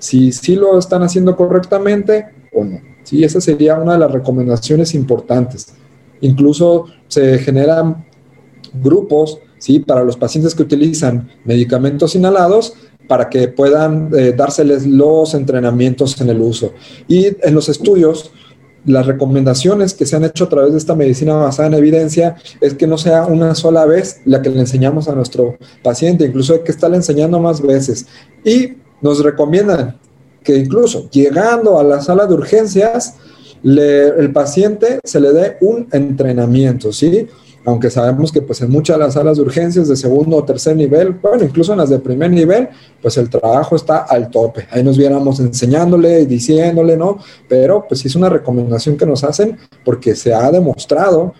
si 0.00 0.32
sí 0.32 0.56
lo 0.56 0.78
están 0.78 1.04
haciendo 1.04 1.36
correctamente 1.36 2.26
o 2.52 2.64
no. 2.64 2.80
Sí, 3.04 3.22
esa 3.22 3.40
sería 3.40 3.76
una 3.76 3.92
de 3.92 4.00
las 4.00 4.10
recomendaciones 4.10 4.94
importantes. 4.94 5.68
Incluso 6.20 6.86
se 7.06 7.38
generan 7.38 8.04
grupos 8.74 9.38
¿sí? 9.58 9.78
para 9.80 10.02
los 10.02 10.16
pacientes 10.16 10.54
que 10.54 10.62
utilizan 10.62 11.28
medicamentos 11.44 12.14
inhalados 12.14 12.74
para 13.08 13.28
que 13.28 13.48
puedan 13.48 14.10
eh, 14.16 14.32
dárseles 14.36 14.86
los 14.86 15.34
entrenamientos 15.34 16.20
en 16.20 16.28
el 16.28 16.40
uso. 16.40 16.72
Y 17.08 17.26
en 17.42 17.54
los 17.54 17.68
estudios, 17.68 18.30
las 18.86 19.06
recomendaciones 19.06 19.94
que 19.94 20.06
se 20.06 20.16
han 20.16 20.24
hecho 20.24 20.44
a 20.44 20.48
través 20.48 20.72
de 20.72 20.78
esta 20.78 20.94
medicina 20.94 21.34
basada 21.34 21.68
en 21.68 21.74
evidencia 21.74 22.36
es 22.60 22.74
que 22.74 22.86
no 22.86 22.96
sea 22.98 23.26
una 23.26 23.54
sola 23.54 23.84
vez 23.84 24.20
la 24.24 24.40
que 24.40 24.50
le 24.50 24.60
enseñamos 24.60 25.08
a 25.08 25.14
nuestro 25.14 25.58
paciente, 25.82 26.24
incluso 26.24 26.54
hay 26.54 26.60
que 26.60 26.70
estarle 26.70 26.96
enseñando 26.96 27.40
más 27.40 27.60
veces. 27.60 28.06
Y 28.44 28.74
nos 29.00 29.22
recomiendan 29.22 29.98
que 30.42 30.56
incluso 30.56 31.08
llegando 31.10 31.78
a 31.78 31.84
la 31.84 32.00
sala 32.00 32.26
de 32.26 32.34
urgencias, 32.34 33.14
el 33.62 34.32
paciente 34.32 35.00
se 35.04 35.20
le 35.20 35.32
dé 35.32 35.56
un 35.60 35.86
entrenamiento, 35.92 36.92
¿sí? 36.92 37.28
Aunque 37.66 37.90
sabemos 37.90 38.32
que 38.32 38.40
pues 38.40 38.62
en 38.62 38.70
muchas 38.70 38.96
de 38.96 39.04
las 39.04 39.14
salas 39.14 39.36
de 39.36 39.42
urgencias 39.42 39.86
de 39.86 39.94
segundo 39.94 40.38
o 40.38 40.44
tercer 40.44 40.74
nivel, 40.74 41.12
bueno, 41.12 41.44
incluso 41.44 41.72
en 41.72 41.78
las 41.78 41.90
de 41.90 41.98
primer 41.98 42.30
nivel, 42.30 42.70
pues 43.02 43.18
el 43.18 43.28
trabajo 43.28 43.76
está 43.76 43.98
al 43.98 44.30
tope. 44.30 44.66
Ahí 44.70 44.82
nos 44.82 44.96
viéramos 44.96 45.40
enseñándole 45.40 46.22
y 46.22 46.26
diciéndole, 46.26 46.96
¿no? 46.96 47.18
Pero 47.48 47.84
pues 47.86 48.04
es 48.06 48.16
una 48.16 48.30
recomendación 48.30 48.96
que 48.96 49.04
nos 49.04 49.24
hacen 49.24 49.58
porque 49.84 50.16
se 50.16 50.32
ha 50.32 50.50
demostrado 50.50 51.34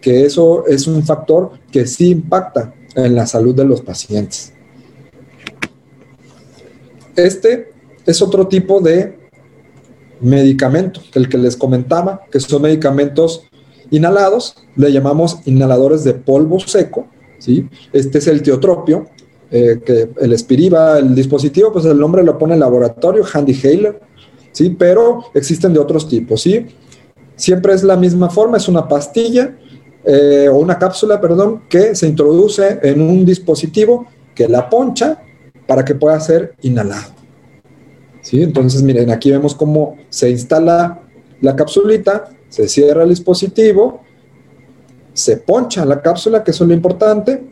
que 0.00 0.24
eso 0.24 0.66
es 0.66 0.86
un 0.86 1.02
factor 1.02 1.50
que 1.70 1.86
sí 1.86 2.10
impacta 2.12 2.72
en 2.94 3.14
la 3.14 3.26
salud 3.26 3.54
de 3.54 3.66
los 3.66 3.82
pacientes. 3.82 4.54
Este 7.18 7.72
es 8.06 8.22
otro 8.22 8.46
tipo 8.46 8.80
de 8.80 9.18
medicamento, 10.20 11.00
el 11.14 11.28
que 11.28 11.36
les 11.36 11.56
comentaba, 11.56 12.22
que 12.30 12.38
son 12.38 12.62
medicamentos 12.62 13.42
inhalados, 13.90 14.54
le 14.76 14.92
llamamos 14.92 15.40
inhaladores 15.44 16.04
de 16.04 16.14
polvo 16.14 16.60
seco, 16.60 17.08
¿sí? 17.38 17.68
Este 17.92 18.18
es 18.18 18.28
el 18.28 18.40
teotropio, 18.40 19.08
eh, 19.50 19.80
que 19.84 20.10
el 20.20 20.32
Espiriva, 20.32 21.00
el 21.00 21.12
dispositivo, 21.16 21.72
pues 21.72 21.86
el 21.86 21.98
nombre 21.98 22.22
lo 22.22 22.38
pone 22.38 22.54
el 22.54 22.60
laboratorio, 22.60 23.24
Handy 23.24 23.58
Haler, 23.64 24.00
¿sí? 24.52 24.76
Pero 24.78 25.24
existen 25.34 25.72
de 25.72 25.80
otros 25.80 26.08
tipos, 26.08 26.42
¿sí? 26.42 26.66
Siempre 27.34 27.74
es 27.74 27.82
la 27.82 27.96
misma 27.96 28.30
forma, 28.30 28.58
es 28.58 28.68
una 28.68 28.86
pastilla 28.86 29.56
eh, 30.04 30.48
o 30.48 30.56
una 30.56 30.78
cápsula, 30.78 31.20
perdón, 31.20 31.62
que 31.68 31.96
se 31.96 32.06
introduce 32.06 32.78
en 32.80 33.00
un 33.00 33.24
dispositivo 33.24 34.06
que 34.36 34.46
la 34.46 34.70
poncha 34.70 35.24
para 35.68 35.84
que 35.84 35.94
pueda 35.94 36.18
ser 36.18 36.54
inhalado. 36.62 37.12
¿Sí? 38.22 38.42
Entonces, 38.42 38.82
miren, 38.82 39.10
aquí 39.10 39.30
vemos 39.30 39.54
cómo 39.54 39.96
se 40.08 40.30
instala 40.30 41.02
la 41.42 41.54
capsulita, 41.54 42.30
se 42.48 42.66
cierra 42.66 43.02
el 43.02 43.10
dispositivo, 43.10 44.02
se 45.12 45.36
poncha 45.36 45.84
la 45.84 46.00
cápsula, 46.00 46.42
que 46.42 46.52
es 46.52 46.60
lo 46.60 46.72
importante, 46.72 47.44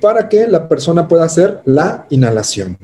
para 0.00 0.26
que 0.28 0.46
la 0.48 0.66
persona 0.66 1.06
pueda 1.06 1.24
hacer 1.24 1.60
la 1.66 2.06
inhalación. 2.08 2.78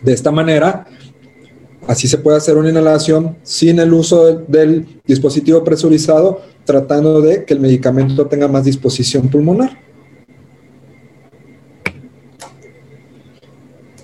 De 0.00 0.12
esta 0.12 0.30
manera, 0.30 0.86
Así 1.86 2.06
se 2.06 2.18
puede 2.18 2.36
hacer 2.36 2.56
una 2.56 2.70
inhalación 2.70 3.36
sin 3.42 3.78
el 3.80 3.92
uso 3.92 4.44
del, 4.46 4.86
dispositivo 5.04 5.64
presurizado, 5.64 6.40
tratando 6.64 7.20
de 7.20 7.44
que 7.44 7.54
el 7.54 7.60
medicamento 7.60 8.26
tenga 8.26 8.46
más 8.46 8.64
disposición 8.64 9.28
pulmonar. 9.28 9.78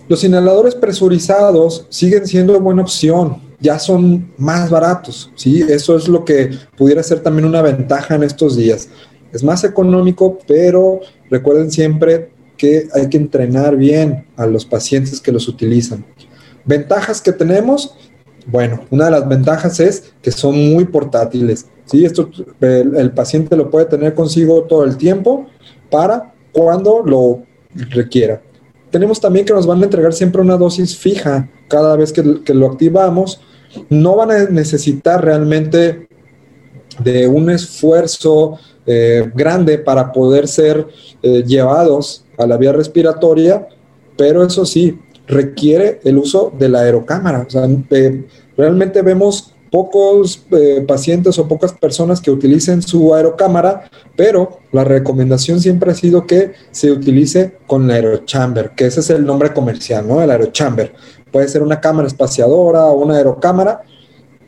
Los 0.09 0.25
inhaladores 0.25 0.75
presurizados 0.75 1.87
siguen 1.91 2.27
siendo 2.27 2.59
buena 2.61 2.83
opción, 2.83 3.43
ya 3.61 3.79
son 3.79 4.33
más 4.39 4.71
baratos, 4.71 5.31
¿sí? 5.37 5.63
Eso 5.69 5.97
es 5.97 6.09
lo 6.09 6.25
que 6.25 6.51
pudiera 6.77 7.03
ser 7.03 7.21
también 7.21 7.47
una 7.47 7.63
ventaja 7.63 8.15
en 8.15 8.23
estos 8.23 8.57
días. 8.57 8.89
Es 9.33 9.45
más 9.45 9.63
económico, 9.65 10.39
pero 10.49 11.01
recuerden 11.31 11.71
siempre 11.71 12.31
que 12.57 12.89
hay 12.93 13.09
que 13.09 13.19
entrenar 13.19 13.77
bien 13.77 14.27
a 14.37 14.47
los 14.47 14.65
pacientes 14.65 15.21
que 15.21 15.31
los 15.31 15.47
utilizan. 15.47 16.05
Ventajas 16.69 17.23
que 17.23 17.33
tenemos, 17.33 17.95
bueno, 18.47 18.81
una 18.91 19.07
de 19.07 19.11
las 19.13 19.27
ventajas 19.27 19.81
es 19.81 20.13
que 20.21 20.31
son 20.31 20.55
muy 20.75 20.85
portátiles. 20.85 21.65
¿sí? 21.87 22.05
Esto 22.05 22.29
el, 22.61 23.11
paciente 23.13 23.57
lo 23.57 23.71
puede 23.71 23.87
tener 23.87 24.15
consigo 24.15 24.65
todo 24.65 24.85
el 24.85 24.99
tiempo 24.99 25.47
para 25.91 26.35
cuando 26.53 27.03
lo 27.03 27.43
requiera. 27.89 28.43
Tenemos 28.91 29.19
también 29.19 29.47
que 29.47 29.55
nos 29.55 29.67
van 29.67 29.81
a 29.81 29.85
entregar 29.85 30.13
siempre 30.13 30.43
una 30.43 30.59
dosis 30.59 30.95
fija 30.95 31.49
cada 31.69 31.97
vez 31.97 32.13
que, 32.13 32.23
lo 32.23 32.67
activamos. 32.67 33.41
No 33.89 34.17
van 34.17 34.31
a 34.31 34.45
necesitar 34.45 35.25
realmente 35.25 36.07
de 37.03 37.29
un 37.29 37.49
esfuerzo 37.49 38.59
eh, 38.85 39.31
grande 39.35 39.79
para 39.79 40.13
poder 40.13 40.47
ser 40.47 40.87
eh, 41.23 41.43
llevados 41.47 42.27
a 42.37 42.47
la 42.47 42.59
vía 42.59 42.73
respiratoria, 42.73 43.67
pero 44.19 44.45
eso 44.45 44.67
sí, 44.67 44.99
requiere 45.29 46.01
el 46.05 46.19
uso 46.19 46.53
de 46.59 46.69
la 46.69 46.81
aerocámara. 46.81 47.45
O 47.47 47.51
sea, 47.51 47.69
eh, 47.91 48.25
realmente 48.57 49.03
vemos 49.03 49.55
pocos 49.71 50.47
eh, 50.51 50.85
pacientes 50.87 51.39
o 51.39 51.47
pocas 51.47 51.73
personas 51.73 52.21
que 52.21 52.31
utilicen 52.31 52.83
su 52.83 53.15
aerocámara, 53.15 53.91
pero 54.17 54.61
la 54.73 54.85
recomendación 54.85 55.61
siempre 55.61 55.93
ha 55.93 55.95
sido 55.95 56.27
que 56.27 56.53
se 56.71 56.91
utilice 56.91 57.59
con 57.67 57.87
la 57.87 57.95
aerochamber, 57.95 58.71
que 58.71 58.87
ese 58.87 59.01
es 59.01 59.11
el 59.11 59.25
nombre 59.25 59.53
comercial, 59.53 60.09
¿no? 60.09 60.23
El 60.23 60.31
aerochamber. 60.31 60.95
Puede 61.31 61.49
ser 61.49 61.63
una 61.63 61.81
cámara 61.81 62.09
espaciadora 62.09 62.87
o 62.87 63.03
una 63.03 63.17
aerocámara. 63.17 63.83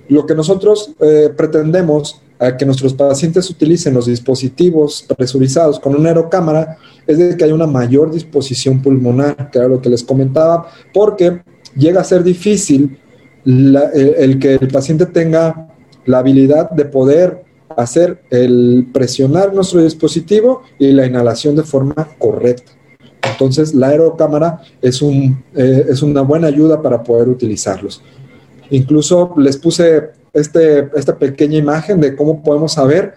Lo 0.08 0.26
que 0.26 0.34
nosotros 0.34 0.94
eh, 1.00 1.30
pretendemos 1.36 2.22
a 2.40 2.56
que 2.56 2.64
nuestros 2.64 2.94
pacientes 2.94 3.50
utilicen 3.50 3.92
los 3.92 4.06
dispositivos 4.06 5.04
presurizados 5.16 5.78
con 5.78 5.94
una 5.94 6.08
aerocámara 6.08 6.78
es 7.06 7.18
de 7.18 7.36
que 7.36 7.44
haya 7.44 7.54
una 7.54 7.66
mayor 7.66 8.10
disposición 8.10 8.80
pulmonar, 8.80 9.50
que 9.50 9.58
era 9.58 9.68
lo 9.68 9.82
que 9.82 9.90
les 9.90 10.02
comentaba, 10.02 10.68
porque 10.94 11.42
llega 11.76 12.00
a 12.00 12.04
ser 12.04 12.24
difícil 12.24 12.98
el, 13.44 14.38
que 14.40 14.54
el 14.54 14.68
paciente 14.68 15.04
tenga 15.04 15.68
la 16.06 16.18
habilidad 16.18 16.70
de 16.70 16.86
poder 16.86 17.44
hacer 17.76 18.22
el 18.30 18.88
presionar 18.92 19.52
nuestro 19.52 19.82
dispositivo 19.82 20.62
y 20.78 20.92
la 20.92 21.04
inhalación 21.04 21.54
de 21.56 21.62
forma 21.62 22.08
correcta. 22.18 22.72
Entonces, 23.22 23.74
la 23.74 23.88
aerocámara 23.88 24.62
es, 24.80 25.02
un, 25.02 25.44
eh, 25.54 25.86
es 25.90 26.02
una 26.02 26.22
buena 26.22 26.46
ayuda 26.46 26.80
para 26.80 27.02
poder 27.02 27.28
utilizarlos. 27.28 28.02
Incluso 28.70 29.34
les 29.36 29.58
puse 29.58 30.19
este, 30.32 30.88
esta 30.94 31.18
pequeña 31.18 31.58
imagen 31.58 32.00
de 32.00 32.16
cómo 32.16 32.42
podemos 32.42 32.72
saber 32.72 33.14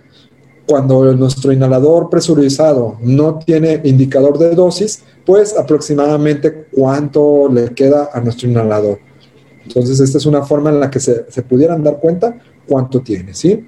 cuando 0.66 1.14
nuestro 1.14 1.52
inhalador 1.52 2.10
presurizado 2.10 2.98
no 3.02 3.40
tiene 3.40 3.82
indicador 3.84 4.38
de 4.38 4.56
dosis, 4.56 5.04
pues 5.26 5.58
aproximadamente 5.58 6.68
cuánto 6.72 7.50
le 7.50 7.74
queda 7.74 8.10
a 8.14 8.22
nuestro 8.22 8.50
inhalador. 8.50 9.00
Entonces, 9.66 10.00
esta 10.00 10.18
es 10.18 10.26
una 10.26 10.44
forma 10.44 10.70
en 10.70 10.80
la 10.80 10.90
que 10.90 11.00
se, 11.00 11.26
se 11.30 11.42
pudieran 11.42 11.84
dar 11.84 12.00
cuenta 12.00 12.38
cuánto 12.68 13.02
tiene, 13.02 13.34
¿sí? 13.34 13.68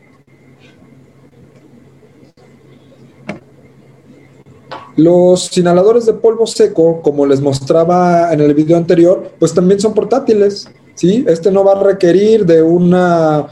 Los 4.97 5.57
inhaladores 5.57 6.05
de 6.05 6.13
polvo 6.13 6.47
seco, 6.47 7.01
como 7.01 7.25
les 7.25 7.41
mostraba 7.41 8.31
en 8.31 8.39
el 8.39 8.53
video 8.53 8.77
anterior, 8.77 9.31
pues 9.37 9.53
también 9.53 9.79
son 9.79 9.93
portátiles. 9.93 10.69
¿Sí? 10.95 11.23
Este 11.27 11.51
no 11.51 11.63
va 11.63 11.73
a 11.73 11.83
requerir 11.83 12.45
de, 12.45 12.61
una, 12.61 13.45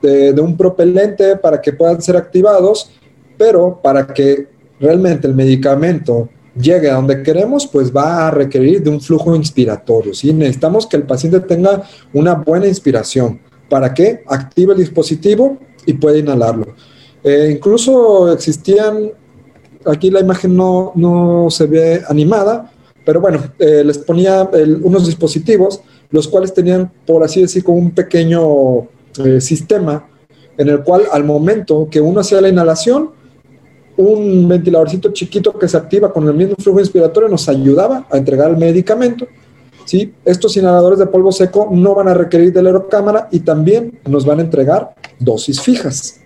de, 0.00 0.40
un 0.40 0.56
propelente 0.56 1.36
para 1.36 1.60
que 1.60 1.72
puedan 1.72 2.00
ser 2.00 2.16
activados, 2.16 2.90
pero 3.36 3.80
para 3.82 4.06
que 4.06 4.48
realmente 4.80 5.26
el 5.26 5.34
medicamento 5.34 6.28
llegue 6.58 6.88
a 6.88 6.94
donde 6.94 7.22
queremos, 7.22 7.66
pues 7.66 7.94
va 7.94 8.28
a 8.28 8.30
requerir 8.30 8.82
de 8.82 8.90
un 8.90 9.00
flujo 9.00 9.34
inspiratorio. 9.34 10.14
¿sí? 10.14 10.32
Necesitamos 10.32 10.86
que 10.86 10.96
el 10.96 11.02
paciente 11.02 11.40
tenga 11.40 11.82
una 12.12 12.34
buena 12.34 12.66
inspiración 12.66 13.40
para 13.68 13.92
que 13.92 14.22
active 14.26 14.72
el 14.72 14.78
dispositivo 14.78 15.58
y 15.84 15.94
pueda 15.94 16.16
inhalarlo. 16.18 16.74
Eh, 17.22 17.50
incluso 17.52 18.32
existían 18.32 19.10
aquí 19.86 20.10
la 20.10 20.20
imagen 20.20 20.56
no, 20.56 20.92
no 20.94 21.48
se 21.50 21.66
ve 21.66 22.02
animada, 22.08 22.70
pero 23.04 23.20
bueno, 23.20 23.42
eh, 23.58 23.82
les 23.84 23.98
ponía 23.98 24.48
unos 24.82 25.06
dispositivos, 25.06 25.80
los 26.14 26.28
cuales 26.28 26.54
tenían, 26.54 26.92
por 27.04 27.24
así 27.24 27.40
decir, 27.40 27.64
un 27.66 27.90
pequeño 27.90 28.82
eh, 29.18 29.40
sistema 29.40 30.06
en 30.56 30.68
el 30.68 30.84
cual 30.84 31.02
al 31.10 31.24
momento 31.24 31.88
que 31.90 32.00
uno 32.00 32.20
hacía 32.20 32.40
la 32.40 32.48
inhalación, 32.48 33.10
un 33.96 34.46
ventiladorcito 34.46 35.12
chiquito 35.12 35.58
que 35.58 35.66
se 35.66 35.76
activa 35.76 36.12
con 36.12 36.28
el 36.28 36.34
mismo 36.34 36.54
flujo 36.56 36.78
inspiratorio 36.78 37.28
nos 37.28 37.48
ayudaba 37.48 38.06
a 38.08 38.16
entregar 38.16 38.48
el 38.52 38.56
medicamento. 38.56 39.26
¿sí? 39.86 40.14
Estos 40.24 40.56
inhaladores 40.56 41.00
de 41.00 41.06
polvo 41.06 41.32
seco 41.32 41.68
no 41.72 41.96
van 41.96 42.06
a 42.06 42.14
requerir 42.14 42.52
de 42.52 42.62
la 42.62 42.68
aerocámara 42.68 43.28
y 43.32 43.40
también 43.40 43.98
nos 44.06 44.24
van 44.24 44.38
a 44.38 44.42
entregar 44.42 44.94
dosis 45.18 45.60
fijas. 45.60 46.20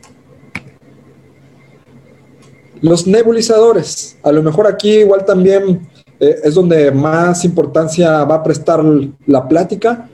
Los 2.83 3.07
nebulizadores, 3.07 4.19
a 4.23 4.33
lo 4.33 4.43
mejor 4.43 4.67
aquí 4.67 4.99
igual 4.99 5.25
también 5.25 5.89
eh, 6.21 6.41
es 6.43 6.55
donde 6.55 6.91
más 6.91 7.45
importancia 7.45 8.25
va 8.25 8.37
a 8.37 8.43
prestar 8.43 8.83
la 9.27 9.47
plática, 9.47 10.09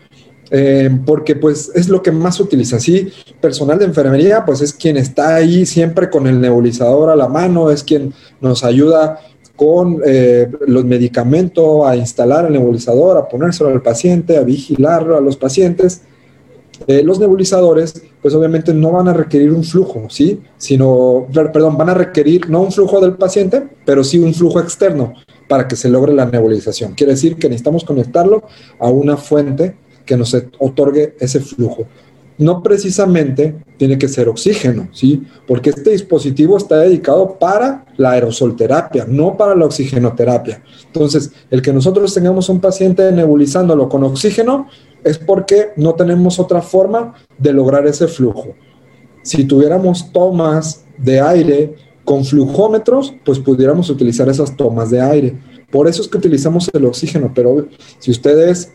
eh, 0.51 0.91
porque 1.07 1.35
pues 1.37 1.71
es 1.75 1.89
lo 1.89 2.03
que 2.03 2.13
más 2.13 2.39
utiliza. 2.41 2.79
Sí, 2.79 3.09
personal 3.41 3.79
de 3.79 3.87
enfermería, 3.87 4.45
pues 4.45 4.61
es 4.61 4.73
quien 4.73 4.97
está 4.97 5.37
ahí 5.37 5.65
siempre 5.65 6.11
con 6.11 6.27
el 6.27 6.41
nebulizador 6.41 7.11
a 7.11 7.17
la 7.17 7.29
mano, 7.29 7.71
es 7.71 7.83
quien 7.83 8.13
nos 8.41 8.65
ayuda 8.65 9.21
con 9.57 10.01
eh, 10.05 10.51
los 10.67 10.85
medicamentos 10.85 11.87
a 11.87 11.97
instalar 11.97 12.47
el 12.47 12.53
nebulizador, 12.53 13.17
a 13.17 13.29
ponérselo 13.29 13.71
al 13.71 13.83
paciente, 13.83 14.37
a 14.37 14.43
vigilarlo 14.43 15.17
a 15.17 15.21
los 15.21 15.37
pacientes. 15.37 16.03
los 16.89 17.21
nebulizadores, 17.21 18.03
pues 18.21 18.35
obviamente 18.35 18.75
no 18.75 18.91
van 18.91 19.07
a 19.07 19.13
requerir 19.13 19.53
un 19.53 19.63
flujo, 19.63 20.09
¿sí? 20.11 20.41
Sino, 20.59 21.29
perdón, 21.33 21.79
van 21.79 21.91
a 21.91 21.95
requerir 21.95 22.51
no 22.51 22.63
un 22.63 22.73
flujo 22.73 23.01
del 23.01 23.15
paciente, 23.15 23.63
pero 23.87 24.03
sí 24.03 24.19
un 24.19 24.35
flujo 24.35 24.59
externo 24.59 25.15
para 25.49 25.69
que 25.69 25.77
se 25.77 25.89
logre 25.89 26.13
la 26.13 26.27
nebulización. 26.27 26.95
Quiere 26.95 27.13
decir 27.13 27.37
que 27.37 27.49
necesitamos 27.49 27.85
conectarlo 27.85 28.45
a 28.79 28.89
una 28.89 29.17
fuente 29.17 29.77
que 30.05 30.17
nos 30.17 30.35
otorgue 30.59 31.17
ese 31.19 31.41
flujo. 31.41 31.87
No 32.37 32.63
precisamente 32.63 33.55
tiene 33.77 33.97
que 33.97 34.09
ser 34.09 34.29
oxígeno, 34.29 34.89
¿sí? 34.93 35.23
Porque 35.47 35.71
este 35.71 35.91
dispositivo 35.91 36.57
está 36.57 36.79
dedicado 36.79 37.39
para 37.39 37.87
la 37.97 38.11
aerosolterapia, 38.13 39.05
no 39.09 39.37
para 39.37 39.55
la 39.55 39.67
oxigenoterapia. 39.67 40.63
Entonces, 40.87 41.31
el 41.51 41.63
que 41.63 41.73
nosotros 41.73 42.13
tengamos 42.13 42.49
un 42.49 42.61
paciente 42.61 43.13
nebulizándolo 43.13 43.89
con 43.89 44.03
oxígeno 44.03 44.67
es 45.05 45.19
porque 45.19 45.73
no 45.77 45.95
tenemos 45.95 46.41
otra 46.41 46.61
forma 46.61 47.15
de 47.39 47.53
lograr 47.53 47.87
ese 47.87 48.09
flujo. 48.09 48.55
Si 49.23 49.45
tuviéramos 49.45 50.11
tomas 50.11 50.85
de 50.99 51.21
aire 51.21 51.77
con 52.05 52.25
flujómetros, 52.25 53.15
pues 53.25 53.39
pudiéramos 53.39 53.91
utilizar 53.91 54.29
esas 54.29 54.57
tomas 54.57 54.91
de 54.91 55.01
aire. 55.01 55.39
Por 55.71 55.89
eso 55.89 56.03
es 56.03 56.09
que 56.09 56.19
utilizamos 56.19 56.71
el 56.73 56.85
oxígeno, 56.85 57.33
pero 57.35 57.67
si 57.99 58.11
ustedes 58.11 58.73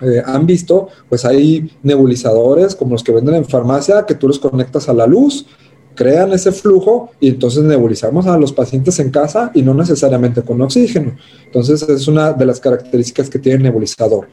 eh, 0.00 0.22
han 0.24 0.46
visto, 0.46 0.88
pues 1.08 1.24
hay 1.24 1.70
nebulizadores 1.82 2.74
como 2.74 2.92
los 2.92 3.04
que 3.04 3.12
venden 3.12 3.36
en 3.36 3.44
farmacia, 3.44 4.04
que 4.06 4.14
tú 4.14 4.28
los 4.28 4.38
conectas 4.38 4.88
a 4.88 4.94
la 4.94 5.06
luz, 5.06 5.46
crean 5.94 6.32
ese 6.32 6.52
flujo 6.52 7.10
y 7.20 7.28
entonces 7.28 7.62
nebulizamos 7.64 8.26
a 8.26 8.38
los 8.38 8.52
pacientes 8.52 8.98
en 9.00 9.10
casa 9.10 9.50
y 9.54 9.62
no 9.62 9.74
necesariamente 9.74 10.42
con 10.42 10.60
oxígeno. 10.62 11.16
Entonces 11.44 11.82
es 11.82 12.08
una 12.08 12.32
de 12.32 12.46
las 12.46 12.60
características 12.60 13.28
que 13.28 13.38
tiene 13.38 13.58
el 13.58 13.62
nebulizador. 13.64 14.28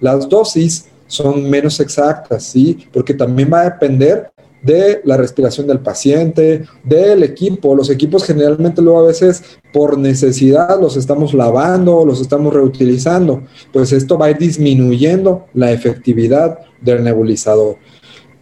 Las 0.00 0.28
dosis 0.28 0.86
son 1.08 1.48
menos 1.48 1.80
exactas, 1.80 2.44
¿sí? 2.44 2.86
Porque 2.92 3.14
también 3.14 3.50
va 3.52 3.62
a 3.62 3.70
depender 3.70 4.30
de 4.62 5.00
la 5.04 5.16
respiración 5.16 5.66
del 5.66 5.80
paciente, 5.80 6.64
del 6.84 7.22
equipo. 7.22 7.74
Los 7.74 7.90
equipos 7.90 8.24
generalmente 8.24 8.82
luego 8.82 9.00
a 9.00 9.06
veces 9.08 9.42
por 9.72 9.98
necesidad 9.98 10.80
los 10.80 10.96
estamos 10.96 11.34
lavando, 11.34 12.04
los 12.04 12.20
estamos 12.20 12.52
reutilizando. 12.52 13.42
Pues 13.72 13.92
esto 13.92 14.18
va 14.18 14.26
a 14.26 14.30
ir 14.30 14.38
disminuyendo 14.38 15.46
la 15.54 15.72
efectividad 15.72 16.58
del 16.80 17.04
nebulizador. 17.04 17.76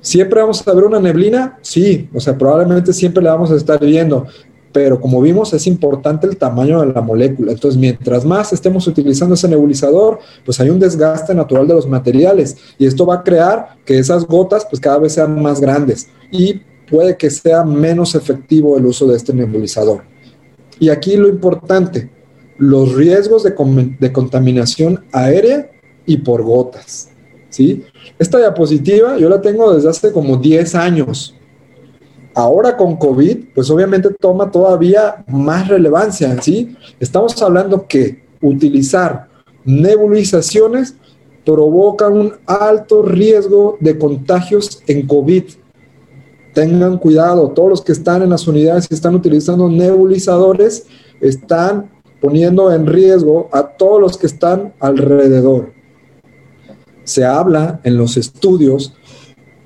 ¿Siempre 0.00 0.40
vamos 0.40 0.66
a 0.66 0.72
ver 0.72 0.84
una 0.84 1.00
neblina? 1.00 1.58
Sí, 1.62 2.08
o 2.14 2.20
sea, 2.20 2.38
probablemente 2.38 2.92
siempre 2.92 3.24
la 3.24 3.32
vamos 3.32 3.50
a 3.50 3.56
estar 3.56 3.80
viendo, 3.80 4.26
pero 4.76 5.00
como 5.00 5.22
vimos 5.22 5.54
es 5.54 5.66
importante 5.66 6.26
el 6.26 6.36
tamaño 6.36 6.82
de 6.82 6.92
la 6.92 7.00
molécula. 7.00 7.52
Entonces, 7.52 7.80
mientras 7.80 8.26
más 8.26 8.52
estemos 8.52 8.86
utilizando 8.86 9.34
ese 9.34 9.48
nebulizador, 9.48 10.18
pues 10.44 10.60
hay 10.60 10.68
un 10.68 10.78
desgaste 10.78 11.34
natural 11.34 11.66
de 11.66 11.72
los 11.72 11.88
materiales 11.88 12.58
y 12.78 12.84
esto 12.84 13.06
va 13.06 13.14
a 13.14 13.22
crear 13.22 13.78
que 13.86 13.98
esas 13.98 14.26
gotas 14.26 14.66
pues 14.68 14.78
cada 14.78 14.98
vez 14.98 15.14
sean 15.14 15.40
más 15.40 15.62
grandes 15.62 16.08
y 16.30 16.60
puede 16.90 17.16
que 17.16 17.30
sea 17.30 17.64
menos 17.64 18.14
efectivo 18.14 18.76
el 18.76 18.84
uso 18.84 19.06
de 19.06 19.16
este 19.16 19.32
nebulizador. 19.32 20.02
Y 20.78 20.90
aquí 20.90 21.16
lo 21.16 21.26
importante, 21.26 22.10
los 22.58 22.94
riesgos 22.94 23.44
de, 23.44 23.54
de 23.98 24.12
contaminación 24.12 25.06
aérea 25.10 25.70
y 26.04 26.18
por 26.18 26.42
gotas. 26.42 27.08
¿sí? 27.48 27.82
Esta 28.18 28.36
diapositiva 28.36 29.16
yo 29.16 29.30
la 29.30 29.40
tengo 29.40 29.72
desde 29.72 29.88
hace 29.88 30.12
como 30.12 30.36
10 30.36 30.74
años 30.74 31.35
Ahora 32.36 32.76
con 32.76 32.96
COVID, 32.96 33.54
pues 33.54 33.70
obviamente 33.70 34.10
toma 34.10 34.50
todavía 34.50 35.24
más 35.26 35.68
relevancia. 35.68 36.36
Estamos 37.00 37.40
hablando 37.40 37.86
que 37.88 38.26
utilizar 38.42 39.28
nebulizaciones 39.64 40.96
provoca 41.46 42.08
un 42.08 42.34
alto 42.44 43.00
riesgo 43.00 43.78
de 43.80 43.96
contagios 43.96 44.82
en 44.86 45.06
COVID. 45.06 45.44
Tengan 46.52 46.98
cuidado, 46.98 47.52
todos 47.52 47.70
los 47.70 47.80
que 47.80 47.92
están 47.92 48.20
en 48.20 48.28
las 48.28 48.46
unidades 48.46 48.86
que 48.86 48.94
están 48.94 49.14
utilizando 49.14 49.70
nebulizadores 49.70 50.86
están 51.22 51.90
poniendo 52.20 52.70
en 52.70 52.86
riesgo 52.86 53.48
a 53.50 53.62
todos 53.62 53.98
los 53.98 54.18
que 54.18 54.26
están 54.26 54.74
alrededor. 54.78 55.72
Se 57.04 57.24
habla 57.24 57.80
en 57.82 57.96
los 57.96 58.18
estudios 58.18 58.92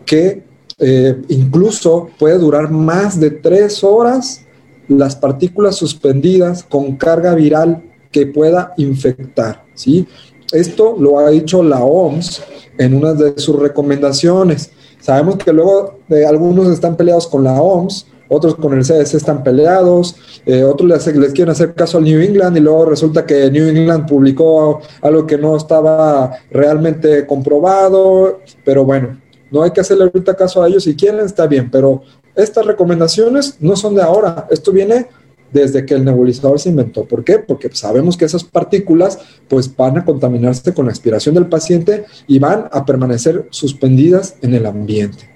que 0.06 0.48
eh, 0.80 1.20
incluso 1.28 2.08
puede 2.18 2.38
durar 2.38 2.70
más 2.70 3.20
de 3.20 3.30
tres 3.30 3.84
horas 3.84 4.46
las 4.88 5.14
partículas 5.14 5.76
suspendidas 5.76 6.64
con 6.64 6.96
carga 6.96 7.34
viral 7.34 7.82
que 8.10 8.26
pueda 8.26 8.74
infectar. 8.76 9.64
¿sí? 9.74 10.06
Esto 10.52 10.96
lo 10.98 11.18
ha 11.18 11.30
dicho 11.30 11.62
la 11.62 11.84
OMS 11.84 12.42
en 12.78 12.94
una 12.94 13.12
de 13.12 13.38
sus 13.38 13.56
recomendaciones. 13.58 14.70
Sabemos 15.00 15.36
que 15.36 15.52
luego 15.52 16.00
eh, 16.08 16.24
algunos 16.26 16.68
están 16.68 16.96
peleados 16.96 17.28
con 17.28 17.44
la 17.44 17.60
OMS, 17.60 18.06
otros 18.28 18.54
con 18.54 18.72
el 18.72 18.84
CDC 18.84 19.14
están 19.14 19.42
peleados, 19.42 20.16
eh, 20.46 20.64
otros 20.64 20.88
les, 20.88 21.16
les, 21.16 21.32
quieren 21.32 21.50
hacer 21.50 21.74
caso 21.74 21.98
al 21.98 22.04
New 22.04 22.20
England 22.20 22.56
y 22.56 22.60
luego 22.60 22.86
resulta 22.86 23.26
que 23.26 23.50
New 23.50 23.68
England 23.68 24.08
publicó 24.08 24.80
algo 25.02 25.26
que 25.26 25.36
no 25.36 25.56
estaba 25.56 26.32
realmente 26.50 27.26
comprobado, 27.26 28.40
pero 28.64 28.84
bueno, 28.84 29.18
no 29.50 29.62
hay 29.62 29.70
que 29.72 29.80
hacerle 29.80 30.04
ahorita 30.04 30.36
caso 30.36 30.62
a 30.62 30.68
ellos. 30.68 30.84
Si 30.84 30.94
quieren, 30.94 31.24
está 31.24 31.46
bien, 31.46 31.70
pero 31.70 32.02
estas 32.34 32.64
recomendaciones 32.64 33.56
no 33.60 33.76
son 33.76 33.94
de 33.94 34.02
ahora. 34.02 34.46
Esto 34.50 34.72
viene 34.72 35.08
desde 35.52 35.84
que 35.84 35.94
el 35.94 36.04
nebulizador 36.04 36.60
se 36.60 36.68
inventó. 36.68 37.04
¿Por 37.04 37.24
qué? 37.24 37.38
Porque 37.38 37.70
sabemos 37.72 38.16
que 38.16 38.24
esas 38.24 38.44
partículas 38.44 39.18
pues 39.48 39.74
van 39.74 39.98
a 39.98 40.04
contaminarse 40.04 40.72
con 40.72 40.86
la 40.86 40.92
expiración 40.92 41.34
del 41.34 41.46
paciente 41.46 42.04
y 42.26 42.38
van 42.38 42.68
a 42.70 42.84
permanecer 42.84 43.48
suspendidas 43.50 44.36
en 44.42 44.54
el 44.54 44.66
ambiente. 44.66 45.28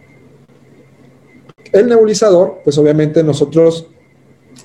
El 1.72 1.88
nebulizador, 1.88 2.60
pues 2.62 2.78
obviamente 2.78 3.24
nosotros 3.24 3.88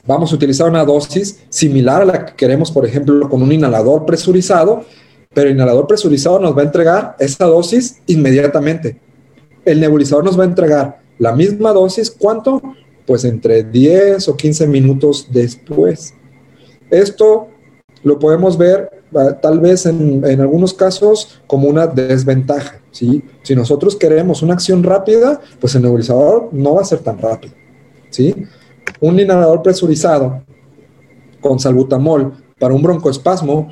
vamos 0.06 0.32
a 0.32 0.36
utilizar 0.36 0.70
una 0.70 0.86
dosis 0.86 1.40
similar 1.50 2.04
a 2.04 2.06
la 2.06 2.26
que 2.26 2.34
queremos, 2.36 2.70
por 2.72 2.86
ejemplo, 2.86 3.28
con 3.28 3.42
un 3.42 3.52
inhalador 3.52 4.06
presurizado, 4.06 4.86
pero 5.34 5.50
el 5.50 5.56
inhalador 5.56 5.88
presurizado 5.88 6.38
nos 6.38 6.56
va 6.56 6.62
a 6.62 6.66
entregar 6.66 7.16
esa 7.20 7.46
dosis 7.46 8.02
inmediatamente 8.06 9.09
el 9.72 9.80
nebulizador 9.80 10.24
nos 10.24 10.38
va 10.38 10.44
a 10.44 10.48
entregar 10.48 11.02
la 11.18 11.34
misma 11.34 11.72
dosis, 11.74 12.10
¿cuánto? 12.10 12.62
Pues 13.06 13.26
entre 13.26 13.64
10 13.64 14.28
o 14.30 14.36
15 14.36 14.68
minutos 14.68 15.28
después. 15.32 16.14
Esto 16.90 17.48
lo 18.04 18.18
podemos 18.18 18.58
ver 18.58 18.90
ah, 19.16 19.38
tal 19.42 19.60
vez 19.60 19.86
en, 19.86 20.24
algunos 20.42 20.74
casos 20.74 21.42
como 21.46 21.68
una 21.68 21.88
desventaja. 21.88 22.82
¿sí? 22.92 23.24
Si 23.44 23.56
nosotros 23.56 23.96
queremos 23.96 24.42
una 24.42 24.54
acción 24.54 24.84
rápida, 24.84 25.40
pues 25.60 25.76
el 25.76 25.84
nebulizador 25.84 26.50
no 26.52 26.76
va 26.76 26.82
a 26.82 26.86
ser 26.86 27.00
tan 27.00 27.18
rápido. 27.20 27.54
¿sí? 28.10 28.36
Un 29.00 29.20
inhalador 29.20 29.62
presurizado 29.62 30.44
con 31.42 31.60
salbutamol 31.60 32.34
para 32.58 32.74
un 32.74 32.82
broncoespasmo 32.82 33.70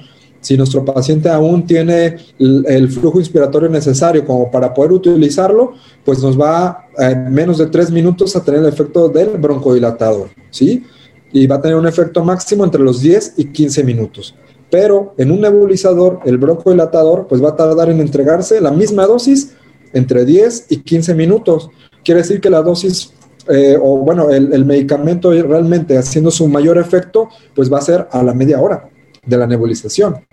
si 0.48 0.56
nuestro 0.56 0.86
paciente 0.86 1.28
aún 1.28 1.66
tiene 1.66 2.16
el, 2.40 2.88
flujo 2.88 3.20
inspiratorio 3.20 3.68
necesario 3.68 4.26
como 4.26 4.50
para 4.50 4.74
poder 4.74 4.94
utilizarlo, 4.94 5.74
pues 6.06 6.24
nos 6.24 6.40
va 6.40 6.88
en 6.98 7.34
menos 7.34 7.58
de 7.58 7.66
tres 7.66 7.92
minutos 7.92 8.34
a 8.34 8.42
tener 8.42 8.62
el 8.62 8.68
efecto 8.68 9.10
del 9.10 9.32
broncodilatador, 9.32 10.30
¿sí? 10.50 10.86
Y 11.34 11.48
va 11.48 11.58
a 11.58 11.62
tener 11.62 11.76
un 11.76 11.86
efecto 11.86 12.24
máximo 12.24 12.64
entre 12.64 12.82
los 12.82 13.02
10 13.02 13.34
y 13.36 13.52
15 13.52 13.84
minutos. 13.84 14.36
Pero 14.72 15.14
en 15.18 15.32
un 15.32 15.42
nebulizador, 15.42 16.22
el 16.24 16.38
broncodilatador, 16.38 17.28
pues 17.28 17.44
va 17.44 17.50
a 17.50 17.56
tardar 17.58 17.90
en 17.90 18.00
entregarse 18.00 18.62
la 18.62 18.72
misma 18.72 19.06
dosis 19.06 19.52
entre 19.92 20.24
10 20.24 20.68
y 20.70 20.78
15 20.78 21.14
minutos. 21.14 21.70
Quiere 22.06 22.22
decir 22.22 22.40
que 22.40 22.50
la 22.50 22.62
dosis 22.62 23.12
eh, 23.50 23.78
o 23.82 23.98
bueno, 23.98 24.30
el, 24.30 24.54
el, 24.54 24.64
medicamento 24.64 25.32
realmente 25.32 25.98
haciendo 25.98 26.32
su 26.32 26.48
mayor 26.48 26.78
efecto, 26.78 27.28
pues 27.54 27.72
va 27.72 27.80
a 27.80 27.82
ser 27.82 28.08
a 28.12 28.24
la 28.24 28.34
media 28.34 28.62
hora 28.62 28.90
de 29.28 29.38
la 29.38 29.46
nebulización, 29.46 30.26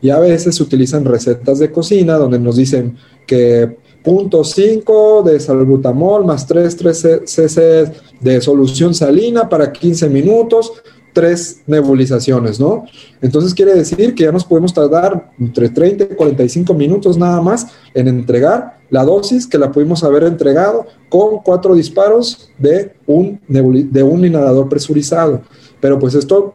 Y 0.00 0.10
a 0.10 0.18
veces 0.18 0.56
se 0.56 0.62
utilizan 0.62 1.04
recetas 1.04 1.58
de 1.58 1.70
cocina 1.70 2.14
donde 2.14 2.38
nos 2.38 2.56
dicen 2.56 2.96
que 3.26 3.76
0.5 4.04 5.22
de 5.22 5.40
salbutamol 5.40 6.24
más 6.24 6.46
3, 6.46 6.76
3 6.76 7.06
cc 7.24 7.92
de 8.20 8.40
solución 8.40 8.94
salina 8.94 9.48
para 9.48 9.72
15 9.72 10.08
minutos, 10.08 10.72
tres 11.12 11.62
nebulizaciones, 11.66 12.60
¿no? 12.60 12.84
Entonces 13.20 13.54
quiere 13.54 13.74
decir 13.74 14.14
que 14.14 14.24
ya 14.24 14.32
nos 14.32 14.44
podemos 14.44 14.72
tardar 14.72 15.32
entre 15.38 15.68
30 15.68 16.04
y 16.04 16.16
45 16.16 16.74
minutos 16.74 17.18
nada 17.18 17.40
más 17.40 17.66
en 17.92 18.08
entregar 18.08 18.78
la 18.90 19.04
dosis 19.04 19.46
que 19.46 19.58
la 19.58 19.70
pudimos 19.70 20.04
haber 20.04 20.24
entregado 20.24 20.86
con 21.08 21.38
cuatro 21.42 21.74
disparos 21.74 22.50
de 22.56 22.94
un, 23.06 23.40
de 23.48 24.02
un 24.02 24.24
inhalador 24.24 24.68
presurizado. 24.68 25.42
Pero 25.80 25.98
pues 25.98 26.14
esto 26.14 26.54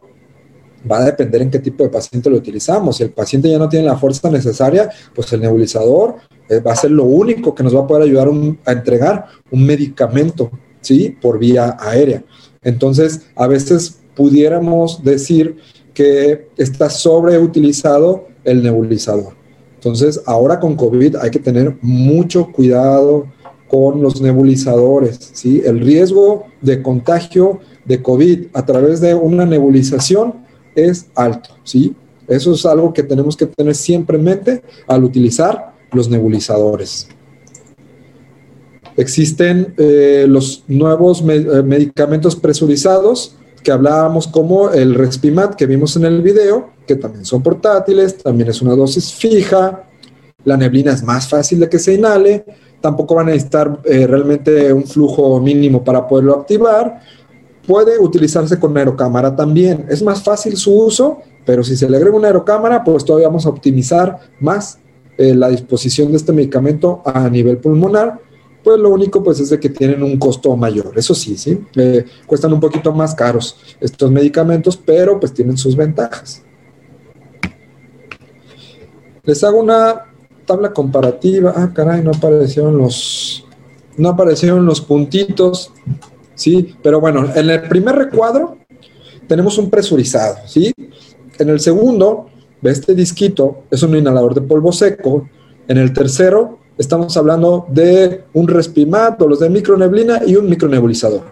va 0.90 0.98
a 0.98 1.04
depender 1.04 1.42
en 1.42 1.50
qué 1.50 1.58
tipo 1.58 1.82
de 1.84 1.90
paciente 1.90 2.30
lo 2.30 2.36
utilizamos. 2.36 2.96
Si 2.96 3.02
el 3.02 3.10
paciente 3.10 3.50
ya 3.50 3.58
no 3.58 3.68
tiene 3.68 3.86
la 3.86 3.96
fuerza 3.96 4.30
necesaria, 4.30 4.90
pues 5.14 5.32
el 5.32 5.40
nebulizador 5.40 6.16
eh, 6.48 6.60
va 6.60 6.72
a 6.72 6.76
ser 6.76 6.90
lo 6.90 7.04
único 7.04 7.54
que 7.54 7.62
nos 7.62 7.74
va 7.74 7.80
a 7.80 7.86
poder 7.86 8.04
ayudar 8.04 8.28
a 8.64 8.72
entregar 8.72 9.26
un 9.50 9.64
medicamento, 9.64 10.50
¿sí? 10.80 11.16
Por 11.20 11.38
vía 11.38 11.76
aérea. 11.78 12.22
Entonces, 12.62 13.22
a 13.34 13.46
veces 13.46 13.98
pudiéramos 14.14 15.02
decir 15.02 15.56
que 15.92 16.48
está 16.56 16.90
sobreutilizado 16.90 18.26
el 18.44 18.62
nebulizador. 18.62 19.34
Entonces, 19.76 20.20
ahora 20.26 20.60
con 20.60 20.76
COVID 20.76 21.16
hay 21.16 21.30
que 21.30 21.38
tener 21.38 21.76
mucho 21.82 22.50
cuidado 22.52 23.26
con 23.68 24.02
los 24.02 24.20
nebulizadores, 24.20 25.30
¿sí? 25.32 25.62
El 25.64 25.80
riesgo 25.80 26.46
de 26.60 26.82
contagio 26.82 27.60
de 27.84 28.02
COVID 28.02 28.46
a 28.52 28.64
través 28.64 29.00
de 29.00 29.14
una 29.14 29.44
nebulización 29.44 30.43
es 30.74 31.06
alto, 31.14 31.50
¿sí? 31.64 31.94
Eso 32.26 32.52
es 32.54 32.64
algo 32.64 32.92
que 32.92 33.02
tenemos 33.02 33.36
que 33.36 33.46
tener 33.46 33.74
siempre 33.74 34.16
en 34.16 34.24
mente 34.24 34.62
al 34.86 35.04
utilizar 35.04 35.74
los 35.92 36.08
nebulizadores. 36.08 37.08
Existen 38.96 39.74
eh, 39.76 40.26
los 40.28 40.64
nuevos 40.68 41.22
eh, 41.28 41.62
medicamentos 41.62 42.36
presurizados 42.36 43.36
que 43.62 43.72
hablábamos 43.72 44.28
como 44.28 44.70
el 44.70 44.94
Respimat 44.94 45.54
que 45.54 45.66
vimos 45.66 45.96
en 45.96 46.04
el 46.04 46.22
video, 46.22 46.70
que 46.86 46.96
también 46.96 47.24
son 47.24 47.42
portátiles, 47.42 48.18
también 48.18 48.50
es 48.50 48.62
una 48.62 48.76
dosis 48.76 49.12
fija, 49.12 49.84
la 50.44 50.56
neblina 50.56 50.92
es 50.92 51.02
más 51.02 51.28
fácil 51.28 51.60
de 51.60 51.68
que 51.68 51.78
se 51.78 51.94
inhale, 51.94 52.44
tampoco 52.80 53.14
van 53.14 53.28
a 53.28 53.32
necesitar 53.32 53.80
eh, 53.84 54.06
realmente 54.06 54.72
un 54.72 54.84
flujo 54.84 55.40
mínimo 55.40 55.82
para 55.82 56.06
poderlo 56.06 56.34
activar, 56.34 57.00
puede 57.66 57.98
utilizarse 57.98 58.58
con 58.58 58.76
aerocámara 58.76 59.34
también, 59.34 59.86
es 59.88 60.02
más 60.02 60.22
fácil 60.22 60.56
su 60.56 60.74
uso, 60.74 61.18
pero 61.44 61.62
si 61.62 61.76
se 61.76 61.88
le 61.88 61.96
agrega 61.96 62.16
una 62.16 62.28
aerocámara, 62.28 62.82
pues 62.84 63.04
todavía 63.04 63.28
vamos 63.28 63.46
a 63.46 63.50
optimizar 63.50 64.18
más 64.40 64.78
eh, 65.18 65.34
la 65.34 65.48
disposición 65.48 66.10
de 66.10 66.16
este 66.16 66.32
medicamento 66.32 67.02
a 67.04 67.28
nivel 67.28 67.58
pulmonar 67.58 68.20
pues 68.64 68.80
lo 68.80 68.88
único 68.88 69.22
pues 69.22 69.38
es 69.38 69.50
de 69.50 69.60
que 69.60 69.68
tienen 69.68 70.02
un 70.02 70.18
costo 70.18 70.56
mayor. 70.56 70.92
Eso 70.96 71.14
sí, 71.14 71.36
sí, 71.36 71.60
eh, 71.76 72.06
cuestan 72.26 72.52
un 72.54 72.60
poquito 72.60 72.92
más 72.92 73.14
caros 73.14 73.56
estos 73.78 74.10
medicamentos, 74.10 74.76
pero 74.76 75.20
pues 75.20 75.34
tienen 75.34 75.58
sus 75.58 75.76
ventajas. 75.76 76.42
Les 79.22 79.44
hago 79.44 79.60
una 79.60 80.06
tabla 80.46 80.72
comparativa. 80.72 81.52
Ah, 81.54 81.70
caray, 81.72 82.02
no 82.02 82.10
aparecieron 82.10 82.78
los, 82.78 83.46
no 83.98 84.08
aparecieron 84.08 84.64
los 84.64 84.80
puntitos, 84.80 85.72
sí, 86.34 86.74
pero 86.82 87.00
bueno, 87.00 87.28
en 87.34 87.50
el 87.50 87.62
primer 87.62 87.96
recuadro 87.96 88.58
tenemos 89.26 89.58
un 89.58 89.70
presurizado, 89.70 90.36
sí. 90.46 90.72
En 91.38 91.48
el 91.48 91.60
segundo, 91.60 92.26
este 92.62 92.94
disquito 92.94 93.64
es 93.70 93.82
un 93.82 93.96
inhalador 93.96 94.34
de 94.34 94.40
polvo 94.40 94.72
seco. 94.72 95.28
En 95.68 95.78
el 95.78 95.92
tercero 95.92 96.58
estamos 96.78 97.16
hablando 97.16 97.66
de 97.68 98.24
un 98.32 98.48
respimat 98.48 99.20
o 99.20 99.28
los 99.28 99.40
de 99.40 99.50
microneblina 99.50 100.22
y 100.26 100.36
un 100.36 100.48
micronebulizador. 100.48 101.22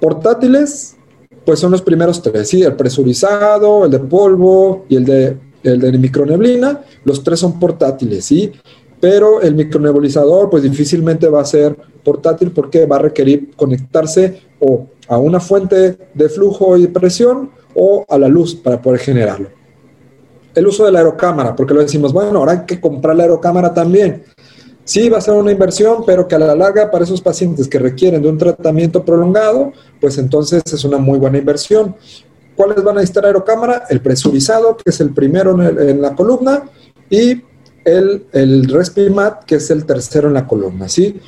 Portátiles, 0.00 0.96
pues 1.44 1.60
son 1.60 1.72
los 1.72 1.82
primeros 1.82 2.22
tres, 2.22 2.48
¿sí? 2.48 2.62
El 2.62 2.74
presurizado, 2.74 3.84
el 3.84 3.90
de 3.90 3.98
polvo 3.98 4.84
y 4.88 4.96
el 4.96 5.04
de, 5.04 5.36
el 5.62 5.80
de 5.80 5.98
microneblina, 5.98 6.82
los 7.04 7.22
tres 7.22 7.40
son 7.40 7.58
portátiles, 7.58 8.24
¿sí? 8.24 8.52
Pero 9.00 9.40
el 9.40 9.54
micronebulizador, 9.54 10.50
pues 10.50 10.62
difícilmente 10.62 11.28
va 11.28 11.42
a 11.42 11.44
ser 11.44 11.76
portátil 12.02 12.50
porque 12.50 12.86
va 12.86 12.96
a 12.96 13.00
requerir 13.00 13.54
conectarse 13.54 14.42
o 14.58 14.86
a 15.08 15.18
una 15.18 15.40
fuente 15.40 15.96
de 16.12 16.28
flujo 16.28 16.76
y 16.76 16.86
presión 16.88 17.50
o 17.74 18.04
a 18.08 18.18
la 18.18 18.28
luz 18.28 18.54
para 18.54 18.80
poder 18.80 19.00
generarlo. 19.00 19.48
El 20.54 20.66
uso 20.66 20.84
de 20.84 20.92
la 20.92 20.98
aerocámara, 20.98 21.54
porque 21.54 21.74
lo 21.74 21.80
decimos, 21.80 22.12
bueno, 22.12 22.40
ahora 22.40 22.52
hay 22.52 22.60
que 22.66 22.80
comprar 22.80 23.14
la 23.14 23.22
aerocámara 23.24 23.72
también. 23.72 24.24
Sí, 24.88 25.10
va 25.10 25.18
a 25.18 25.20
ser 25.20 25.34
una 25.34 25.52
inversión, 25.52 26.02
pero 26.06 26.26
que 26.26 26.34
a 26.34 26.38
la 26.38 26.54
larga 26.54 26.90
para 26.90 27.04
esos 27.04 27.20
pacientes 27.20 27.68
que 27.68 27.78
requieren 27.78 28.22
de 28.22 28.28
un 28.30 28.38
tratamiento 28.38 29.04
prolongado, 29.04 29.72
pues 30.00 30.16
entonces 30.16 30.62
es 30.72 30.82
una 30.82 30.96
muy 30.96 31.18
buena 31.18 31.36
inversión. 31.36 31.94
¿Cuáles 32.56 32.82
van 32.82 32.96
a 32.96 33.00
necesitar 33.00 33.26
aerocámara? 33.26 33.84
El 33.90 34.00
presurizado, 34.00 34.76
que 34.76 34.90
es 34.90 35.00
el 35.00 35.10
primero 35.10 35.62
en, 35.62 36.00
la 36.00 36.16
columna, 36.16 36.64
y 37.10 37.42
el, 37.96 38.26
el 38.32 38.68
Respimat, 38.68 39.44
que 39.44 39.56
es 39.56 39.70
el 39.70 39.84
tercero 39.84 40.28
en 40.28 40.34
la 40.34 40.46
columna, 40.46 40.88
¿sí? 40.88 41.20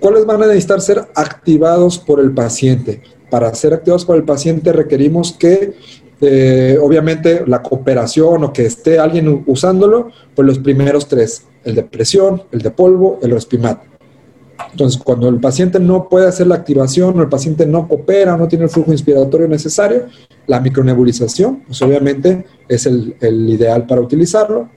¿Cuáles 0.00 0.26
van 0.26 0.42
a 0.42 0.46
necesitar 0.46 0.80
ser 0.80 1.06
activados 1.14 1.98
por 1.98 2.20
el 2.20 2.32
paciente? 2.32 3.02
Para 3.30 3.52
ser 3.54 3.74
activados 3.74 4.04
por 4.04 4.16
el 4.16 4.24
paciente 4.24 4.72
requerimos 4.72 5.32
que 5.32 5.74
eh, 6.20 6.78
obviamente 6.80 7.44
la 7.46 7.62
cooperación 7.62 8.44
o 8.44 8.52
que 8.52 8.66
esté 8.66 8.98
alguien 8.98 9.44
usándolo, 9.46 10.10
pues 10.34 10.46
los 10.46 10.58
primeros 10.58 11.08
tres, 11.08 11.44
el 11.64 11.74
de 11.74 11.82
presión, 11.82 12.42
el 12.52 12.62
de 12.62 12.70
polvo, 12.70 13.18
el 13.22 13.32
respimat. 13.32 13.82
Entonces, 14.72 15.00
cuando 15.02 15.28
el 15.28 15.38
paciente 15.38 15.78
no 15.78 16.08
puede 16.08 16.28
hacer 16.28 16.46
la 16.46 16.54
activación 16.54 17.18
o 17.18 17.22
el 17.22 17.28
paciente 17.28 17.66
no 17.66 17.86
coopera, 17.88 18.36
no 18.36 18.48
tiene 18.48 18.64
el 18.64 18.70
flujo 18.70 18.92
inspiratorio 18.92 19.48
necesario, 19.48 20.06
la 20.46 20.60
micronebulización, 20.60 21.64
pues 21.66 21.80
obviamente 21.82 22.46
es 22.68 22.86
el, 22.86 23.16
el 23.20 23.50
ideal 23.50 23.86
para 23.86 24.00
utilizarlo. 24.00 24.68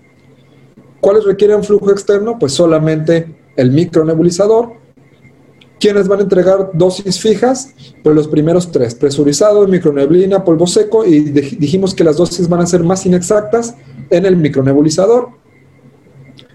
¿Cuáles 1.02 1.24
requieren 1.24 1.64
flujo 1.64 1.92
externo? 1.92 2.38
Pues 2.40 2.54
solamente 2.54 3.36
el 3.56 3.72
micronebulizador 3.72 4.80
¿Quiénes 5.80 6.10
van 6.10 6.20
a 6.20 6.24
entregar 6.24 6.72
dosis 6.74 7.22
fijas? 7.22 7.74
Pues 8.04 8.14
los 8.14 8.28
primeros 8.28 8.70
tres, 8.70 8.96
presurizado, 8.96 9.66
microneblina, 9.66 10.44
polvo 10.44 10.68
seco, 10.68 11.06
y 11.06 11.22
dijimos 11.22 11.96
que 11.96 12.04
las 12.04 12.18
dosis 12.18 12.50
van 12.50 12.60
a 12.60 12.66
ser 12.66 12.84
más 12.84 13.06
inexactas 13.06 13.76
en 14.10 14.26
el 14.26 14.36
micronebulizador. 14.36 15.30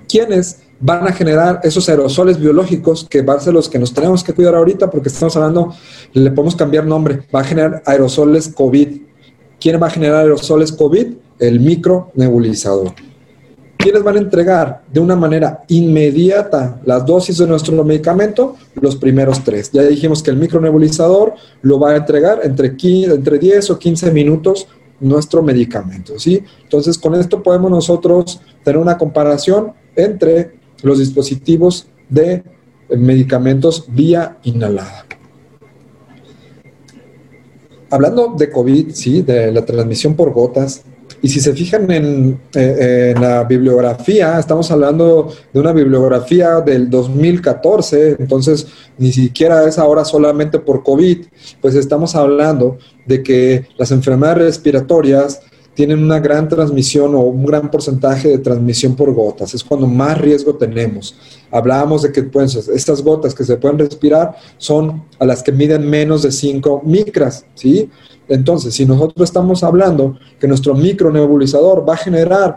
¿Quiénes 0.08 0.60
van 0.78 1.08
a 1.08 1.12
generar 1.12 1.60
esos 1.62 1.88
aerosoles 1.88 2.38
biológicos 2.38 3.06
que 3.08 3.22
van 3.22 3.38
a 3.38 3.40
ser 3.40 3.54
los 3.54 3.70
que 3.70 3.78
nos 3.78 3.94
tenemos 3.94 4.22
que 4.22 4.34
cuidar 4.34 4.54
ahorita 4.54 4.90
porque 4.90 5.08
estamos 5.08 5.34
hablando, 5.36 5.74
le 6.12 6.30
podemos 6.30 6.54
cambiar 6.54 6.84
nombre, 6.84 7.22
va 7.34 7.40
a 7.40 7.44
generar 7.44 7.82
aerosoles 7.86 8.48
COVID. 8.48 8.88
¿Quién 9.58 9.82
va 9.82 9.86
a 9.86 9.90
generar 9.90 10.20
aerosoles 10.20 10.70
COVID? 10.70 11.14
El 11.38 11.60
micronebulizador. 11.60 12.92
¿Quiénes 13.84 14.02
van 14.02 14.16
a 14.16 14.20
entregar 14.20 14.82
de 14.90 14.98
una 14.98 15.14
manera 15.14 15.62
inmediata 15.68 16.80
las 16.86 17.04
dosis 17.04 17.36
de 17.36 17.46
nuestro 17.46 17.84
medicamento? 17.84 18.56
Los 18.80 18.96
primeros 18.96 19.44
tres. 19.44 19.70
Ya 19.72 19.82
dijimos 19.82 20.22
que 20.22 20.30
el 20.30 20.38
micronebulizador 20.38 21.34
lo 21.60 21.78
va 21.78 21.90
a 21.90 21.96
entregar 21.96 22.40
entre, 22.44 22.74
entre 22.78 23.38
10 23.38 23.68
o 23.68 23.78
15 23.78 24.10
minutos 24.10 24.66
nuestro 25.00 25.42
medicamento, 25.42 26.18
¿sí? 26.18 26.42
Entonces, 26.62 26.96
con 26.96 27.14
esto 27.14 27.42
podemos 27.42 27.70
nosotros 27.70 28.40
tener 28.62 28.80
una 28.80 28.96
comparación 28.96 29.74
entre 29.94 30.52
los 30.82 30.98
dispositivos 30.98 31.86
de 32.08 32.42
medicamentos 32.88 33.84
vía 33.88 34.38
inhalada. 34.44 35.04
Hablando 37.90 38.34
de 38.34 38.50
COVID, 38.50 38.94
sí, 38.94 39.20
de 39.20 39.52
la 39.52 39.62
transmisión 39.66 40.16
por 40.16 40.32
gotas, 40.32 40.84
y 41.24 41.28
si 41.28 41.40
se 41.40 41.54
fijan 41.54 41.90
en, 41.90 42.38
eh, 42.54 43.14
en, 43.16 43.22
la 43.22 43.44
bibliografía, 43.44 44.38
estamos 44.38 44.70
hablando 44.70 45.32
de 45.54 45.58
una 45.58 45.72
bibliografía 45.72 46.60
del 46.60 46.90
2014, 46.90 48.16
entonces 48.18 48.66
ni 48.98 49.10
siquiera 49.10 49.66
es 49.66 49.78
ahora 49.78 50.04
solamente 50.04 50.58
por 50.58 50.82
COVID, 50.82 51.24
pues 51.62 51.76
estamos 51.76 52.14
hablando 52.14 52.76
de 53.06 53.22
que 53.22 53.64
las 53.78 53.90
enfermedades 53.90 54.44
respiratorias 54.44 55.40
tienen 55.72 56.02
una 56.04 56.20
gran 56.20 56.46
transmisión 56.46 57.14
o 57.14 57.20
un 57.20 57.46
gran 57.46 57.70
porcentaje 57.70 58.28
de 58.28 58.38
transmisión 58.38 58.94
por 58.94 59.10
gotas. 59.14 59.54
Es 59.54 59.64
cuando 59.64 59.86
más 59.86 60.20
riesgo 60.20 60.54
tenemos. 60.54 61.16
Hablábamos 61.50 62.02
de 62.02 62.12
que 62.12 62.22
pues, 62.22 62.54
estas 62.68 63.02
gotas 63.02 63.34
que 63.34 63.44
se 63.44 63.56
pueden 63.56 63.78
respirar 63.78 64.36
son 64.58 65.02
a 65.18 65.24
las 65.24 65.42
que 65.42 65.52
miden 65.52 65.88
menos 65.88 66.22
de 66.22 66.30
5 66.30 66.82
micras, 66.84 67.46
¿sí? 67.54 67.90
Entonces, 68.28 68.74
si 68.74 68.86
nosotros 68.86 69.28
estamos 69.28 69.62
hablando 69.62 70.18
que 70.40 70.48
nuestro 70.48 70.74
micronebulizador 70.74 71.88
va 71.88 71.94
a 71.94 71.98
generar 71.98 72.56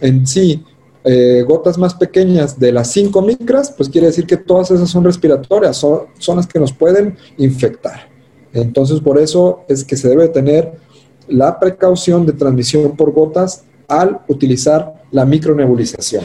en 0.00 0.26
sí 0.26 0.64
eh, 1.04 1.44
gotas 1.46 1.78
más 1.78 1.94
pequeñas 1.94 2.58
de 2.58 2.72
las 2.72 2.90
5 2.90 3.22
micras, 3.22 3.72
pues 3.76 3.88
quiere 3.88 4.08
decir 4.08 4.26
que 4.26 4.36
todas 4.36 4.70
esas 4.70 4.88
son 4.88 5.04
respiratorias, 5.04 5.76
son, 5.76 6.04
son 6.18 6.36
las 6.36 6.46
que 6.46 6.58
nos 6.58 6.72
pueden 6.72 7.16
infectar. 7.36 8.08
Entonces, 8.52 9.00
por 9.00 9.18
eso 9.18 9.64
es 9.68 9.84
que 9.84 9.96
se 9.96 10.08
debe 10.08 10.28
tener 10.28 10.72
la 11.28 11.58
precaución 11.58 12.26
de 12.26 12.32
transmisión 12.32 12.96
por 12.96 13.12
gotas 13.12 13.64
al 13.88 14.20
utilizar 14.28 15.04
la 15.10 15.24
micronebulización. 15.24 16.24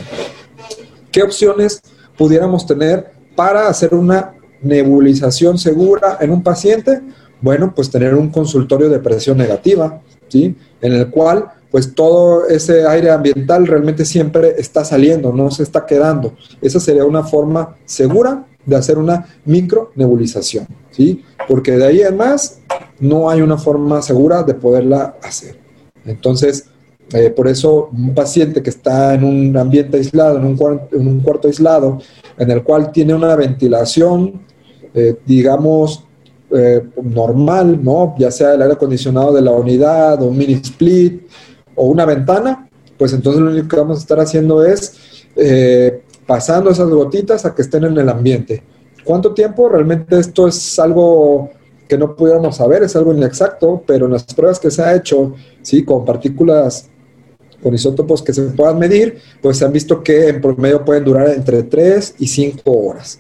¿Qué 1.11 1.23
opciones 1.23 1.81
pudiéramos 2.17 2.65
tener 2.65 3.11
para 3.35 3.67
hacer 3.67 3.93
una 3.93 4.33
nebulización 4.61 5.57
segura 5.57 6.17
en 6.21 6.31
un 6.31 6.43
paciente? 6.43 7.01
Bueno, 7.41 7.73
pues 7.75 7.89
tener 7.89 8.15
un 8.15 8.29
consultorio 8.29 8.89
de 8.89 8.99
presión 8.99 9.37
negativa, 9.37 10.01
¿sí? 10.27 10.55
En 10.81 10.93
el 10.93 11.09
cual 11.09 11.51
pues 11.71 11.93
todo 11.93 12.47
ese 12.47 12.87
aire 12.87 13.11
ambiental 13.11 13.67
realmente 13.67 14.03
siempre 14.03 14.55
está 14.57 14.83
saliendo, 14.83 15.31
no 15.31 15.51
se 15.51 15.63
está 15.63 15.85
quedando. 15.85 16.33
Esa 16.61 16.79
sería 16.79 17.05
una 17.05 17.23
forma 17.23 17.75
segura 17.85 18.45
de 18.65 18.75
hacer 18.75 18.97
una 18.97 19.27
micronebulización, 19.45 20.67
¿sí? 20.91 21.23
Porque 21.47 21.77
de 21.77 21.85
ahí 21.85 22.01
en 22.01 22.17
más 22.17 22.59
no 22.99 23.29
hay 23.29 23.41
una 23.41 23.57
forma 23.57 24.01
segura 24.01 24.43
de 24.43 24.53
poderla 24.53 25.15
hacer. 25.21 25.59
Entonces, 26.05 26.65
eh, 27.13 27.29
por 27.29 27.47
eso 27.47 27.89
un 27.91 28.13
paciente 28.13 28.61
que 28.61 28.69
está 28.69 29.13
en 29.13 29.23
un 29.23 29.57
ambiente 29.57 29.97
aislado, 29.97 30.37
en 30.37 30.45
un, 30.45 30.57
cuarto, 30.57 30.95
en 30.95 31.07
un 31.07 31.19
cuarto 31.21 31.47
aislado, 31.47 31.99
en 32.37 32.51
el 32.51 32.63
cual 32.63 32.91
tiene 32.91 33.13
una 33.13 33.35
ventilación, 33.35 34.41
eh, 34.93 35.15
digamos, 35.25 36.03
eh, 36.51 36.83
normal, 37.01 37.83
¿no? 37.83 38.15
Ya 38.17 38.31
sea 38.31 38.53
el 38.53 38.61
aire 38.61 38.73
acondicionado 38.73 39.33
de 39.33 39.41
la 39.41 39.51
unidad 39.51 40.21
un 40.21 40.37
mini 40.37 40.53
split 40.53 41.27
o 41.75 41.87
una 41.87 42.05
ventana, 42.05 42.69
pues 42.97 43.13
entonces 43.13 43.41
lo 43.41 43.51
único 43.51 43.67
que 43.67 43.75
vamos 43.77 43.97
a 43.97 44.01
estar 44.01 44.19
haciendo 44.19 44.63
es 44.63 45.25
pasando 46.25 46.69
esas 46.69 46.89
gotitas 46.89 47.45
a 47.45 47.55
que 47.55 47.61
estén 47.61 47.85
en 47.85 47.97
el 47.97 48.09
ambiente. 48.09 48.61
¿Cuánto 49.03 49.33
tiempo? 49.33 49.69
Realmente 49.69 50.19
esto 50.19 50.47
es 50.47 50.77
algo 50.77 51.49
que 51.87 51.97
no 51.97 52.15
pudiéramos 52.15 52.57
saber, 52.57 52.83
es 52.83 52.95
algo 52.95 53.11
inexacto, 53.11 53.81
pero 53.87 54.05
en 54.05 54.11
las 54.11 54.25
pruebas 54.25 54.59
que 54.59 54.69
se 54.69 54.83
ha 54.83 54.95
hecho, 54.95 55.33
sí, 55.63 55.83
con 55.83 56.05
partículas 56.05 56.87
con 57.61 57.73
isótopos 57.73 58.21
que 58.21 58.33
se 58.33 58.43
puedan 58.43 58.79
medir, 58.79 59.17
pues 59.41 59.57
se 59.57 59.65
han 59.65 59.73
visto 59.73 60.03
que 60.03 60.29
en 60.29 60.39
promedio 60.39 60.85
pueden 60.85 61.03
durar 61.03 61.29
entre 61.29 61.63
3 61.63 62.15
y 62.19 62.27
5 62.27 62.71
horas. 62.71 63.19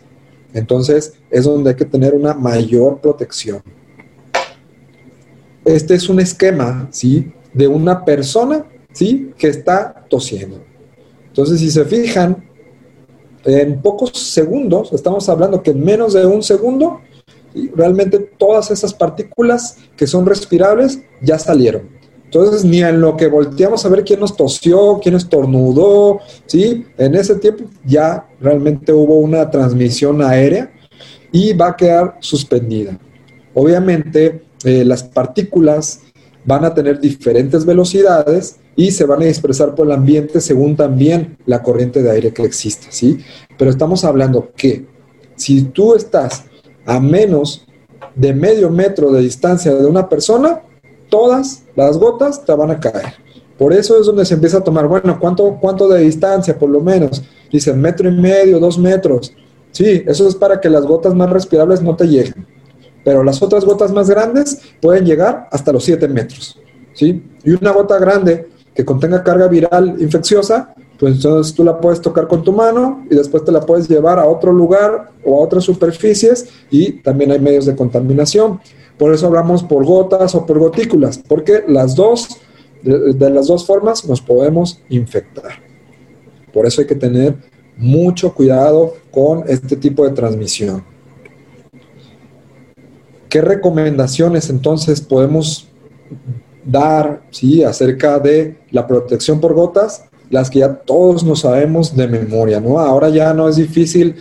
Entonces 0.53 1.13
es 1.29 1.43
donde 1.45 1.71
hay 1.71 1.75
que 1.75 1.85
tener 1.85 2.13
una 2.13 2.33
mayor 2.33 2.99
protección. 2.99 3.61
Este 5.65 5.93
es 5.95 6.09
un 6.09 6.19
esquema, 6.19 6.87
¿sí? 6.91 7.31
De 7.53 7.67
una 7.67 8.03
persona, 8.03 8.65
¿sí? 8.91 9.31
Que 9.37 9.47
está 9.47 10.05
tosiendo. 10.09 10.63
Entonces, 11.27 11.59
si 11.59 11.69
se 11.69 11.85
fijan, 11.85 12.49
en 13.45 13.81
pocos 13.81 14.11
segundos, 14.11 14.91
estamos 14.93 15.29
hablando 15.29 15.61
que 15.63 15.71
en 15.71 15.83
menos 15.83 16.13
de 16.13 16.25
un 16.25 16.43
segundo, 16.43 17.01
realmente 17.75 18.19
todas 18.19 18.71
esas 18.71 18.93
partículas 18.93 19.77
que 19.95 20.07
son 20.07 20.25
respirables 20.25 20.99
ya 21.21 21.39
salieron. 21.39 21.98
Entonces, 22.31 22.63
ni 22.63 22.83
en 22.83 23.01
lo 23.01 23.17
que 23.17 23.25
volteamos 23.25 23.83
a 23.83 23.89
ver 23.89 24.03
quién 24.03 24.19
nos 24.19 24.37
tosió, 24.37 24.99
quién 25.01 25.15
estornudó, 25.15 26.19
¿sí? 26.45 26.85
En 26.95 27.15
ese 27.15 27.33
tiempo 27.35 27.63
ya 27.83 28.27
realmente 28.39 28.93
hubo 28.93 29.15
una 29.15 29.49
transmisión 29.49 30.21
aérea 30.21 30.71
y 31.31 31.53
va 31.53 31.69
a 31.69 31.75
quedar 31.75 32.17
suspendida. 32.19 32.99
Obviamente, 33.55 34.43
eh, 34.63 34.85
las 34.85 35.01
partículas 35.01 36.01
van 36.45 36.65
a 36.65 36.73
tener 36.75 36.99
diferentes 36.99 37.65
velocidades 37.65 38.57
y 38.75 38.91
se 38.91 39.05
van 39.05 39.23
a 39.23 39.25
expresar 39.25 39.73
por 39.73 39.87
el 39.87 39.93
ambiente 39.93 40.39
según 40.39 40.75
también 40.75 41.35
la 41.47 41.63
corriente 41.63 42.03
de 42.03 42.11
aire 42.11 42.31
que 42.31 42.43
exista, 42.43 42.89
¿sí? 42.91 43.17
Pero 43.57 43.71
estamos 43.71 44.05
hablando 44.05 44.51
que 44.55 44.85
si 45.35 45.63
tú 45.63 45.95
estás 45.95 46.43
a 46.85 46.99
menos 46.99 47.65
de 48.13 48.35
medio 48.35 48.69
metro 48.69 49.11
de 49.11 49.21
distancia 49.21 49.73
de 49.73 49.87
una 49.87 50.07
persona, 50.07 50.61
todas 51.09 51.63
las 51.75 51.97
gotas 51.97 52.45
te 52.45 52.53
van 52.53 52.71
a 52.71 52.79
caer. 52.79 53.13
Por 53.57 53.73
eso 53.73 53.99
es 53.99 54.05
donde 54.05 54.25
se 54.25 54.35
empieza 54.35 54.59
a 54.59 54.63
tomar, 54.63 54.87
bueno, 54.87 55.19
¿cuánto, 55.19 55.57
cuánto 55.59 55.87
de 55.89 56.01
distancia 56.01 56.57
por 56.57 56.69
lo 56.69 56.79
menos? 56.79 57.21
Dicen 57.51 57.79
metro 57.81 58.09
y 58.09 58.13
medio, 58.13 58.59
dos 58.59 58.77
metros. 58.77 59.33
Sí, 59.71 60.03
eso 60.07 60.27
es 60.27 60.35
para 60.35 60.59
que 60.61 60.69
las 60.69 60.85
gotas 60.85 61.13
más 61.13 61.29
respirables 61.29 61.81
no 61.81 61.95
te 61.95 62.07
lleguen. 62.07 62.47
Pero 63.03 63.23
las 63.23 63.41
otras 63.41 63.65
gotas 63.65 63.91
más 63.91 64.09
grandes 64.09 64.61
pueden 64.81 65.05
llegar 65.05 65.47
hasta 65.51 65.71
los 65.71 65.83
7 65.83 66.07
metros. 66.07 66.59
¿sí? 66.93 67.23
Y 67.43 67.51
una 67.51 67.71
gota 67.71 67.97
grande 67.97 68.49
que 68.73 68.85
contenga 68.85 69.23
carga 69.23 69.47
viral 69.47 69.95
infecciosa, 69.99 70.73
pues 70.99 71.15
entonces 71.15 71.53
tú 71.53 71.63
la 71.63 71.79
puedes 71.79 72.01
tocar 72.01 72.27
con 72.27 72.43
tu 72.43 72.51
mano 72.51 73.05
y 73.09 73.15
después 73.15 73.45
te 73.45 73.53
la 73.53 73.61
puedes 73.61 73.87
llevar 73.87 74.19
a 74.19 74.27
otro 74.27 74.51
lugar 74.51 75.11
o 75.23 75.39
a 75.39 75.45
otras 75.45 75.63
superficies 75.63 76.49
y 76.69 76.91
también 76.91 77.31
hay 77.31 77.39
medios 77.39 77.65
de 77.65 77.75
contaminación. 77.75 78.59
Por 78.97 79.13
eso 79.13 79.27
hablamos 79.27 79.63
por 79.63 79.85
gotas 79.85 80.35
o 80.35 80.45
por 80.45 80.59
gotículas, 80.59 81.17
porque 81.17 81.63
las 81.65 81.95
dos, 81.95 82.37
de, 82.83 83.29
las 83.29 83.47
dos 83.47 83.65
formas 83.65 84.05
nos 84.05 84.19
podemos 84.19 84.81
infectar. 84.89 85.53
Por 86.51 86.65
eso 86.65 86.81
hay 86.81 86.87
que 86.87 86.95
tener 86.95 87.37
mucho 87.77 88.33
cuidado 88.33 88.95
con 89.09 89.45
este 89.47 89.77
tipo 89.77 90.03
de 90.03 90.11
transmisión. 90.11 90.83
¿Qué 93.29 93.39
recomendaciones 93.39 94.49
entonces 94.49 94.99
podemos 94.99 95.69
dar 96.65 97.21
¿sí? 97.29 97.63
acerca 97.63 98.19
de 98.19 98.57
la 98.71 98.85
protección 98.85 99.39
por 99.39 99.53
gotas? 99.53 100.08
Las 100.29 100.49
que 100.49 100.59
ya 100.59 100.73
todos 100.73 101.23
nos 101.23 101.41
sabemos 101.41 101.95
de 101.95 102.07
memoria, 102.07 102.59
¿no? 102.59 102.79
Ahora 102.79 103.09
ya 103.09 103.33
no 103.33 103.49
es 103.49 103.55
difícil 103.55 104.15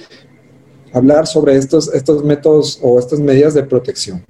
hablar 0.92 1.26
sobre 1.26 1.56
estos, 1.56 1.92
estos 1.94 2.24
métodos 2.24 2.78
o 2.82 2.98
estas 2.98 3.20
medidas 3.20 3.54
de 3.54 3.62
protección 3.62 4.24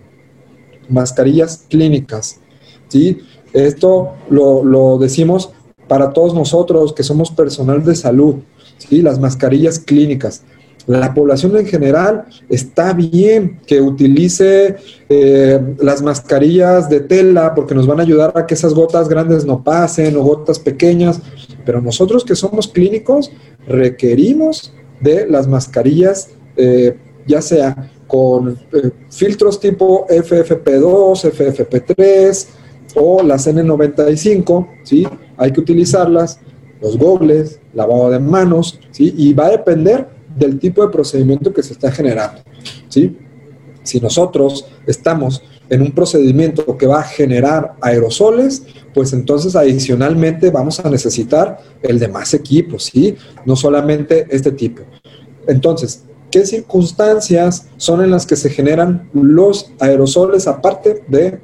mascarillas 0.88 1.64
clínicas. 1.68 2.40
¿sí? 2.88 3.18
Esto 3.52 4.14
lo, 4.30 4.98
decimos 4.98 5.50
para 5.86 6.12
todos 6.12 6.34
nosotros 6.34 6.92
que 6.92 7.02
somos 7.02 7.30
personal 7.30 7.84
de 7.84 7.94
salud, 7.94 8.36
¿sí? 8.78 9.02
las 9.02 9.18
mascarillas 9.18 9.78
clínicas. 9.78 10.42
La 10.89 11.12
población 11.12 11.55
en 11.59 11.66
general 11.66 12.24
está 12.49 12.95
bien 12.95 13.61
que 13.66 13.82
utilice 13.82 14.76
eh, 15.11 15.61
las 15.80 16.01
mascarillas 16.01 16.89
de 16.89 17.01
tela 17.01 17.55
porque 17.55 17.74
nos 17.74 17.86
van 17.86 18.01
a 18.01 18.05
ayudar 18.05 18.32
a 18.34 18.47
que 18.47 18.55
esas 18.55 18.72
gotas 18.72 19.07
grandes 19.07 19.45
no 19.45 19.62
pasen 19.62 20.16
o 20.16 20.22
gotas 20.22 20.59
pequeñas, 20.59 21.20
pero 21.66 21.82
nosotros 21.82 22.24
que 22.24 22.34
somos 22.34 22.68
clínicos 22.68 23.30
requerimos 23.66 24.72
de 25.03 25.28
las 25.28 25.47
mascarillas, 25.47 26.30
eh, 26.57 26.97
ya 27.26 27.43
sea 27.43 27.91
con 28.07 28.59
eh, 28.72 28.91
filtros 29.11 29.61
tipo 29.61 30.07
FFP2, 30.09 31.30
FFP3 31.30 32.47
o 32.95 33.22
las 33.22 33.47
N95, 33.47 34.68
¿sí? 34.84 35.07
Hay 35.36 35.53
que 35.53 35.61
utilizarlas, 35.61 36.41
los 36.80 36.97
gobles, 36.97 37.61
lavado 37.74 38.09
de 38.09 38.20
manos, 38.20 38.80
¿sí? 38.91 39.12
Y 39.18 39.34
va 39.34 39.49
a 39.49 39.51
depender 39.51 40.17
del 40.36 40.58
tipo 40.58 40.82
de 40.82 40.92
procedimiento 40.92 41.52
que 41.52 41.62
se 41.62 41.72
está 41.72 41.90
generando, 41.90 42.40
¿sí? 42.88 43.16
Si 43.82 44.00
nosotros 44.00 44.66
estamos 44.86 45.42
en 45.70 45.82
un 45.82 45.92
procedimiento 45.92 46.76
que 46.76 46.86
va 46.86 47.00
a 47.00 47.04
generar 47.04 47.74
aerosoles, 47.80 48.62
pues 48.94 49.12
entonces 49.12 49.54
adicionalmente 49.54 50.50
vamos 50.50 50.80
a 50.80 50.88
necesitar 50.90 51.58
el 51.82 51.98
de 51.98 52.08
más 52.08 52.34
equipos, 52.34 52.84
¿sí? 52.84 53.16
No 53.44 53.56
solamente 53.56 54.26
este 54.30 54.52
tipo. 54.52 54.82
Entonces, 55.46 56.04
qué 56.30 56.44
circunstancias 56.44 57.68
son 57.78 58.02
en 58.02 58.10
las 58.10 58.26
que 58.26 58.36
se 58.36 58.50
generan 58.50 59.08
los 59.14 59.72
aerosoles 59.78 60.46
aparte 60.46 61.02
de 61.08 61.40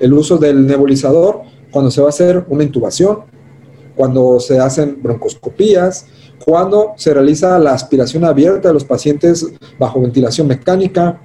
el 0.00 0.12
uso 0.14 0.38
del 0.38 0.66
nebulizador 0.66 1.42
cuando 1.70 1.90
se 1.90 2.00
va 2.00 2.06
a 2.06 2.10
hacer 2.10 2.44
una 2.48 2.64
intubación, 2.64 3.20
cuando 3.96 4.40
se 4.40 4.58
hacen 4.58 5.02
broncoscopías, 5.02 6.06
cuando 6.48 6.94
se 6.96 7.12
realiza 7.12 7.58
la 7.58 7.74
aspiración 7.74 8.24
abierta 8.24 8.68
de 8.68 8.74
los 8.74 8.84
pacientes 8.84 9.46
bajo 9.78 10.00
ventilación 10.00 10.46
mecánica, 10.46 11.20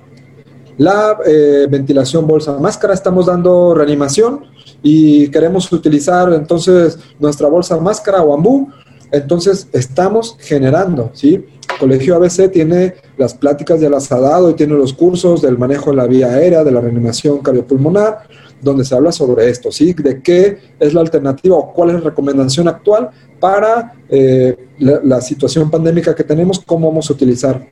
la 0.77 1.17
eh, 1.25 1.65
ventilación 1.69 2.27
bolsa 2.27 2.59
máscara, 2.59 2.93
estamos 2.93 3.27
dando 3.27 3.73
reanimación 3.73 4.41
y 4.81 5.29
queremos 5.29 5.71
utilizar 5.71 6.33
entonces 6.33 6.99
nuestra 7.19 7.47
bolsa 7.47 7.77
máscara 7.77 8.21
o 8.21 8.33
ambú, 8.33 8.67
entonces 9.13 9.69
estamos 9.71 10.35
generando, 10.41 11.11
¿sí? 11.13 11.45
Colegio 11.79 12.17
ABC 12.17 12.51
tiene 12.51 12.95
las 13.23 13.33
pláticas 13.33 13.79
de 13.79 13.87
asadado 13.87 14.49
y 14.49 14.53
tiene 14.53 14.73
los 14.73 14.91
cursos 14.91 15.41
del 15.41 15.57
manejo 15.57 15.91
de 15.91 15.95
la 15.95 16.07
vía 16.07 16.27
aérea, 16.27 16.61
de 16.61 16.71
la 16.71 16.81
reanimación 16.81 17.39
cardiopulmonar, 17.39 18.27
donde 18.61 18.83
se 18.83 18.93
habla 18.93 19.13
sobre 19.13 19.49
esto, 19.49 19.71
¿sí? 19.71 19.93
De 19.93 20.21
qué 20.21 20.57
es 20.77 20.93
la 20.93 20.99
alternativa 20.99 21.55
o 21.55 21.71
cuál 21.71 21.91
es 21.91 21.95
la 21.95 22.01
recomendación 22.01 22.67
actual 22.67 23.11
para 23.39 23.93
eh, 24.09 24.67
la, 24.79 25.21
situación 25.21 25.71
pandémica 25.71 26.13
que 26.13 26.25
tenemos, 26.25 26.59
cómo 26.59 26.89
vamos 26.89 27.09
a 27.09 27.13
utilizar 27.13 27.65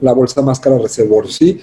la 0.00 0.12
bolsa 0.12 0.42
máscara 0.42 0.76
reservor, 0.78 1.30
¿sí? 1.30 1.60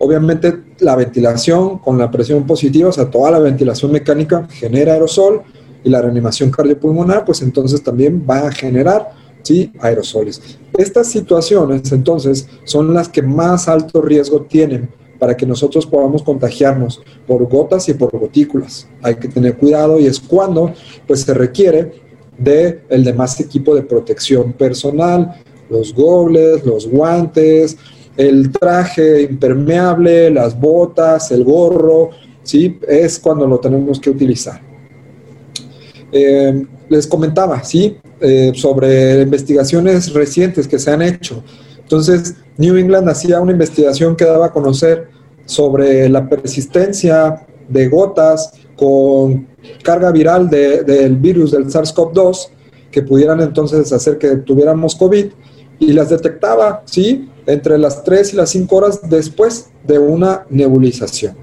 Obviamente 0.00 0.64
la 0.80 0.96
ventilación 0.96 1.78
con 1.78 1.96
la 1.98 2.10
presión 2.10 2.46
positiva, 2.48 2.88
o 2.88 2.92
sea, 2.92 3.08
toda 3.08 3.30
la 3.30 3.38
ventilación 3.38 3.92
mecánica 3.92 4.48
genera 4.50 4.94
aerosol 4.94 5.42
y 5.84 5.88
la 5.88 6.02
reanimación 6.02 6.50
cardiopulmonar, 6.50 7.24
pues 7.24 7.42
entonces 7.42 7.80
también 7.84 8.26
va 8.28 8.48
a 8.48 8.50
generar 8.50 9.12
¿sí? 9.46 9.72
aerosoles. 9.80 10.58
Estas 10.76 11.08
situaciones 11.08 11.92
entonces 11.92 12.48
son 12.64 12.92
las 12.92 13.08
que 13.08 13.22
más 13.22 13.68
alto 13.68 14.02
riesgo 14.02 14.42
tienen 14.42 14.88
para 15.18 15.36
que 15.36 15.46
nosotros 15.46 15.86
podamos 15.86 16.22
contagiarnos 16.22 17.00
por 17.26 17.48
gotas 17.48 17.88
y 17.88 17.94
por 17.94 18.10
gotículas. 18.18 18.86
Hay 19.02 19.14
que 19.16 19.28
tener 19.28 19.56
cuidado 19.56 19.98
y 19.98 20.06
es 20.06 20.20
cuando 20.20 20.72
pues 21.06 21.22
se 21.22 21.32
requiere 21.32 21.92
de 22.36 22.82
el 22.90 23.04
demás 23.04 23.40
equipo 23.40 23.74
de 23.74 23.82
protección 23.82 24.52
personal, 24.52 25.40
los 25.70 25.94
gobles, 25.94 26.64
los 26.64 26.88
guantes, 26.88 27.78
el 28.16 28.50
traje 28.50 29.22
impermeable, 29.22 30.30
las 30.30 30.58
botas, 30.58 31.30
el 31.30 31.44
gorro, 31.44 32.10
¿sí? 32.42 32.78
Es 32.86 33.18
cuando 33.18 33.46
lo 33.46 33.58
tenemos 33.58 34.00
que 34.00 34.10
utilizar. 34.10 34.60
Eh, 36.12 36.66
les 36.88 37.06
comentaba, 37.06 37.62
¿sí? 37.64 37.96
Eh, 38.18 38.52
sobre 38.54 39.20
investigaciones 39.20 40.10
recientes 40.14 40.66
que 40.66 40.78
se 40.78 40.90
han 40.90 41.02
hecho. 41.02 41.44
Entonces, 41.78 42.34
New 42.56 42.74
England 42.76 43.10
hacía 43.10 43.42
una 43.42 43.52
investigación 43.52 44.16
que 44.16 44.24
daba 44.24 44.46
a 44.46 44.52
conocer 44.52 45.08
sobre 45.44 46.08
la 46.08 46.26
persistencia 46.26 47.46
de 47.68 47.88
gotas 47.88 48.52
con 48.74 49.46
carga 49.82 50.10
viral 50.12 50.48
del 50.48 51.16
virus 51.16 51.50
del 51.50 51.66
SARS-CoV-2 51.66 52.48
que 52.90 53.02
pudieran 53.02 53.42
entonces 53.42 53.92
hacer 53.92 54.16
que 54.16 54.36
tuviéramos 54.36 54.94
COVID 54.94 55.26
y 55.78 55.92
las 55.92 56.08
detectaba, 56.08 56.82
¿sí? 56.86 57.28
Entre 57.46 57.76
las 57.76 58.02
3 58.02 58.32
y 58.32 58.36
las 58.36 58.48
5 58.48 58.76
horas 58.76 59.00
después 59.10 59.68
de 59.86 59.98
una 59.98 60.46
nebulización. 60.48 61.36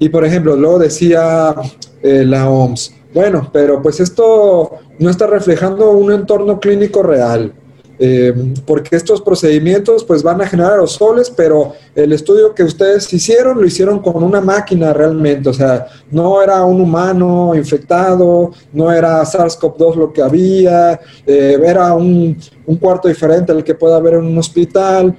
Y 0.00 0.08
por 0.08 0.24
ejemplo, 0.24 0.56
luego 0.56 0.80
decía 0.80 1.54
eh, 2.02 2.24
la 2.26 2.50
OMS, 2.50 2.92
bueno, 3.14 3.50
pero 3.52 3.80
pues 3.82 4.00
esto 4.00 4.72
no 4.98 5.10
está 5.10 5.26
reflejando 5.26 5.90
un 5.92 6.12
entorno 6.12 6.60
clínico 6.60 7.02
real. 7.02 7.52
Eh, 7.98 8.52
porque 8.66 8.94
estos 8.94 9.22
procedimientos 9.22 10.04
pues 10.04 10.22
van 10.22 10.42
a 10.42 10.46
generar 10.46 10.72
aerosoles, 10.72 11.30
pero 11.30 11.72
el 11.94 12.12
estudio 12.12 12.54
que 12.54 12.62
ustedes 12.62 13.10
hicieron 13.10 13.58
lo 13.58 13.66
hicieron 13.66 14.00
con 14.00 14.22
una 14.22 14.42
máquina 14.42 14.92
realmente, 14.92 15.48
o 15.48 15.54
sea, 15.54 15.86
no 16.10 16.42
era 16.42 16.62
un 16.64 16.78
humano 16.78 17.54
infectado, 17.54 18.50
no 18.74 18.92
era 18.92 19.22
SARS-CoV-2 19.22 19.94
lo 19.94 20.12
que 20.12 20.20
había, 20.20 21.00
eh, 21.26 21.58
era 21.64 21.94
un, 21.94 22.36
un, 22.66 22.76
cuarto 22.76 23.08
diferente 23.08 23.52
al 23.52 23.64
que 23.64 23.74
puede 23.74 23.94
haber 23.94 24.14
en 24.14 24.26
un 24.26 24.38
hospital. 24.38 25.16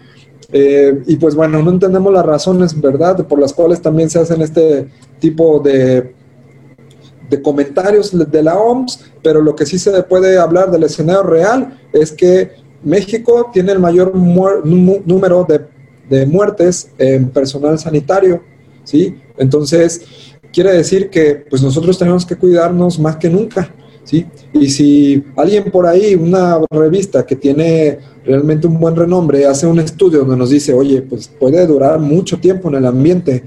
Eh, 0.51 1.01
y 1.07 1.17
pues 1.17 1.35
bueno, 1.35 1.61
no 1.61 1.71
entendemos 1.71 2.13
las 2.13 2.25
razones, 2.25 2.79
¿verdad?, 2.79 3.25
por 3.27 3.39
las 3.39 3.53
cuales 3.53 3.81
también 3.81 4.09
se 4.09 4.19
hacen 4.19 4.41
este 4.41 4.87
tipo 5.19 5.59
de 5.59 6.13
de 7.29 7.41
comentarios 7.41 8.11
de 8.31 8.43
la 8.43 8.57
OMS, 8.57 8.99
pero 9.23 9.41
lo 9.41 9.55
que 9.55 9.65
sí 9.65 9.77
se 9.77 10.03
puede 10.03 10.37
hablar 10.37 10.71
del 10.71 10.83
escenario 10.83 11.23
real 11.23 11.79
es 11.93 12.11
que 12.11 12.51
México 12.83 13.49
tiene 13.51 13.71
el 13.71 13.79
mayor 13.79 14.15
número 14.15 15.45
de, 15.47 16.25
muertes 16.25 16.91
en 16.97 17.29
personal 17.29 17.77
sanitario, 17.77 18.41
¿sí? 18.83 19.15
Entonces, 19.37 20.01
quiere 20.53 20.71
decir 20.71 21.09
que 21.09 21.45
pues 21.49 21.61
nosotros 21.61 21.97
tenemos 21.97 22.25
que 22.25 22.37
cuidarnos 22.37 22.97
más 22.97 23.17
que 23.17 23.29
nunca, 23.29 23.73
¿sí? 24.05 24.25
Y 24.53 24.69
si 24.69 25.23
alguien 25.35 25.69
por 25.69 25.85
ahí, 25.85 26.15
una 26.15 26.59
revista 26.69 27.25
que 27.25 27.35
tiene 27.35 27.99
realmente 28.23 28.67
un 28.67 28.79
buen 28.79 28.95
renombre, 28.95 29.45
hace 29.45 29.67
un 29.67 29.79
estudio 29.79 30.19
donde 30.19 30.37
nos 30.37 30.49
dice, 30.49 30.73
oye, 30.73 31.01
pues 31.01 31.27
puede 31.27 31.65
durar 31.67 31.99
mucho 31.99 32.39
tiempo 32.39 32.69
en 32.69 32.75
el 32.75 32.85
ambiente 32.85 33.43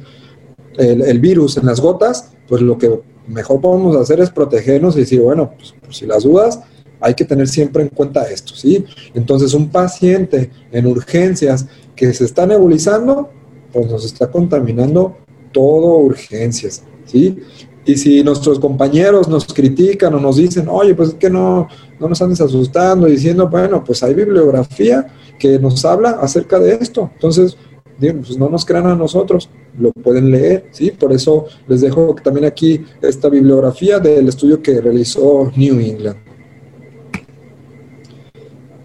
el, 0.80 1.18
virus 1.20 1.56
en 1.56 1.66
las 1.66 1.80
gotas, 1.80 2.32
pues 2.48 2.62
lo 2.62 2.78
que 2.78 3.00
mejor 3.30 3.60
podemos 3.60 3.96
hacer 3.96 4.20
es 4.20 4.30
protegernos 4.30 4.96
y 4.96 5.00
decir, 5.00 5.20
bueno, 5.20 5.52
pues, 5.56 5.74
si 5.96 6.06
las 6.06 6.24
dudas, 6.24 6.60
hay 7.00 7.14
que 7.14 7.24
tener 7.24 7.48
siempre 7.48 7.82
en 7.82 7.88
cuenta 7.88 8.28
esto, 8.30 8.54
¿sí? 8.54 8.84
Entonces, 9.14 9.54
un 9.54 9.70
paciente 9.70 10.50
en 10.70 10.86
urgencias 10.86 11.66
que 11.96 12.12
se 12.12 12.24
está 12.24 12.46
nebulizando, 12.46 13.30
pues 13.72 13.90
nos 13.90 14.04
está 14.04 14.30
contaminando 14.30 15.16
todo 15.52 15.98
urgencias, 15.98 16.82
¿sí? 17.06 17.38
Y 17.84 17.96
si 17.96 18.22
nuestros 18.22 18.58
compañeros 18.58 19.28
nos 19.28 19.46
critican 19.46 20.14
o 20.14 20.20
nos 20.20 20.36
dicen, 20.36 20.68
oye, 20.68 20.94
pues 20.94 21.10
es 21.10 21.14
que 21.14 21.30
no, 21.30 21.66
no 21.98 22.08
nos 22.08 22.20
andes 22.20 22.40
asustando, 22.40 23.06
diciendo, 23.06 23.48
bueno, 23.48 23.82
pues 23.82 24.02
hay 24.02 24.12
bibliografía 24.12 25.06
que 25.38 25.58
nos 25.58 25.84
habla 25.84 26.10
acerca 26.20 26.58
de 26.58 26.74
esto. 26.74 27.10
Entonces, 27.14 27.56
pues 28.00 28.38
no 28.38 28.48
nos 28.48 28.64
crean 28.64 28.86
a 28.86 28.96
nosotros, 28.96 29.50
lo 29.78 29.92
pueden 29.92 30.30
leer, 30.30 30.66
¿sí? 30.70 30.90
Por 30.90 31.12
eso 31.12 31.46
les 31.68 31.82
dejo 31.82 32.14
también 32.22 32.46
aquí 32.46 32.84
esta 33.02 33.28
bibliografía 33.28 33.98
del 33.98 34.28
estudio 34.28 34.62
que 34.62 34.80
realizó 34.80 35.52
New 35.54 35.78
England. 35.78 36.16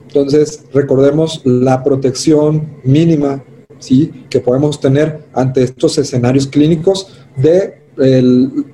Entonces, 0.08 0.66
recordemos 0.74 1.42
la 1.46 1.84
protección 1.84 2.80
mínima, 2.84 3.44
¿sí? 3.80 4.26
Que 4.30 4.40
podemos 4.40 4.80
tener 4.80 5.26
ante 5.34 5.64
estos 5.64 5.98
escenarios 5.98 6.48
clínicos 6.48 7.26
de 7.36 7.82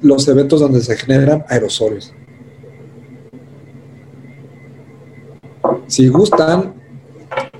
los 0.01 0.27
eventos 0.27 0.59
donde 0.59 0.81
se 0.81 0.95
generan 0.95 1.45
aerosoles. 1.47 2.13
Si 5.87 6.07
gustan, 6.07 6.80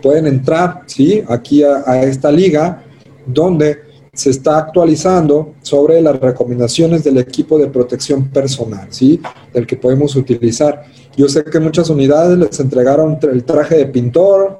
pueden 0.02 0.28
entrar, 0.28 0.84
¿sí? 0.86 1.24
Aquí 1.28 1.64
a, 1.64 2.04
esta 2.04 2.32
liga 2.32 2.84
donde 3.26 3.80
se 4.14 4.30
está 4.30 4.58
actualizando 4.58 5.54
sobre 5.62 6.02
las 6.02 6.20
recomendaciones 6.20 7.04
del 7.04 7.18
equipo 7.18 7.58
de 7.58 7.68
protección 7.68 8.30
personal, 8.30 8.88
¿sí? 8.89 9.22
Del 9.54 9.66
que 9.66 9.78
podemos 9.78 10.16
utilizar. 10.16 10.84
Yo 11.16 11.30
sé 11.30 11.43
que 11.43 11.60
muchas 11.60 11.89
unidades 11.89 12.38
les 12.38 12.60
entregaron 12.60 13.18
el 13.22 13.43
traje 13.43 13.78
de 13.78 13.86
pintor, 13.86 14.60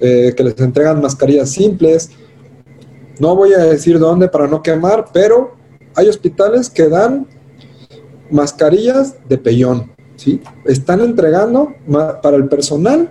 eh, 0.00 0.32
que 0.36 0.44
les 0.44 0.58
entregan 0.60 1.00
mascarillas 1.00 1.50
simples. 1.50 2.10
No 3.18 3.34
voy 3.34 3.52
a 3.54 3.58
decir 3.58 3.98
dónde 3.98 4.28
para 4.28 4.46
no 4.46 4.62
quemar, 4.62 5.06
pero 5.12 5.56
hay 5.94 6.08
hospitales 6.08 6.70
que 6.70 6.88
dan 6.88 7.26
mascarillas 8.30 9.16
de 9.28 9.38
pellón, 9.38 9.92
¿sí? 10.16 10.40
Están 10.64 11.00
entregando 11.00 11.74
para 12.22 12.36
el 12.36 12.48
personal 12.48 13.10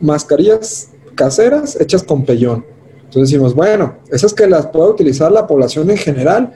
mascarillas 0.00 0.91
caseras 1.14 1.80
hechas 1.80 2.02
con 2.02 2.24
pellón. 2.24 2.64
Entonces 3.04 3.30
decimos, 3.30 3.54
bueno, 3.54 3.96
esas 4.10 4.32
que 4.32 4.46
las 4.46 4.66
puede 4.66 4.90
utilizar 4.90 5.30
la 5.30 5.46
población 5.46 5.90
en 5.90 5.98
general, 5.98 6.54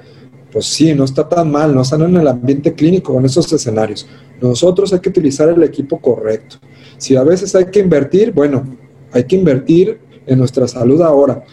pues 0.52 0.66
sí, 0.66 0.94
no 0.94 1.04
está 1.04 1.28
tan 1.28 1.50
mal, 1.50 1.74
no 1.74 1.82
están 1.82 2.02
en 2.02 2.16
el 2.16 2.26
ambiente 2.26 2.72
clínico, 2.72 3.18
en 3.18 3.26
esos 3.26 3.52
escenarios. 3.52 4.06
Nosotros 4.40 4.92
hay 4.92 5.00
que 5.00 5.10
utilizar 5.10 5.48
el 5.48 5.62
equipo 5.62 6.00
correcto. 6.00 6.56
Si 6.96 7.14
a 7.14 7.22
veces 7.22 7.54
hay 7.54 7.66
que 7.66 7.80
invertir, 7.80 8.32
bueno, 8.32 8.64
hay 9.12 9.24
que 9.24 9.36
invertir 9.36 9.98
en 10.26 10.38
nuestra 10.38 10.66
salud 10.66 11.02
ahora. 11.02 11.44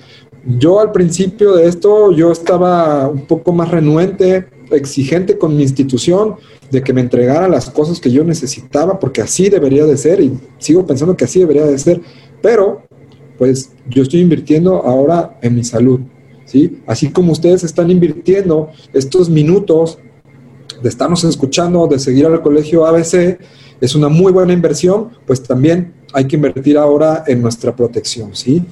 Yo 0.45 0.79
al 0.79 0.91
principio 0.91 1.53
de 1.53 1.67
esto, 1.67 2.11
yo 2.11 2.31
estaba 2.31 3.07
un 3.07 3.25
poco 3.25 3.51
más 3.51 3.71
renuente, 3.71 4.47
exigente 4.71 5.37
con 5.37 5.55
mi 5.55 5.63
institución, 5.63 6.35
de 6.71 6.81
que 6.81 6.91
me 6.91 7.01
entregara 7.01 7.47
las 7.47 7.69
cosas 7.69 7.99
que 7.99 8.11
yo 8.11 8.23
necesitaba, 8.23 8.99
porque 8.99 9.21
así 9.21 9.49
debería 9.49 9.85
de 9.85 9.95
ser, 9.95 10.19
y 10.19 10.39
sigo 10.57 10.85
pensando 10.85 11.15
que 11.15 11.25
así 11.25 11.39
debería 11.39 11.65
de 11.65 11.77
ser, 11.77 12.01
pero 12.41 12.83
pues 13.37 13.71
yo 13.89 14.03
estoy 14.03 14.21
invirtiendo 14.21 14.83
ahora 14.83 15.37
en 15.41 15.55
mi 15.55 15.63
salud, 15.63 16.01
¿sí? 16.45 16.81
Así 16.87 17.09
como 17.09 17.31
ustedes 17.31 17.63
están 17.63 17.89
invirtiendo 17.89 18.69
estos 18.93 19.29
minutos 19.29 19.97
de 20.81 20.89
estarnos 20.89 21.23
escuchando, 21.23 21.87
de 21.87 21.99
seguir 21.99 22.25
al 22.25 22.41
colegio 22.41 22.85
ABC, 22.85 23.39
es 23.79 23.95
una 23.95 24.09
muy 24.09 24.31
buena 24.31 24.53
inversión, 24.53 25.09
pues 25.25 25.41
también 25.43 25.93
hay 26.13 26.25
que 26.25 26.35
invertir 26.35 26.77
ahora 26.77 27.23
en 27.27 27.41
nuestra 27.41 27.75
protección, 27.75 28.35
¿sí? 28.35 28.63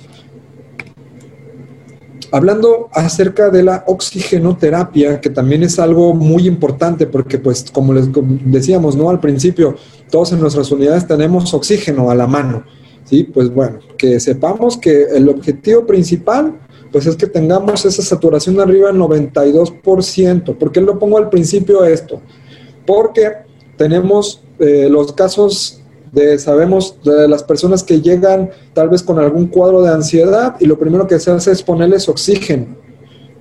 Hablando 2.33 2.89
acerca 2.93 3.49
de 3.49 3.61
la 3.61 3.83
oxigenoterapia, 3.87 5.19
que 5.19 5.29
también 5.29 5.63
es 5.63 5.79
algo 5.79 6.13
muy 6.13 6.47
importante 6.47 7.05
porque 7.05 7.37
pues 7.37 7.65
como 7.73 7.93
les 7.93 8.07
decíamos, 8.45 8.95
¿no? 8.95 9.09
Al 9.09 9.19
principio, 9.19 9.75
todos 10.09 10.31
en 10.31 10.39
nuestras 10.39 10.71
unidades 10.71 11.05
tenemos 11.05 11.53
oxígeno 11.53 12.09
a 12.09 12.15
la 12.15 12.27
mano, 12.27 12.63
¿sí? 13.11 13.25
Pues 13.25 13.53
bueno, 13.53 13.79
que 13.97 14.19
sepamos 14.19 14.77
que 14.77 15.03
el 15.03 15.29
objetivo 15.29 15.85
principal 15.85 16.57
pues 16.91 17.05
es 17.05 17.15
que 17.15 17.27
tengamos 17.27 17.85
esa 17.85 18.01
saturación 18.01 18.59
arriba 18.59 18.91
del 18.91 18.99
92%. 18.99 20.57
¿Por 20.57 20.71
qué 20.71 20.81
lo 20.81 20.99
pongo 20.99 21.17
al 21.17 21.29
principio 21.29 21.85
esto? 21.85 22.21
Porque 22.85 23.31
tenemos 23.77 24.41
eh, 24.59 24.89
los 24.89 25.13
casos 25.13 25.81
de, 26.11 26.37
sabemos, 26.37 26.97
de 27.03 27.27
las 27.27 27.43
personas 27.43 27.83
que 27.83 28.01
llegan 28.01 28.49
tal 28.73 28.89
vez 28.89 29.03
con 29.03 29.19
algún 29.19 29.47
cuadro 29.47 29.81
de 29.81 29.89
ansiedad 29.89 30.55
y 30.59 30.65
lo 30.65 30.77
primero 30.77 31.07
que 31.07 31.19
se 31.19 31.31
hace 31.31 31.51
es 31.51 31.63
ponerles 31.63 32.09
oxígeno. 32.09 32.75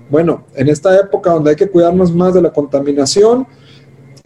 Bueno, 0.09 0.45
en 0.55 0.69
esta 0.69 0.99
época 0.99 1.33
donde 1.33 1.51
hay 1.51 1.57
que 1.57 1.69
cuidarnos 1.69 2.15
más 2.15 2.35
de 2.35 2.43
la 2.43 2.53
contaminación, 2.53 3.47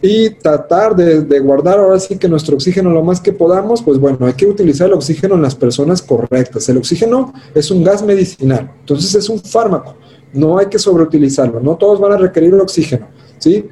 y 0.05 0.29
tratar 0.29 0.95
de, 0.95 1.39
guardar 1.39 1.79
ahora 1.79 1.99
sí 1.99 2.15
que 2.17 2.29
nuestro 2.29 2.55
oxígeno 2.55 2.91
lo 2.91 3.03
más 3.03 3.19
que 3.19 3.33
podamos, 3.33 3.81
pues 3.81 3.97
bueno, 3.97 4.27
hay 4.27 4.33
que 4.33 4.45
utilizar 4.45 4.87
el 4.87 4.93
oxígeno 4.93 5.33
en 5.33 5.41
las 5.41 5.55
personas 5.55 6.03
correctas. 6.03 6.69
El 6.69 6.77
oxígeno 6.77 7.33
es 7.55 7.71
un 7.71 7.83
gas 7.83 8.03
medicinal, 8.03 8.71
entonces 8.81 9.15
es 9.15 9.29
un 9.29 9.39
fármaco, 9.39 9.95
no 10.31 10.59
hay 10.59 10.67
que 10.67 10.77
sobreutilizarlo, 10.77 11.59
no 11.59 11.75
todos 11.75 11.99
van 11.99 12.11
a 12.11 12.17
requerir 12.17 12.53
el 12.53 12.61
oxígeno, 12.61 13.07
¿sí? 13.39 13.65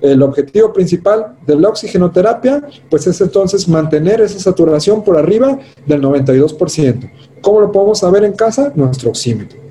el 0.00 0.22
objetivo 0.22 0.72
principal 0.72 1.36
de 1.44 1.56
la 1.56 1.68
oxigenoterapia, 1.68 2.62
pues 2.88 3.08
es 3.08 3.20
entonces 3.20 3.66
mantener 3.66 4.20
esa 4.20 4.38
saturación 4.38 5.02
por 5.02 5.18
arriba 5.18 5.58
del 5.86 6.00
92%. 6.02 7.10
¿Cómo 7.42 7.60
lo 7.60 7.72
podemos 7.72 7.98
saber 7.98 8.22
en 8.22 8.34
casa? 8.34 8.72
Nuestro 8.76 9.10
oxímetro. 9.10 9.69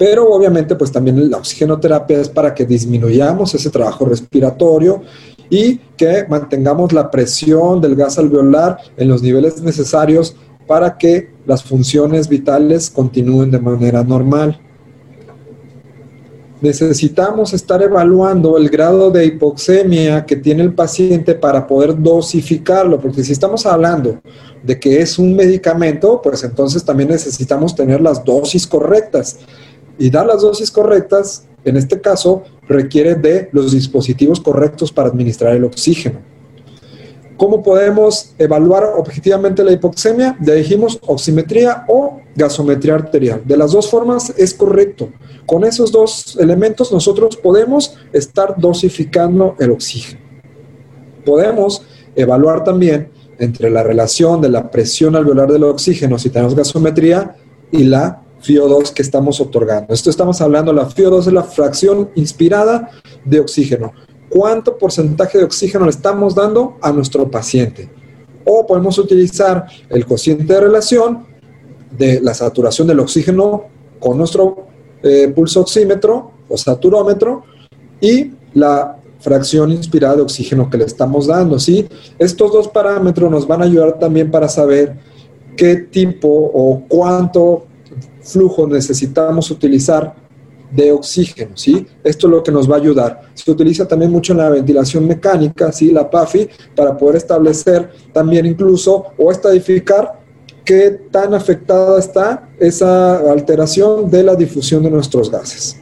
Pero 0.00 0.30
obviamente 0.30 0.76
pues 0.76 0.90
también 0.90 1.30
la 1.30 1.36
oxigenoterapia 1.36 2.22
es 2.22 2.30
para 2.30 2.54
que 2.54 2.64
disminuyamos 2.64 3.54
ese 3.54 3.68
trabajo 3.68 4.06
respiratorio 4.06 5.02
y 5.50 5.76
que 5.98 6.24
mantengamos 6.26 6.94
la 6.94 7.10
presión 7.10 7.82
del 7.82 7.96
gas 7.96 8.18
alveolar 8.18 8.78
en 8.96 9.08
los 9.08 9.22
niveles 9.22 9.60
necesarios 9.60 10.34
para 10.66 10.96
que 10.96 11.34
las 11.44 11.62
funciones 11.62 12.30
vitales 12.30 12.88
continúen 12.88 13.50
de 13.50 13.60
manera 13.60 14.02
normal 14.02 14.58
necesitamos 16.60 17.54
estar 17.54 17.82
evaluando 17.82 18.58
el 18.58 18.68
grado 18.68 19.10
de 19.10 19.24
hipoxemia 19.24 20.26
que 20.26 20.36
tiene 20.36 20.62
el 20.62 20.74
paciente 20.74 21.34
para 21.34 21.66
poder 21.66 22.00
dosificarlo, 22.00 23.00
porque 23.00 23.24
si 23.24 23.32
estamos 23.32 23.64
hablando 23.66 24.20
de 24.62 24.78
que 24.78 25.00
es 25.00 25.18
un 25.18 25.34
medicamento, 25.34 26.20
pues 26.22 26.44
entonces 26.44 26.84
también 26.84 27.08
necesitamos 27.08 27.74
tener 27.74 28.00
las 28.00 28.24
dosis 28.24 28.66
correctas. 28.66 29.38
Y 30.00 30.08
dar 30.08 30.26
las 30.26 30.40
dosis 30.40 30.70
correctas, 30.70 31.46
en 31.62 31.76
este 31.76 32.00
caso, 32.00 32.42
requiere 32.66 33.14
de 33.14 33.50
los 33.52 33.72
dispositivos 33.72 34.40
correctos 34.40 34.90
para 34.90 35.10
administrar 35.10 35.54
el 35.54 35.62
oxígeno. 35.62 36.20
¿Cómo 37.36 37.62
podemos 37.62 38.34
evaluar 38.38 38.84
objetivamente 38.96 39.62
la 39.62 39.72
hipoxemia? 39.72 40.38
Ya 40.40 40.54
dijimos 40.54 40.98
oximetría 41.06 41.84
o 41.86 42.18
gasometría 42.34 42.94
arterial. 42.94 43.42
De 43.44 43.58
las 43.58 43.72
dos 43.72 43.90
formas 43.90 44.32
es 44.38 44.54
correcto. 44.54 45.10
Con 45.44 45.64
esos 45.64 45.92
dos 45.92 46.38
elementos 46.40 46.90
nosotros 46.92 47.36
podemos 47.36 47.94
estar 48.12 48.54
dosificando 48.56 49.54
el 49.58 49.70
oxígeno. 49.70 50.20
Podemos 51.26 51.82
evaluar 52.16 52.64
también 52.64 53.10
entre 53.38 53.70
la 53.70 53.82
relación 53.82 54.40
de 54.40 54.48
la 54.48 54.70
presión 54.70 55.14
alveolar 55.14 55.52
del 55.52 55.64
oxígeno 55.64 56.18
si 56.18 56.30
tenemos 56.30 56.54
gasometría 56.54 57.36
y 57.70 57.84
la 57.84 58.22
FIO2 58.42 58.92
que 58.92 59.02
estamos 59.02 59.40
otorgando. 59.40 59.92
Esto 59.92 60.10
estamos 60.10 60.40
hablando, 60.40 60.72
la 60.72 60.88
FIO2 60.88 61.20
es 61.26 61.32
la 61.32 61.44
fracción 61.44 62.10
inspirada 62.14 62.90
de 63.24 63.40
oxígeno 63.40 63.92
cuánto 64.30 64.78
porcentaje 64.78 65.36
de 65.36 65.44
oxígeno 65.44 65.84
le 65.84 65.90
estamos 65.90 66.34
dando 66.34 66.78
a 66.80 66.92
nuestro 66.92 67.30
paciente. 67.30 67.90
O 68.46 68.66
podemos 68.66 68.96
utilizar 68.96 69.66
el 69.90 70.06
cociente 70.06 70.54
de 70.54 70.60
relación 70.60 71.26
de 71.90 72.20
la 72.22 72.32
saturación 72.32 72.86
del 72.86 73.00
oxígeno 73.00 73.64
con 73.98 74.16
nuestro 74.16 74.68
eh, 75.02 75.30
pulso 75.34 75.60
oxímetro 75.60 76.30
o 76.48 76.56
saturómetro 76.56 77.42
y 78.00 78.30
la 78.54 78.96
fracción 79.18 79.72
inspirada 79.72 80.16
de 80.16 80.22
oxígeno 80.22 80.70
que 80.70 80.78
le 80.78 80.84
estamos 80.84 81.26
dando. 81.26 81.58
¿sí? 81.58 81.86
Estos 82.18 82.52
dos 82.52 82.68
parámetros 82.68 83.30
nos 83.30 83.46
van 83.46 83.60
a 83.60 83.64
ayudar 83.64 83.98
también 83.98 84.30
para 84.30 84.48
saber 84.48 84.96
qué 85.56 85.76
tipo 85.76 86.28
o 86.28 86.82
cuánto 86.88 87.66
flujo 88.22 88.66
necesitamos 88.66 89.50
utilizar 89.50 90.14
de 90.70 90.92
oxígeno, 90.92 91.56
¿sí? 91.56 91.86
Esto 92.04 92.26
es 92.26 92.30
lo 92.30 92.42
que 92.42 92.52
nos 92.52 92.70
va 92.70 92.76
a 92.76 92.78
ayudar. 92.78 93.22
Se 93.34 93.50
utiliza 93.50 93.88
también 93.88 94.12
mucho 94.12 94.32
en 94.32 94.38
la 94.38 94.50
ventilación 94.50 95.06
mecánica, 95.06 95.72
¿sí? 95.72 95.90
La 95.90 96.08
PAFI, 96.08 96.48
para 96.76 96.96
poder 96.96 97.16
establecer 97.16 97.90
también 98.12 98.46
incluso 98.46 99.06
o 99.18 99.32
estadificar 99.32 100.20
qué 100.64 100.90
tan 101.10 101.34
afectada 101.34 101.98
está 101.98 102.48
esa 102.58 103.18
alteración 103.30 104.10
de 104.10 104.22
la 104.22 104.36
difusión 104.36 104.82
de 104.82 104.90
nuestros 104.90 105.30
gases. 105.30 105.76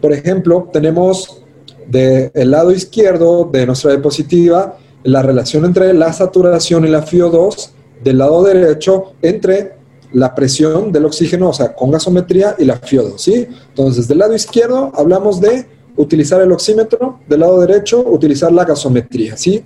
Por 0.00 0.12
ejemplo, 0.12 0.70
tenemos 0.72 1.42
del 1.86 2.50
lado 2.50 2.70
izquierdo 2.70 3.44
de 3.44 3.66
nuestra 3.66 3.90
diapositiva 3.90 4.78
la 5.02 5.22
relación 5.22 5.64
entre 5.64 5.92
la 5.92 6.12
saturación 6.12 6.86
y 6.86 6.88
la 6.88 7.04
FIO2, 7.04 7.70
del 8.02 8.18
lado 8.18 8.42
derecho 8.44 9.12
entre 9.20 9.79
la 10.12 10.34
presión 10.34 10.92
del 10.92 11.04
oxígeno, 11.04 11.50
o 11.50 11.52
sea, 11.52 11.74
con 11.74 11.90
gasometría 11.90 12.56
y 12.58 12.64
la 12.64 12.80
FIO2, 12.80 13.18
¿sí? 13.18 13.46
Entonces, 13.68 14.08
del 14.08 14.18
lado 14.18 14.34
izquierdo 14.34 14.92
hablamos 14.94 15.40
de 15.40 15.66
utilizar 15.96 16.40
el 16.40 16.52
oxímetro, 16.52 17.20
del 17.28 17.40
lado 17.40 17.60
derecho 17.60 18.00
utilizar 18.00 18.52
la 18.52 18.64
gasometría, 18.64 19.36
¿sí? 19.36 19.62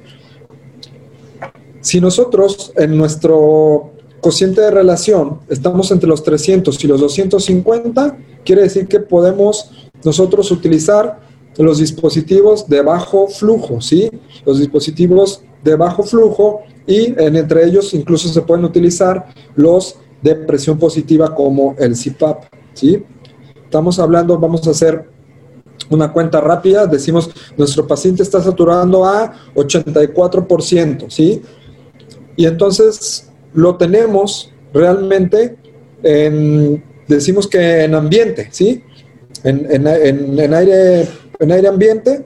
Si 1.80 2.00
nosotros 2.00 2.72
en 2.76 2.96
nuestro 2.96 3.92
cociente 4.20 4.62
de 4.62 4.70
relación 4.70 5.40
estamos 5.48 5.90
entre 5.90 6.08
los 6.08 6.22
300 6.22 6.82
y 6.82 6.86
los 6.86 7.00
250, 7.00 8.16
quiere 8.44 8.62
decir 8.62 8.88
que 8.88 9.00
podemos 9.00 9.70
nosotros 10.02 10.50
utilizar 10.50 11.20
los 11.58 11.78
dispositivos 11.78 12.68
de 12.68 12.82
bajo 12.82 13.28
flujo, 13.28 13.80
¿sí? 13.80 14.10
Los 14.44 14.58
dispositivos 14.58 15.42
de 15.62 15.76
bajo 15.76 16.02
flujo 16.02 16.62
y 16.86 17.14
en, 17.20 17.36
entre 17.36 17.64
ellos 17.64 17.94
incluso 17.94 18.28
se 18.28 18.42
pueden 18.42 18.64
utilizar 18.64 19.26
los 19.54 19.96
de 20.24 20.34
presión 20.34 20.78
positiva 20.78 21.34
como 21.34 21.76
el 21.78 21.94
CPAP, 21.94 22.44
¿sí? 22.72 23.04
Estamos 23.62 23.98
hablando, 23.98 24.38
vamos 24.38 24.66
a 24.66 24.70
hacer 24.70 25.04
una 25.90 26.10
cuenta 26.14 26.40
rápida, 26.40 26.86
decimos, 26.86 27.30
nuestro 27.58 27.86
paciente 27.86 28.22
está 28.22 28.42
saturando 28.42 29.04
a 29.04 29.34
84%, 29.54 31.10
¿sí? 31.10 31.42
Y 32.36 32.46
entonces 32.46 33.30
lo 33.52 33.76
tenemos 33.76 34.50
realmente 34.72 35.58
en, 36.02 36.82
decimos 37.06 37.46
que 37.46 37.84
en 37.84 37.94
ambiente, 37.94 38.48
¿sí? 38.50 38.82
En, 39.42 39.66
en, 39.70 40.54
aire, 40.54 41.06
en 41.38 41.52
aire 41.52 41.68
ambiente, 41.68 42.24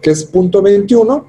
que 0.00 0.10
es 0.12 0.24
punto 0.24 0.62
21. 0.62 1.26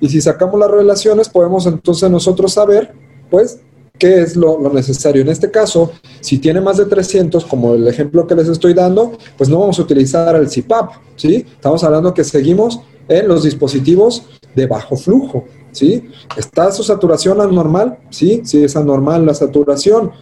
Y 0.00 0.08
si 0.08 0.22
sacamos 0.22 0.58
las 0.58 0.70
relaciones, 0.70 1.28
podemos 1.28 1.66
entonces 1.66 2.10
nosotros 2.10 2.54
saber, 2.54 2.94
pues, 3.30 3.60
¿Qué 4.00 4.22
es 4.22 4.34
lo, 4.34 4.58
necesario? 4.72 5.20
En 5.20 5.28
este 5.28 5.50
caso, 5.50 5.92
si 6.20 6.38
tiene 6.38 6.62
más 6.62 6.78
de 6.78 6.86
300, 6.86 7.44
como 7.44 7.74
el 7.74 7.86
ejemplo 7.86 8.26
que 8.26 8.34
les 8.34 8.48
estoy 8.48 8.72
dando, 8.72 9.12
pues 9.36 9.50
no 9.50 9.60
vamos 9.60 9.78
a 9.78 9.82
utilizar 9.82 10.34
el 10.36 10.48
CPAP, 10.48 10.92
¿sí? 11.16 11.44
Estamos 11.52 11.84
hablando 11.84 12.14
que 12.14 12.24
seguimos 12.24 12.80
en 13.08 13.28
los 13.28 13.42
dispositivos 13.42 14.24
de 14.56 14.66
bajo 14.66 14.96
flujo, 14.96 15.44
¿sí? 15.72 16.08
¿Está 16.34 16.72
su 16.72 16.82
saturación 16.82 17.42
anormal? 17.42 17.98
Sí, 18.08 18.40
sí 18.42 18.64
es 18.64 18.74
anormal 18.74 19.26
la 19.26 19.34
saturación. 19.34 20.12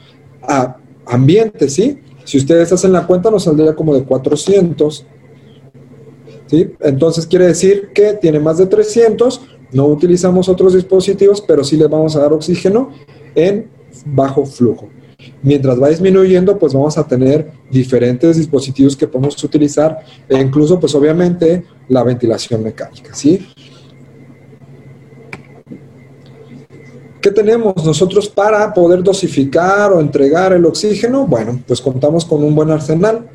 A 0.43 0.77
ambiente, 1.07 1.69
¿sí? 1.69 2.01
Si 2.25 2.37
ustedes 2.37 2.73
hacen 2.73 2.93
la 2.93 3.07
cuenta, 3.07 3.31
nos 3.31 3.45
saldría 3.45 3.77
como 3.77 3.95
de 3.95 4.03
400, 4.03 5.07
¿sí? 6.47 6.73
Entonces 6.81 7.29
quiere 7.29 7.47
decir 7.47 7.91
que 7.95 8.15
tiene 8.15 8.41
más 8.41 8.59
de 8.59 8.67
300, 8.67 9.41
no 9.71 9.87
utilizamos 9.87 10.49
otros 10.49 10.75
dispositivos, 10.75 11.41
pero 11.43 11.63
sí 11.63 11.77
le 11.77 11.87
vamos 11.87 12.17
a 12.17 12.21
dar 12.21 12.33
oxígeno 12.33 12.91
en 13.47 13.71
bajo 14.05 14.45
flujo. 14.45 14.89
Mientras 15.43 15.81
va 15.83 15.89
disminuyendo, 15.89 16.59
pues 16.59 16.73
vamos 16.73 16.97
a 16.97 17.07
tener 17.07 17.51
diferentes 17.71 18.37
dispositivos 18.37 18.97
que 18.97 19.09
podemos 19.09 19.43
utilizar 19.43 19.99
e 20.29 20.39
incluso, 20.39 20.79
pues 20.79 20.95
obviamente, 20.95 21.65
la 21.89 22.05
ventilación 22.05 22.63
mecánica, 22.63 23.15
¿sí? 23.15 23.47
¿Qué 27.21 27.33
tenemos 27.33 27.85
nosotros 27.85 28.29
para 28.29 28.73
poder 28.73 29.03
dosificar 29.03 29.93
o 29.93 30.01
entregar 30.01 30.53
el 30.53 30.65
oxígeno? 30.65 31.27
Bueno, 31.27 31.61
pues 31.67 31.81
contamos 31.81 32.25
con 32.25 32.45
un 32.45 32.55
buen 32.55 32.71
arsenal. 32.71 33.29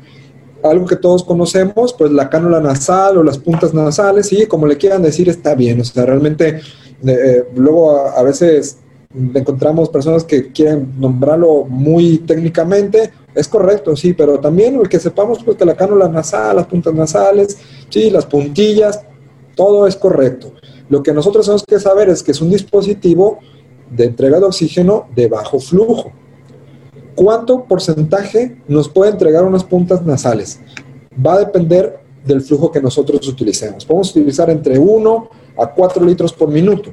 Algo 0.62 0.86
que 0.86 0.96
todos 0.96 1.22
conocemos, 1.22 1.92
pues 1.92 2.10
la 2.10 2.30
cánula 2.30 2.60
nasal 2.60 3.18
o 3.18 3.22
las 3.22 3.36
puntas 3.36 3.74
nasales, 3.74 4.32
y 4.32 4.46
como 4.46 4.66
le 4.66 4.78
quieran 4.78 5.02
decir, 5.02 5.28
está 5.28 5.54
bien. 5.54 5.82
O 5.82 5.84
sea, 5.84 6.06
realmente 6.06 6.60
eh, 7.06 7.44
luego 7.54 8.08
a, 8.08 8.22
veces 8.22 8.78
encontramos 9.14 9.88
personas 9.88 10.24
que 10.24 10.50
quieren 10.50 10.94
nombrarlo 10.98 11.64
muy 11.64 12.18
técnicamente, 12.18 13.12
es 13.34 13.48
correcto, 13.48 13.96
sí, 13.96 14.12
pero 14.12 14.38
también 14.40 14.74
el 14.80 14.88
que 14.88 14.98
sepamos 14.98 15.42
pues 15.44 15.56
que 15.56 15.64
la 15.64 15.76
cánula 15.76 16.08
nasal, 16.08 16.56
las 16.56 16.66
puntas 16.66 16.94
nasales, 16.94 17.58
sí, 17.88 18.10
las 18.10 18.26
puntillas, 18.26 19.02
todo 19.54 19.86
es 19.86 19.96
correcto. 19.96 20.52
Lo 20.88 21.02
que 21.02 21.12
nosotros 21.12 21.46
tenemos 21.46 21.64
que 21.64 21.78
saber 21.78 22.08
es 22.08 22.22
que 22.22 22.32
es 22.32 22.40
un 22.40 22.50
dispositivo 22.50 23.38
de 23.90 24.04
entrega 24.04 24.38
de 24.38 24.46
oxígeno 24.46 25.06
de 25.14 25.28
bajo 25.28 25.60
flujo. 25.60 26.12
¿Cuánto 27.14 27.64
porcentaje 27.64 28.60
nos 28.66 28.88
puede 28.88 29.12
entregar 29.12 29.44
unas 29.44 29.62
puntas 29.62 30.04
nasales? 30.04 30.60
Va 31.24 31.34
a 31.34 31.38
depender 31.38 32.00
del 32.24 32.42
flujo 32.42 32.72
que 32.72 32.80
nosotros 32.80 33.26
utilicemos. 33.28 33.84
Podemos 33.84 34.10
utilizar 34.10 34.50
entre 34.50 34.78
1 34.78 35.28
a 35.56 35.66
4 35.72 36.04
litros 36.04 36.32
por 36.32 36.48
minuto 36.48 36.92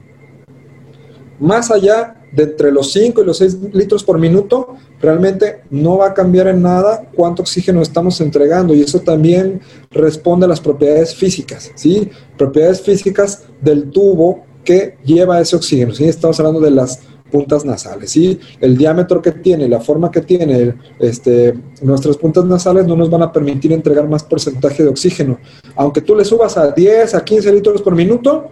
más 1.41 1.71
allá 1.71 2.15
de 2.31 2.43
entre 2.43 2.71
los 2.71 2.93
5 2.93 3.21
y 3.21 3.25
los 3.25 3.39
6 3.39 3.57
litros 3.73 4.05
por 4.05 4.17
minuto, 4.17 4.75
realmente 5.01 5.63
no 5.69 5.97
va 5.97 6.07
a 6.07 6.13
cambiar 6.13 6.47
en 6.47 6.61
nada 6.61 7.09
cuánto 7.13 7.41
oxígeno 7.41 7.81
estamos 7.81 8.21
entregando 8.21 8.73
y 8.73 8.81
eso 8.81 9.01
también 9.01 9.59
responde 9.89 10.45
a 10.45 10.49
las 10.49 10.61
propiedades 10.61 11.13
físicas, 11.13 11.71
¿sí? 11.75 12.09
Propiedades 12.37 12.81
físicas 12.81 13.43
del 13.59 13.89
tubo 13.89 14.45
que 14.63 14.97
lleva 15.03 15.41
ese 15.41 15.57
oxígeno, 15.57 15.93
¿sí? 15.93 16.05
Estamos 16.05 16.39
hablando 16.39 16.61
de 16.61 16.71
las 16.71 17.01
puntas 17.31 17.65
nasales. 17.65 18.11
¿sí? 18.11 18.39
El 18.59 18.77
diámetro 18.77 19.21
que 19.21 19.31
tiene, 19.31 19.67
la 19.67 19.79
forma 19.79 20.11
que 20.11 20.21
tiene 20.21 20.75
este, 20.99 21.57
nuestras 21.81 22.17
puntas 22.17 22.45
nasales 22.45 22.85
no 22.85 22.95
nos 22.95 23.09
van 23.09 23.23
a 23.23 23.31
permitir 23.31 23.71
entregar 23.71 24.07
más 24.07 24.23
porcentaje 24.23 24.83
de 24.83 24.89
oxígeno. 24.89 25.39
Aunque 25.75 26.01
tú 26.01 26.13
le 26.13 26.25
subas 26.25 26.57
a 26.57 26.71
10 26.71 27.15
a 27.15 27.23
15 27.23 27.53
litros 27.53 27.81
por 27.81 27.95
minuto, 27.95 28.51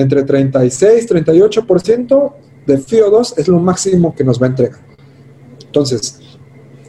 entre 0.00 0.22
36 0.22 1.08
38% 1.08 2.32
de 2.66 2.78
FIO2 2.78 3.34
es 3.36 3.48
lo 3.48 3.58
máximo 3.58 4.14
que 4.14 4.24
nos 4.24 4.40
va 4.40 4.46
a 4.46 4.50
entregar. 4.50 4.80
Entonces, 5.64 6.20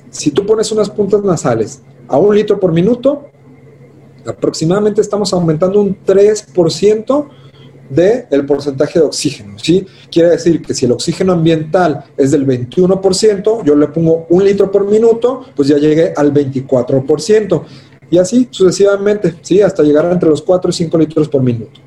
si 0.10 0.32
tú 0.32 0.46
pones 0.46 0.72
unas 0.72 0.90
puntas 0.90 1.24
nasales 1.24 1.82
a 2.08 2.18
un 2.18 2.36
litro 2.36 2.60
por 2.60 2.72
minuto, 2.72 3.26
aproximadamente 4.26 5.02
estamos 5.02 5.34
aumentando 5.34 5.82
un 5.82 5.98
3% 6.06 7.28
del 7.90 8.46
porcentaje 8.46 9.00
de 9.00 9.06
oxígeno. 9.06 9.58
¿sí? 9.58 9.86
Quiere 10.12 10.30
decir 10.30 10.62
que 10.62 10.74
si 10.74 10.86
el 10.86 10.92
oxígeno 10.92 11.34
ambiental 11.34 12.06
es 12.18 12.32
del 12.32 12.46
21%, 12.46 13.64
yo 13.64 13.76
le 13.76 13.88
pongo 13.88 14.26
un 14.30 14.44
litro 14.44 14.72
por 14.72 14.86
minuto, 14.86 15.46
pues 15.56 15.68
ya 15.68 15.78
llegué 15.78 16.14
al 16.16 16.34
24%. 16.34 17.64
Y 18.10 18.18
así 18.18 18.48
sucesivamente, 18.50 19.36
¿sí? 19.42 19.62
hasta 19.62 19.84
llegar 19.84 20.12
entre 20.12 20.30
los 20.30 20.42
4 20.42 20.70
y 20.70 20.74
5 20.74 20.98
litros 20.98 21.30
por 21.30 21.42
minuto. 21.42 21.87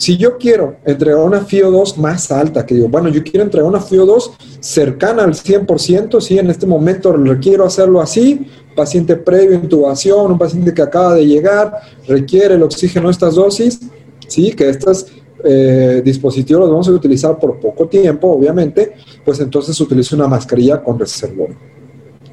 Si 0.00 0.16
yo 0.16 0.38
quiero 0.38 0.76
entregar 0.86 1.20
una 1.20 1.46
FIO2 1.46 1.96
más 1.96 2.32
alta, 2.32 2.64
que 2.64 2.74
digo, 2.74 2.88
bueno, 2.88 3.10
yo 3.10 3.22
quiero 3.22 3.42
entregar 3.42 3.68
una 3.68 3.80
FIO2 3.80 4.30
cercana 4.58 5.24
al 5.24 5.34
100%, 5.34 6.22
sí, 6.22 6.38
en 6.38 6.48
este 6.48 6.64
momento 6.64 7.12
requiero 7.12 7.66
hacerlo 7.66 8.00
así, 8.00 8.46
paciente 8.74 9.16
previo 9.16 9.56
intubación, 9.56 10.32
un 10.32 10.38
paciente 10.38 10.72
que 10.72 10.80
acaba 10.80 11.12
de 11.16 11.26
llegar, 11.26 11.82
requiere 12.08 12.54
el 12.54 12.62
oxígeno 12.62 13.10
estas 13.10 13.34
dosis, 13.34 13.78
sí, 14.26 14.52
que 14.52 14.70
estos 14.70 15.06
eh, 15.44 16.00
dispositivos 16.02 16.60
los 16.60 16.70
vamos 16.70 16.88
a 16.88 16.92
utilizar 16.92 17.38
por 17.38 17.60
poco 17.60 17.86
tiempo, 17.86 18.28
obviamente, 18.28 18.94
pues 19.22 19.38
entonces 19.40 19.76
se 19.76 19.82
utiliza 19.82 20.16
una 20.16 20.28
mascarilla 20.28 20.82
con 20.82 20.98
reservorio. 20.98 21.58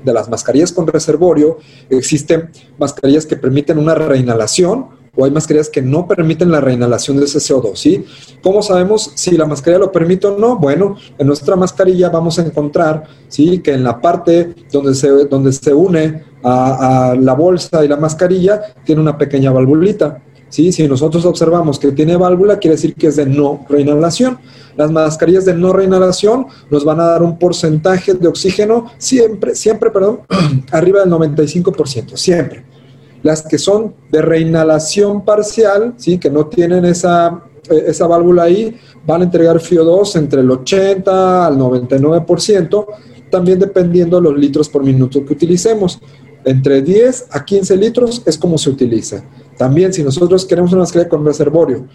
De 0.05 0.13
las 0.13 0.30
mascarillas 0.30 0.72
con 0.72 0.88
reservorio, 0.88 1.57
existen 1.89 2.49
mascarillas 2.80 3.26
que 3.26 3.36
permiten 3.36 3.78
una 3.78 3.93
reinhalación, 3.93 4.97
o 5.18 5.26
hay 5.26 5.32
mascarillas 5.32 5.70
que 5.70 5.82
no 5.82 6.07
permiten 6.07 6.51
la 6.51 6.61
reinhalación 6.61 7.18
de 7.18 7.26
ese 7.26 7.39
CO2, 7.39 7.76
¿sí? 7.76 8.05
¿Cómo 8.43 8.61
sabemos 8.61 9.11
si 9.15 9.36
la 9.36 9.45
mascarilla 9.45 9.80
lo 9.80 9.91
permite 9.91 10.28
o 10.28 10.38
no? 10.38 10.57
Bueno, 10.57 10.95
en 11.18 11.28
nuestra 11.28 11.55
mascarilla 11.55 12.09
vamos 12.09 12.38
a 12.38 12.43
encontrar, 12.43 13.03
¿sí? 13.28 13.59
Que 13.59 13.74
en 13.74 13.84
la 13.84 13.99
parte 13.99 14.53
donde 14.72 14.93
se, 14.93 15.09
donde 15.26 15.51
se 15.51 15.74
une 15.74 16.24
a, 16.43 17.15
la 17.20 17.34
bolsa 17.34 17.84
y 17.84 17.88
la 17.88 17.97
mascarilla 17.97 18.61
tiene 18.86 19.01
una 19.01 19.18
pequeña 19.18 19.51
valvulita, 19.51 20.22
¿sí? 20.49 20.72
Si 20.72 20.88
nosotros 20.88 21.26
observamos 21.26 21.80
que 21.80 21.91
tiene 21.91 22.15
válvula, 22.15 22.59
quiere 22.59 22.76
decir 22.76 22.93
que 22.93 23.07
es 23.07 23.15
de 23.15 23.26
no 23.26 23.65
reinhalación. 23.68 24.38
Las 24.76 24.91
mascarillas 24.91 25.45
de 25.45 25.55
no 25.55 25.74
reinhalación 25.74 26.45
nos 26.70 26.86
van 26.86 26.99
a 26.99 27.05
dar 27.05 27.24
un 27.24 27.39
porcentaje 27.39 28.13
de 28.13 28.28
oxígeno 28.28 28.86
siempre, 28.99 29.55
siempre, 29.55 29.89
perdón, 29.89 30.20
arriba 30.72 30.99
del 30.99 31.09
95%, 31.09 32.15
siempre. 32.15 32.76
Las 33.24 33.41
que 33.41 33.57
son 33.57 33.95
de 34.11 34.22
reinhalación 34.22 35.26
parcial, 35.26 35.93
¿sí? 35.97 36.18
que 36.18 36.30
no 36.30 36.47
tienen 36.47 36.86
esa, 36.86 37.43
eh, 37.70 37.86
esa 37.88 38.07
válvula 38.07 38.43
ahí, 38.43 38.78
van 39.05 39.22
a 39.22 39.26
entregar 39.26 39.57
FIO2 39.57 40.15
entre 40.18 40.41
el 40.41 40.51
80 40.51 41.47
al 41.47 41.57
99%, 41.57 42.86
también 43.30 43.59
dependiendo 43.59 44.18
de 44.18 44.24
los 44.24 44.38
litros 44.38 44.70
por 44.70 44.84
minuto 44.84 45.26
que 45.26 45.34
utilicemos. 45.34 45.99
Entre 46.45 46.82
10 46.82 47.28
a 47.32 47.43
15 47.43 47.76
litros 47.76 48.24
es 48.26 48.38
como 48.38 48.57
se 48.57 48.70
utiliza. 48.70 49.24
También 49.57 49.91
si 49.91 50.01
nosotros 50.03 50.45
queremos 50.45 50.72
una 50.72 50.82
mascarilla 50.82 51.09
con 51.09 51.26
reservorio 51.26 51.88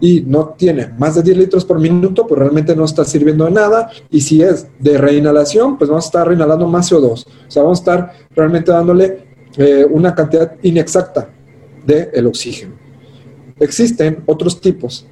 y 0.00 0.20
no 0.20 0.54
tiene 0.56 0.94
más 0.98 1.16
de 1.16 1.22
10 1.22 1.36
litros 1.36 1.64
por 1.64 1.78
minuto, 1.78 2.26
pues 2.26 2.38
realmente 2.38 2.74
no 2.74 2.84
está 2.84 3.04
sirviendo 3.04 3.44
de 3.44 3.50
nada. 3.50 3.90
Y 4.10 4.22
si 4.22 4.40
es 4.40 4.68
de 4.78 4.96
reinhalación, 4.96 5.76
pues 5.76 5.90
vamos 5.90 6.06
a 6.06 6.08
estar 6.08 6.26
reinhalando 6.26 6.66
más 6.66 6.90
CO2. 6.90 7.26
O 7.26 7.50
sea, 7.50 7.62
vamos 7.62 7.80
a 7.80 7.82
estar 7.82 8.12
realmente 8.34 8.70
dándole 8.70 9.27
eh, 9.56 9.86
una 9.88 10.14
cantidad 10.14 10.54
inexacta 10.62 11.30
del 11.84 12.08
el 12.12 12.26
oxígeno. 12.26 12.74
Existen 13.58 14.22
otros 14.26 14.60
tipos, 14.60 15.06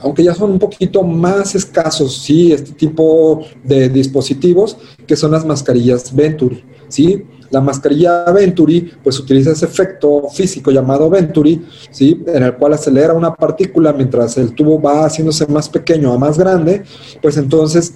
aunque 0.00 0.22
ya 0.22 0.34
son 0.34 0.52
un 0.52 0.58
poquito 0.58 1.02
más 1.02 1.54
escasos, 1.54 2.18
sí, 2.18 2.52
este 2.52 2.72
tipo 2.72 3.44
de 3.64 3.88
dispositivos, 3.88 4.78
que 5.06 5.16
son 5.16 5.32
las 5.32 5.44
mascarillas 5.44 6.14
Venturi, 6.14 6.64
¿sí? 6.88 7.24
La 7.50 7.60
mascarilla 7.60 8.24
Venturi, 8.30 8.92
pues 9.02 9.18
utiliza 9.18 9.52
ese 9.52 9.64
efecto 9.64 10.28
físico 10.28 10.70
llamado 10.70 11.10
Venturi, 11.10 11.64
¿sí? 11.90 12.22
En 12.26 12.42
el 12.42 12.54
cual 12.54 12.74
acelera 12.74 13.14
una 13.14 13.34
partícula 13.34 13.92
mientras 13.92 14.36
el 14.38 14.54
tubo 14.54 14.80
va 14.80 15.06
haciéndose 15.06 15.46
más 15.46 15.68
pequeño 15.68 16.12
a 16.12 16.18
más 16.18 16.38
grande, 16.38 16.84
pues 17.20 17.36
entonces 17.36 17.94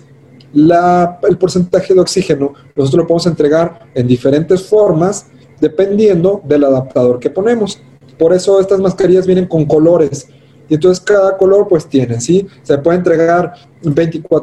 el 0.54 1.38
porcentaje 1.38 1.94
de 1.94 2.00
oxígeno 2.00 2.52
nosotros 2.76 3.02
lo 3.02 3.06
podemos 3.06 3.26
entregar 3.26 3.88
en 3.94 4.06
diferentes 4.06 4.62
formas 4.62 5.26
dependiendo 5.62 6.42
del 6.44 6.64
adaptador 6.64 7.20
que 7.20 7.30
ponemos. 7.30 7.80
Por 8.18 8.34
eso 8.34 8.60
estas 8.60 8.80
mascarillas 8.80 9.26
vienen 9.26 9.46
con 9.46 9.64
colores. 9.64 10.26
Y 10.68 10.74
entonces 10.74 11.02
cada 11.04 11.36
color 11.36 11.68
pues 11.68 11.86
tiene, 11.86 12.20
¿sí? 12.20 12.48
Se 12.64 12.78
puede 12.78 12.98
entregar 12.98 13.54
24%, 13.84 14.42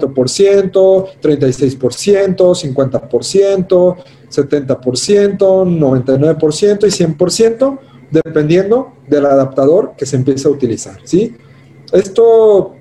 36%, 1.21 2.35
50%, 2.55 3.95
70%, 4.29 5.37
99% 5.37 6.87
y 6.87 6.91
100%, 6.91 7.79
dependiendo 8.11 8.93
del 9.07 9.25
adaptador 9.25 9.93
que 9.97 10.05
se 10.05 10.15
empiece 10.15 10.47
a 10.47 10.51
utilizar, 10.51 10.99
¿sí? 11.03 11.35
Esto 11.91 12.75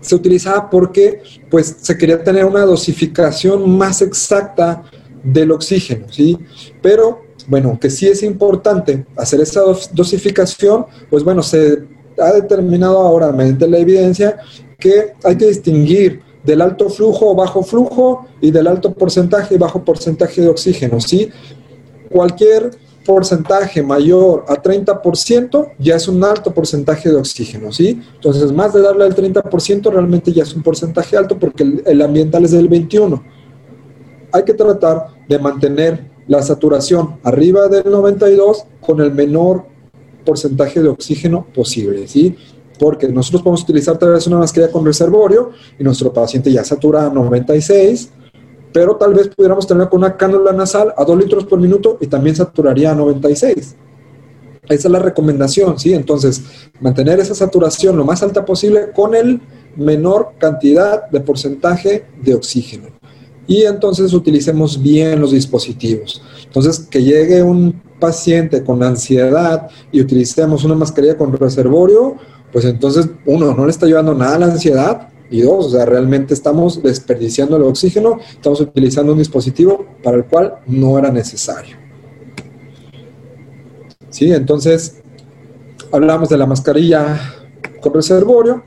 se 0.00 0.14
utilizaba 0.16 0.68
porque 0.68 1.22
pues 1.48 1.76
se 1.80 1.96
quería 1.96 2.24
tener 2.24 2.44
una 2.44 2.64
dosificación 2.64 3.70
más 3.78 4.02
exacta 4.02 4.82
del 5.22 5.52
oxígeno, 5.52 6.06
¿sí? 6.10 6.38
Pero 6.80 7.27
bueno, 7.48 7.78
que 7.80 7.88
sí 7.88 8.06
es 8.06 8.22
importante 8.22 9.06
hacer 9.16 9.40
esa 9.40 9.62
dosificación, 9.92 10.84
pues 11.08 11.24
bueno, 11.24 11.42
se 11.42 11.82
ha 12.20 12.32
determinado 12.32 12.98
ahora 12.98 13.32
mediante 13.32 13.66
la 13.66 13.78
evidencia 13.78 14.36
que 14.78 15.14
hay 15.24 15.36
que 15.36 15.46
distinguir 15.46 16.20
del 16.44 16.60
alto 16.60 16.90
flujo 16.90 17.30
o 17.30 17.34
bajo 17.34 17.62
flujo 17.62 18.26
y 18.40 18.50
del 18.50 18.66
alto 18.66 18.92
porcentaje 18.92 19.54
y 19.54 19.58
bajo 19.58 19.82
porcentaje 19.82 20.42
de 20.42 20.48
oxígeno, 20.48 21.00
¿sí? 21.00 21.30
Cualquier 22.10 22.70
porcentaje 23.04 23.82
mayor 23.82 24.44
a 24.48 24.54
30% 24.62 25.72
ya 25.78 25.96
es 25.96 26.06
un 26.06 26.22
alto 26.22 26.52
porcentaje 26.52 27.08
de 27.08 27.16
oxígeno, 27.16 27.72
¿sí? 27.72 28.00
Entonces, 28.14 28.52
más 28.52 28.74
de 28.74 28.82
darle 28.82 29.04
al 29.04 29.14
30% 29.14 29.90
realmente 29.90 30.32
ya 30.32 30.42
es 30.42 30.54
un 30.54 30.62
porcentaje 30.62 31.16
alto 31.16 31.38
porque 31.38 31.62
el, 31.62 31.82
el 31.86 32.02
ambiental 32.02 32.44
es 32.44 32.50
del 32.50 32.68
21. 32.68 33.24
Hay 34.32 34.44
que 34.44 34.52
tratar 34.52 35.06
de 35.26 35.38
mantener 35.38 36.17
la 36.28 36.42
saturación 36.42 37.16
arriba 37.24 37.68
del 37.68 37.90
92 37.90 38.64
con 38.80 39.00
el 39.00 39.12
menor 39.12 39.64
porcentaje 40.24 40.80
de 40.82 40.88
oxígeno 40.88 41.46
posible, 41.54 42.06
¿sí? 42.06 42.36
Porque 42.78 43.08
nosotros 43.08 43.42
podemos 43.42 43.62
utilizar 43.62 43.98
tal 43.98 44.12
vez 44.12 44.26
una 44.26 44.38
mascarilla 44.38 44.70
con 44.70 44.84
reservorio 44.84 45.50
y 45.78 45.82
nuestro 45.82 46.12
paciente 46.12 46.52
ya 46.52 46.62
satura 46.64 47.06
a 47.06 47.10
96, 47.10 48.10
pero 48.72 48.96
tal 48.96 49.14
vez 49.14 49.28
pudiéramos 49.28 49.66
tener 49.66 49.88
con 49.88 50.00
una 50.00 50.16
cánula 50.16 50.52
nasal 50.52 50.92
a 50.96 51.04
2 51.04 51.18
litros 51.18 51.44
por 51.46 51.58
minuto 51.58 51.96
y 52.00 52.06
también 52.06 52.36
saturaría 52.36 52.92
a 52.92 52.94
96. 52.94 53.76
Esa 54.68 54.88
es 54.88 54.92
la 54.92 54.98
recomendación, 54.98 55.78
¿sí? 55.78 55.94
Entonces, 55.94 56.44
mantener 56.78 57.18
esa 57.20 57.34
saturación 57.34 57.96
lo 57.96 58.04
más 58.04 58.22
alta 58.22 58.44
posible 58.44 58.92
con 58.94 59.14
el 59.14 59.40
menor 59.76 60.32
cantidad 60.38 61.08
de 61.08 61.20
porcentaje 61.20 62.04
de 62.22 62.34
oxígeno 62.34 62.97
y 63.48 63.64
entonces 63.64 64.12
utilicemos 64.12 64.80
bien 64.80 65.20
los 65.20 65.32
dispositivos. 65.32 66.22
Entonces, 66.44 66.78
que 66.78 67.02
llegue 67.02 67.42
un 67.42 67.82
paciente 67.98 68.62
con 68.62 68.82
ansiedad 68.84 69.68
y 69.90 70.00
utilicemos 70.00 70.62
una 70.64 70.76
mascarilla 70.76 71.16
con 71.16 71.32
reservorio, 71.32 72.16
pues 72.52 72.64
entonces, 72.66 73.08
uno, 73.26 73.54
no 73.54 73.64
le 73.64 73.70
está 73.70 73.86
llevando 73.86 74.14
nada 74.14 74.36
a 74.36 74.38
la 74.38 74.46
ansiedad, 74.46 75.08
y 75.30 75.42
dos, 75.42 75.66
o 75.66 75.70
sea, 75.70 75.84
realmente 75.84 76.32
estamos 76.32 76.82
desperdiciando 76.82 77.56
el 77.56 77.62
oxígeno, 77.62 78.18
estamos 78.30 78.60
utilizando 78.60 79.12
un 79.12 79.18
dispositivo 79.18 79.86
para 80.02 80.16
el 80.16 80.24
cual 80.24 80.60
no 80.66 80.98
era 80.98 81.10
necesario. 81.10 81.76
Sí, 84.10 84.32
entonces, 84.32 85.02
hablamos 85.92 86.28
de 86.28 86.38
la 86.38 86.46
mascarilla 86.46 87.20
con 87.80 87.92
reservorio, 87.92 88.64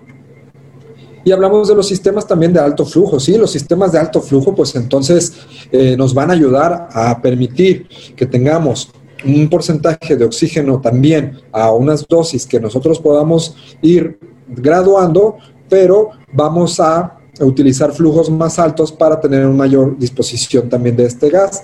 y 1.24 1.32
hablamos 1.32 1.68
de 1.68 1.76
los 1.76 1.88
sistemas 1.88 2.26
también 2.28 2.54
de 2.54 2.60
alto 2.60 2.86
flujo, 2.86 3.20
¿sí? 3.20 3.38
Los 3.38 3.52
sistemas 3.52 3.92
de 3.92 4.00
alto 4.00 4.22
flujo, 4.22 4.56
pues 4.56 4.76
entonces 4.76 5.34
eh, 5.72 5.96
nos 5.98 6.14
van 6.14 6.32
a 6.32 6.34
ayudar 6.34 6.90
a 6.92 7.22
permitir 7.22 7.88
que 8.16 8.26
tengamos 8.26 8.92
un 9.26 9.50
porcentaje 9.50 10.16
de 10.16 10.26
oxígeno 10.26 10.82
también 10.82 11.40
a 11.52 11.72
unas 11.72 12.08
dosis 12.08 12.46
que 12.46 12.60
nosotros 12.60 13.00
podamos 13.00 13.56
ir 13.82 14.20
graduando, 14.48 15.38
pero 15.70 16.10
vamos 16.34 16.80
a 16.80 17.18
utilizar 17.40 17.92
flujos 17.92 18.30
más 18.30 18.60
altos 18.60 18.92
para 18.92 19.20
tener 19.20 19.46
una 19.46 19.56
mayor 19.56 19.98
disposición 19.98 20.70
también 20.70 20.96
de 20.96 21.06
este 21.06 21.30
gas. 21.30 21.64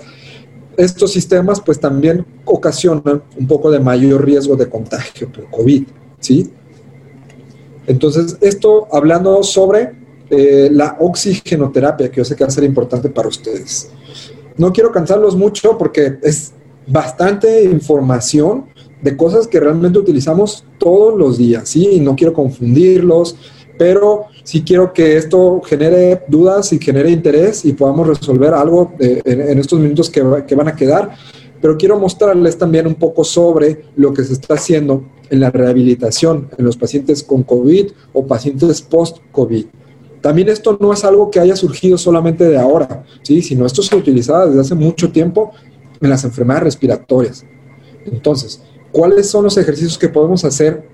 Estos 0.77 1.11
sistemas 1.11 1.59
pues 1.59 1.79
también 1.79 2.25
ocasionan 2.45 3.23
un 3.37 3.47
poco 3.47 3.71
de 3.71 3.79
mayor 3.79 4.23
riesgo 4.23 4.55
de 4.55 4.69
contagio 4.69 5.31
por 5.31 5.49
COVID, 5.49 5.87
¿sí? 6.19 6.53
Entonces, 7.87 8.37
esto 8.41 8.87
hablando 8.91 9.41
sobre 9.43 9.93
eh, 10.29 10.69
la 10.71 10.97
oxigenoterapia, 10.99 12.11
que 12.11 12.17
yo 12.17 12.25
sé 12.25 12.35
que 12.35 12.43
va 12.43 12.49
a 12.49 12.51
ser 12.51 12.65
importante 12.65 13.09
para 13.09 13.29
ustedes. 13.29 13.89
No 14.57 14.73
quiero 14.73 14.91
cansarlos 14.91 15.35
mucho 15.35 15.77
porque 15.77 16.17
es 16.21 16.53
bastante 16.85 17.63
información 17.63 18.65
de 19.01 19.15
cosas 19.15 19.47
que 19.47 19.59
realmente 19.59 19.99
utilizamos 19.99 20.65
todos 20.77 21.17
los 21.17 21.37
días, 21.37 21.69
¿sí? 21.69 21.87
Y 21.93 21.99
no 22.01 22.15
quiero 22.15 22.33
confundirlos, 22.33 23.37
pero 23.77 24.25
sí 24.43 24.63
quiero 24.63 24.91
que 24.91 25.15
esto 25.15 25.61
genere 25.63 26.23
dudas 26.27 26.73
y 26.73 26.79
genere 26.79 27.11
interés 27.11 27.63
y 27.63 27.73
podamos 27.73 28.07
resolver 28.07 28.53
algo 28.53 28.93
en, 28.99 29.59
estos 29.59 29.79
minutos 29.79 30.09
que 30.09 30.21
van 30.21 30.67
a 30.67 30.75
quedar. 30.75 31.15
Pero 31.61 31.77
quiero 31.77 31.97
mostrarles 31.97 32.57
también 32.57 32.85
un 32.85 32.95
poco 32.95 33.23
sobre 33.23 33.83
lo 33.95 34.13
que 34.13 34.23
se 34.23 34.33
está 34.33 34.55
haciendo 34.55 35.03
en 35.29 35.39
la 35.39 35.51
rehabilitación 35.51 36.49
en 36.57 36.65
los 36.65 36.77
pacientes 36.77 37.23
con 37.23 37.43
COVID 37.43 37.91
o 38.13 38.25
pacientes 38.25 38.81
post-COVID. 38.81 39.65
También 40.21 40.49
esto 40.49 40.77
no 40.79 40.91
es 40.93 41.03
algo 41.03 41.29
que 41.29 41.39
haya 41.39 41.55
surgido 41.55 41.97
solamente 41.97 42.43
de 42.45 42.57
ahora, 42.57 43.03
¿sí? 43.21 43.41
sino 43.41 43.65
esto 43.65 43.81
se 43.81 43.95
utilizaba 43.95 44.47
desde 44.47 44.61
hace 44.61 44.75
mucho 44.75 45.11
tiempo 45.11 45.51
en 46.01 46.09
las 46.09 46.23
enfermedades 46.23 46.63
respiratorias. 46.63 47.45
Entonces, 48.05 48.61
¿cuáles 48.91 49.29
son 49.29 49.43
los 49.43 49.57
ejercicios 49.57 49.97
que 49.97 50.09
podemos 50.09 50.43
hacer 50.43 50.87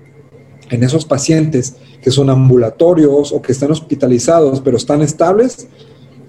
en 0.70 0.82
esos 0.82 1.04
pacientes 1.04 1.76
que 2.02 2.10
son 2.10 2.30
ambulatorios 2.30 3.32
o 3.32 3.40
que 3.40 3.52
están 3.52 3.70
hospitalizados 3.70 4.60
pero 4.60 4.76
están 4.76 5.02
estables? 5.02 5.68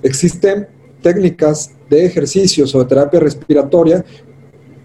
Existen 0.04 0.68
técnicas 1.02 1.72
de 1.90 2.06
ejercicios 2.06 2.74
o 2.74 2.80
de 2.80 2.86
terapia 2.86 3.20
respiratoria 3.20 4.06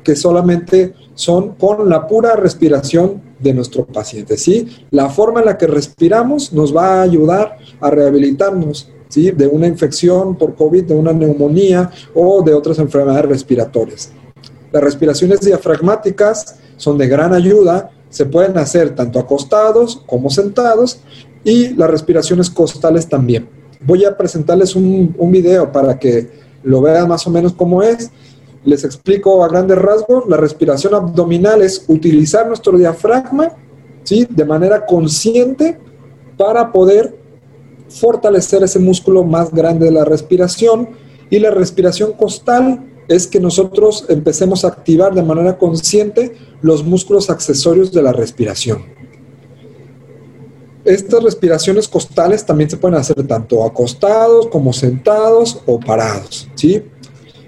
que 0.02 0.16
solamente 0.16 0.94
son 1.14 1.54
con 1.54 1.88
la 1.88 2.06
pura 2.06 2.34
respiración 2.36 3.22
de 3.38 3.54
nuestro 3.54 3.86
paciente, 3.86 4.36
¿sí? 4.36 4.68
La 4.90 5.08
forma 5.08 5.40
en 5.40 5.46
la 5.46 5.58
que 5.58 5.66
respiramos 5.66 6.52
nos 6.52 6.74
va 6.74 6.94
a 6.94 7.02
ayudar 7.02 7.58
a 7.80 7.90
rehabilitarnos, 7.90 8.90
¿sí? 9.08 9.30
De 9.30 9.46
una 9.46 9.66
infección 9.66 10.36
por 10.36 10.54
COVID, 10.54 10.84
de 10.84 10.94
una 10.94 11.12
neumonía 11.12 11.90
o 12.14 12.42
de 12.42 12.54
otras 12.54 12.78
enfermedades 12.78 13.26
respiratorias. 13.26 14.12
Las 14.72 14.82
respiraciones 14.82 15.40
diafragmáticas 15.40 16.56
son 16.76 16.96
de 16.96 17.08
gran 17.08 17.34
ayuda, 17.34 17.90
se 18.08 18.26
pueden 18.26 18.56
hacer 18.58 18.94
tanto 18.94 19.18
acostados 19.18 20.02
como 20.06 20.30
sentados 20.30 21.00
y 21.44 21.74
las 21.74 21.90
respiraciones 21.90 22.50
costales 22.50 23.08
también. 23.08 23.48
Voy 23.82 24.04
a 24.04 24.16
presentarles 24.16 24.76
un, 24.76 25.14
un 25.18 25.32
video 25.32 25.72
para 25.72 25.98
que 25.98 26.28
lo 26.62 26.82
vean 26.82 27.08
más 27.08 27.26
o 27.26 27.30
menos 27.30 27.54
cómo 27.54 27.82
es 27.82 28.10
les 28.64 28.84
explico 28.84 29.42
a 29.42 29.48
grandes 29.48 29.78
rasgos, 29.78 30.24
la 30.28 30.36
respiración 30.36 30.94
abdominal 30.94 31.62
es 31.62 31.84
utilizar 31.88 32.46
nuestro 32.46 32.76
diafragma 32.76 33.52
¿sí? 34.04 34.26
de 34.28 34.44
manera 34.44 34.84
consciente 34.84 35.78
para 36.36 36.70
poder 36.70 37.18
fortalecer 37.88 38.62
ese 38.62 38.78
músculo 38.78 39.24
más 39.24 39.50
grande 39.50 39.86
de 39.86 39.92
la 39.92 40.04
respiración 40.04 40.90
y 41.30 41.38
la 41.38 41.50
respiración 41.50 42.12
costal 42.12 42.86
es 43.08 43.26
que 43.26 43.40
nosotros 43.40 44.04
empecemos 44.08 44.64
a 44.64 44.68
activar 44.68 45.14
de 45.14 45.22
manera 45.22 45.58
consciente 45.58 46.36
los 46.62 46.84
músculos 46.84 47.28
accesorios 47.28 47.92
de 47.92 48.02
la 48.02 48.12
respiración. 48.12 48.84
Estas 50.84 51.22
respiraciones 51.22 51.88
costales 51.88 52.44
también 52.46 52.70
se 52.70 52.76
pueden 52.76 52.98
hacer 52.98 53.26
tanto 53.26 53.64
acostados 53.64 54.46
como 54.46 54.72
sentados 54.72 55.60
o 55.66 55.78
parados, 55.78 56.48
¿sí? 56.54 56.82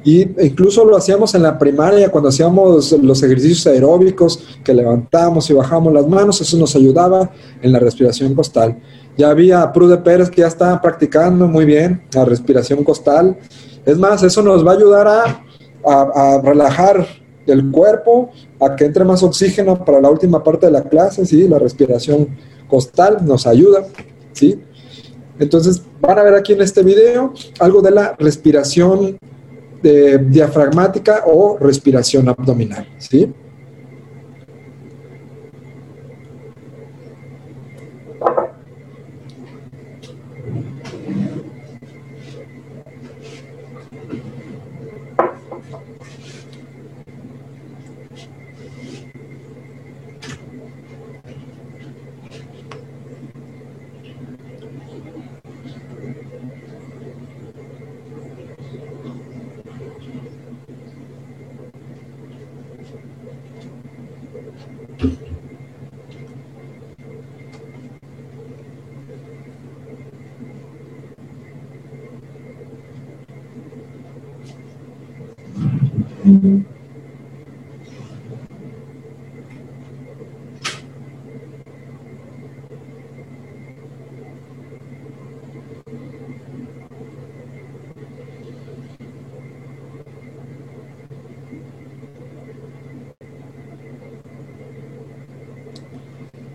Y 0.05 0.23
incluso 0.45 0.85
lo 0.85 0.97
hacíamos 0.97 1.35
en 1.35 1.43
la 1.43 1.59
primaria 1.59 2.11
cuando 2.11 2.29
hacíamos 2.29 2.93
los 2.93 3.23
ejercicios 3.23 3.67
aeróbicos, 3.67 4.43
que 4.65 4.75
levantábamos 4.75 5.49
y 5.49 5.53
bajamos 5.53 5.93
las 5.93 6.09
manos, 6.09 6.41
eso 6.41 6.57
nos 6.57 6.75
ayudaba 6.75 7.31
en 7.61 7.73
la 7.73 7.79
respiración 7.79 8.35
costal. 8.35 8.79
Ya 9.17 9.31
había 9.31 9.73
Prude 9.73 9.99
Pérez 9.99 10.31
que 10.31 10.41
ya 10.41 10.49
estaba 10.49 10.81
practicando 10.81 11.47
muy 11.47 11.65
bien 11.65 12.03
la 12.15 12.25
respiración 12.25 12.83
costal. 12.83 13.39
Es 13.85 13.97
más, 13.97 14.23
eso 14.23 14.43
nos 14.43 14.67
va 14.67 14.73
a 14.73 14.75
ayudar 14.75 15.07
a, 15.09 15.45
a, 15.85 16.41
relajar 16.41 17.07
el 17.47 17.71
cuerpo, 17.71 18.31
a 18.61 18.75
que 18.75 18.85
entre 18.85 19.05
más 19.05 19.23
oxígeno 19.23 19.85
para 19.85 20.01
la 20.01 20.11
última 20.11 20.43
parte 20.43 20.67
de 20.67 20.73
la 20.73 20.83
clase, 20.83 21.27
¿sí? 21.27 21.47
La 21.47 21.59
respiración 21.59 22.29
costal 22.69 23.19
nos 23.25 23.47
ayuda, 23.47 23.87
¿sí? 24.33 24.61
Entonces, 25.39 25.83
van 26.01 26.19
a 26.19 26.23
ver 26.23 26.35
aquí 26.35 26.53
en 26.53 26.63
este 26.63 26.83
video 26.83 27.33
algo 27.59 27.83
de 27.83 27.91
la 27.91 28.15
respiración 28.19 29.19
de 29.83 30.19
diafragmática 30.19 31.25
o 31.27 31.59
respiración 31.59 32.29
abdominal, 32.29 32.87
¿sí? 32.99 33.33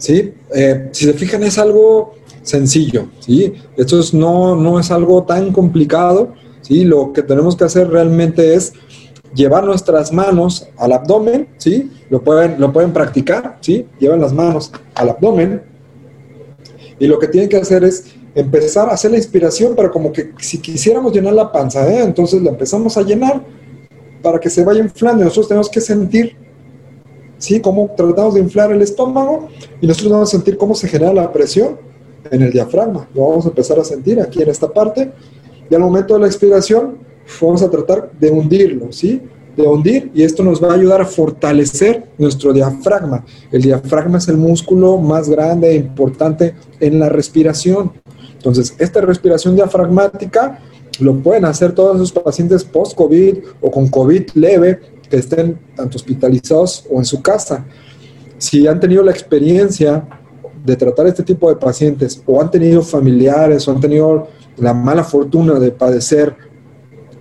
¿Sí? 0.08 0.34
Eh, 0.56 0.88
si 0.94 1.04
se 1.04 1.14
fijan 1.14 1.44
es 1.44 1.58
algo 1.58 2.14
sencillo, 2.42 3.10
¿sí? 3.20 3.54
Esto 3.76 4.00
no, 4.14 4.56
no 4.56 4.80
es 4.80 4.90
algo 4.90 5.24
tan 5.24 5.52
complicado, 5.52 6.34
¿sí? 6.62 6.86
Lo 6.86 7.12
que 7.12 7.24
tenemos 7.24 7.58
que 7.58 7.66
hacer 7.66 7.90
realmente 7.90 8.54
es 8.54 8.72
llevar 9.36 9.66
nuestras 9.66 10.14
manos 10.14 10.70
al 10.78 10.94
abdomen, 10.94 11.50
¿sí? 11.58 11.92
Lo 12.10 12.22
pueden, 12.22 12.56
lo 12.58 12.72
pueden 12.72 12.94
practicar, 12.94 13.58
¿sí? 13.60 13.86
Llevan 14.00 14.22
las 14.22 14.32
manos 14.32 14.72
al 14.96 15.10
abdomen 15.10 15.62
y 17.00 17.08
lo 17.08 17.20
que 17.20 17.28
tienen 17.28 17.50
que 17.50 17.58
hacer 17.58 17.84
es 17.84 18.06
empezar 18.34 18.88
a 18.88 18.94
hacer 18.94 19.12
la 19.12 19.18
inspiración, 19.18 19.74
pero 19.76 19.92
como 19.92 20.14
que 20.14 20.32
si 20.40 20.60
quisiéramos 20.60 21.12
llenar 21.12 21.34
la 21.34 21.52
panza, 21.52 21.86
¿eh? 21.92 22.02
entonces 22.02 22.42
la 22.42 22.52
empezamos 22.52 22.96
a 22.96 23.02
llenar 23.02 23.44
para 24.22 24.40
que 24.40 24.50
se 24.50 24.64
vaya 24.64 24.80
inflando. 24.80 25.26
Nosotros 25.26 25.50
tenemos 25.50 25.70
que 25.70 25.82
sentir 25.82 26.47
¿sí? 27.38 27.60
Cómo 27.60 27.90
tratamos 27.96 28.36
de 28.36 28.42
inflar 28.42 28.72
el 28.72 28.82
estómago 28.82 29.48
y 29.82 29.88
nosotros 29.88 30.12
vamos 30.12 30.30
a 30.30 30.32
sentir 30.32 30.58
cómo 30.58 30.76
se 30.76 30.88
genera 30.88 31.14
la 31.14 31.32
presión 31.32 31.78
en 32.32 32.42
el 32.42 32.52
diafragma. 32.52 33.08
Lo 33.14 33.30
vamos 33.30 33.46
a 33.46 33.50
empezar 33.50 33.80
a 33.80 33.84
sentir 33.84 34.20
aquí 34.20 34.42
en 34.42 34.50
esta 34.50 34.72
parte 34.72 35.12
y 35.70 35.76
al 35.76 35.82
momento 35.82 36.14
de 36.14 36.22
la 36.22 36.28
expiración 36.28 36.98
vamos 37.42 37.62
a 37.62 37.70
tratar 37.70 38.12
de 38.20 38.30
hundirlo, 38.30 38.92
¿sí? 38.92 39.22
De 39.56 39.64
hundir 39.68 40.12
y 40.14 40.24
esto 40.24 40.44
nos 40.44 40.64
va 40.64 40.72
a 40.72 40.76
ayudar 40.76 41.02
a 41.02 41.06
fortalecer 41.06 42.06
nuestro 42.18 42.54
diafragma. 42.54 43.26
El 43.52 43.64
diafragma 43.64 44.18
es 44.18 44.28
el 44.28 44.38
músculo 44.38 44.98
más 44.98 45.30
grande 45.30 45.72
e 45.72 45.76
importante 45.76 46.56
en 46.80 47.00
la 47.00 47.10
respiración. 47.10 47.92
Entonces, 48.34 48.76
esta 48.78 49.02
respiración 49.02 49.56
diafragmática 49.56 50.60
lo 51.00 51.16
pueden 51.16 51.46
hacer 51.46 51.74
todos 51.74 51.98
los 51.98 52.12
pacientes 52.12 52.64
post-COVID 52.64 53.38
o 53.62 53.72
con 53.72 53.88
COVID 53.88 54.30
leve 54.36 54.80
que 55.10 55.18
estén 55.18 55.60
tanto 55.76 55.98
hospitalizados 55.98 56.86
o 56.90 57.00
en 57.00 57.06
su 57.06 57.22
casa. 57.22 57.66
Si 58.38 58.68
han 58.68 58.80
tenido 58.80 59.04
la 59.04 59.12
experiencia 59.12 60.08
de 60.64 60.76
tratar 60.76 61.08
este 61.08 61.24
tipo 61.24 61.50
de 61.50 61.56
pacientes 61.56 62.22
o 62.26 62.42
han 62.42 62.52
tenido 62.52 62.82
familiares 62.82 63.68
o 63.68 63.72
han 63.72 63.80
tenido 63.80 64.28
la 64.58 64.74
mala 64.74 65.04
fortuna 65.04 65.60
de 65.60 65.72
padecer 65.72 66.36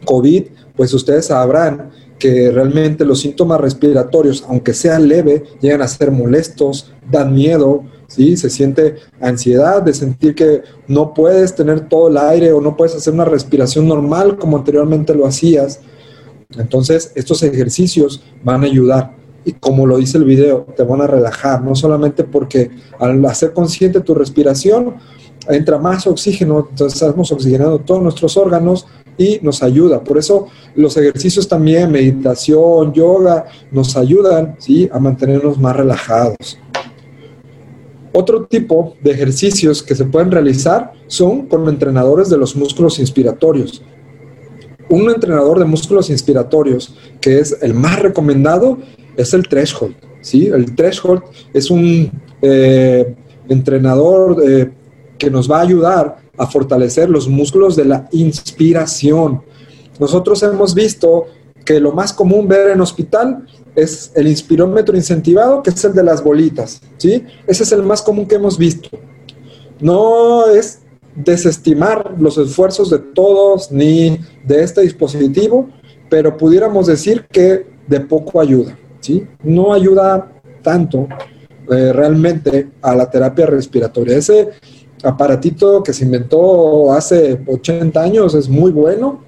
COVID, 0.05 0.45
pues 0.75 0.93
ustedes 0.93 1.27
sabrán 1.27 1.91
que 2.19 2.51
realmente 2.51 3.05
los 3.05 3.21
síntomas 3.21 3.61
respiratorios, 3.61 4.45
aunque 4.49 4.73
sea 4.73 4.99
leve, 4.99 5.45
llegan 5.61 5.83
a 5.83 5.89
ser 5.89 6.11
molestos, 6.11 6.93
dan 7.11 7.35
miedo, 7.35 7.85
¿sí? 8.07 8.37
Se 8.37 8.49
siente 8.49 8.97
ansiedad 9.21 9.83
de 9.83 9.93
sentir 9.93 10.35
que 10.35 10.63
no 10.89 11.13
puedes 11.13 11.55
tener 11.55 11.89
todo 11.89 12.09
el 12.09 12.17
aire 12.17 12.53
o 12.53 12.61
no 12.61 12.77
puedes 12.77 12.95
hacer 12.95 13.13
una 13.13 13.25
respiración 13.27 13.87
normal 13.87 14.39
como 14.39 14.57
anteriormente 14.57 15.15
lo 15.15 15.27
hacías. 15.27 15.81
Entonces, 16.57 17.13
estos 17.15 17.43
ejercicios 17.43 18.23
van 18.45 18.63
a 18.63 18.67
ayudar 18.67 19.17
y 19.47 19.53
como 19.53 19.87
lo 19.87 19.97
dice 19.97 20.19
el 20.19 20.25
video, 20.25 20.67
te 20.77 20.83
van 20.83 21.03
a 21.03 21.07
relajar, 21.07 21.63
no 21.63 21.77
solamente 21.77 22.25
porque 22.25 22.69
al 22.99 23.25
hacer 23.27 23.53
consciente 23.53 24.01
tu 24.01 24.13
respiración, 24.13 24.97
entra 25.49 25.79
más 25.79 26.05
oxígeno, 26.09 26.67
entonces 26.69 27.01
estamos 27.01 27.31
oxigenando 27.31 27.79
todos 27.79 28.03
nuestros 28.03 28.37
órganos 28.37 28.89
y 29.17 29.39
nos 29.43 29.63
ayuda. 29.63 30.03
Por 30.03 30.19
eso 30.19 30.49
los 30.75 30.97
ejercicios 30.97 31.47
también, 31.47 31.93
meditación, 31.93 32.93
yoga, 32.93 33.45
nos 33.71 33.97
ayudan 33.97 34.57
¿sí? 34.59 34.89
a 34.93 34.99
mantenernos 34.99 35.59
más 35.59 35.77
relajados. 35.77 36.59
Otro 38.13 38.47
tipo 38.47 38.97
de 39.01 39.13
ejercicios 39.13 39.81
que 39.81 39.95
se 39.95 40.07
pueden 40.07 40.33
realizar 40.33 40.93
son 41.07 41.47
con 41.47 41.69
entrenadores 41.69 42.29
de 42.31 42.39
los 42.39 42.57
músculos 42.57 42.99
inspiratorios. 42.99 43.83
Un 44.89 45.11
entrenador 45.11 45.59
de 45.59 45.65
músculos 45.65 46.11
inspiratorios 46.11 46.95
que 47.21 47.39
es 47.41 47.57
el 47.61 47.75
más 47.75 48.01
recomendado 48.01 48.79
es 49.17 49.35
el 49.35 49.49
threshold. 49.49 49.97
¿sí? 50.21 50.47
El 50.47 50.75
threshold 50.75 51.23
es 51.53 51.71
un 51.71 52.11
eh, 52.43 53.15
entrenador 53.49 54.43
eh, 54.47 54.71
que 55.19 55.31
nos 55.31 55.51
va 55.51 55.59
a 55.59 55.63
ayudar 55.63 56.19
a 56.37 56.47
fortalecer 56.47 57.09
los 57.09 57.29
músculos 57.29 57.77
de 57.77 57.87
la 57.87 58.09
inspiración. 58.13 59.43
Nosotros 59.99 60.43
hemos 60.43 60.75
visto 60.75 61.27
que 61.65 61.81
lo 61.81 61.93
más 61.93 62.13
común 62.13 62.47
ver 62.47 62.71
en 62.71 62.81
hospital 62.81 63.47
es 63.75 64.13
el 64.15 64.29
inspirómetro 64.29 64.97
incentivado, 64.97 65.63
que 65.63 65.71
es 65.71 65.85
el 65.85 65.95
de 65.95 66.03
las 66.03 66.23
bolitas, 66.23 66.81
¿sí? 66.97 67.25
Ese 67.47 67.65
es 67.65 67.73
el 67.73 67.83
más 67.83 68.03
común 68.03 68.27
que 68.27 68.37
hemos 68.37 68.57
visto. 68.57 68.89
No 69.81 70.47
es 70.47 70.81
desestimar 71.17 72.15
los 72.19 72.39
esfuerzos 72.39 72.91
de 72.91 72.99
todos 72.99 73.73
ni 73.73 74.19
de 74.45 74.63
este 74.63 74.83
dispositivo, 74.83 75.69
pero 76.09 76.37
pudiéramos 76.37 76.87
decir 76.87 77.27
que 77.31 77.67
de 77.87 78.01
poco 78.01 78.41
ayuda, 78.41 78.79
¿sí? 79.01 79.27
No 79.43 79.73
ayuda 79.73 80.31
tanto 80.63 81.09
eh, 81.71 81.93
realmente 81.93 82.69
a 82.83 82.95
la 82.95 83.11
terapia 83.11 83.47
respiratoria. 83.47 84.17
Ese 84.17 84.51
aparatito 85.03 85.83
que 85.83 85.93
se 85.93 86.05
inventó 86.05 86.93
hace 86.93 87.41
80 87.47 88.01
años 88.01 88.35
es 88.35 88.49
muy 88.49 88.71
bueno 88.71 89.21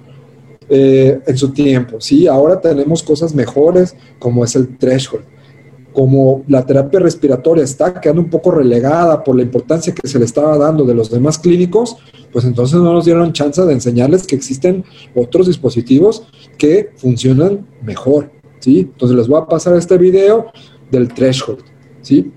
eh, 0.69 1.19
en 1.25 1.37
su 1.37 1.51
tiempo, 1.51 1.99
¿sí? 1.99 2.27
Ahora 2.27 2.61
tenemos 2.61 3.01
cosas 3.01 3.33
mejores 3.33 3.95
como 4.19 4.43
es 4.43 4.55
el 4.55 4.77
threshold. 4.77 5.25
Como 5.93 6.43
la 6.47 6.65
terapia 6.65 6.99
respiratoria 6.99 7.63
está 7.63 7.99
quedando 7.99 8.21
un 8.21 8.29
poco 8.29 8.51
relegada 8.51 9.23
por 9.23 9.35
la 9.35 9.41
importancia 9.41 9.93
que 9.93 10.07
se 10.07 10.19
le 10.19 10.25
estaba 10.25 10.57
dando 10.57 10.85
de 10.85 10.93
los 10.93 11.09
demás 11.09 11.37
clínicos, 11.39 11.97
pues 12.31 12.45
entonces 12.45 12.79
no 12.79 12.93
nos 12.93 13.05
dieron 13.05 13.33
chance 13.33 13.61
de 13.61 13.73
enseñarles 13.73 14.27
que 14.27 14.35
existen 14.35 14.83
otros 15.15 15.47
dispositivos 15.47 16.23
que 16.57 16.91
funcionan 16.95 17.67
mejor, 17.81 18.31
¿sí? 18.59 18.79
Entonces 18.81 19.17
les 19.17 19.27
voy 19.27 19.41
a 19.41 19.45
pasar 19.47 19.75
este 19.75 19.97
video 19.97 20.47
del 20.91 21.07
threshold, 21.13 21.63
¿sí? 22.01 22.31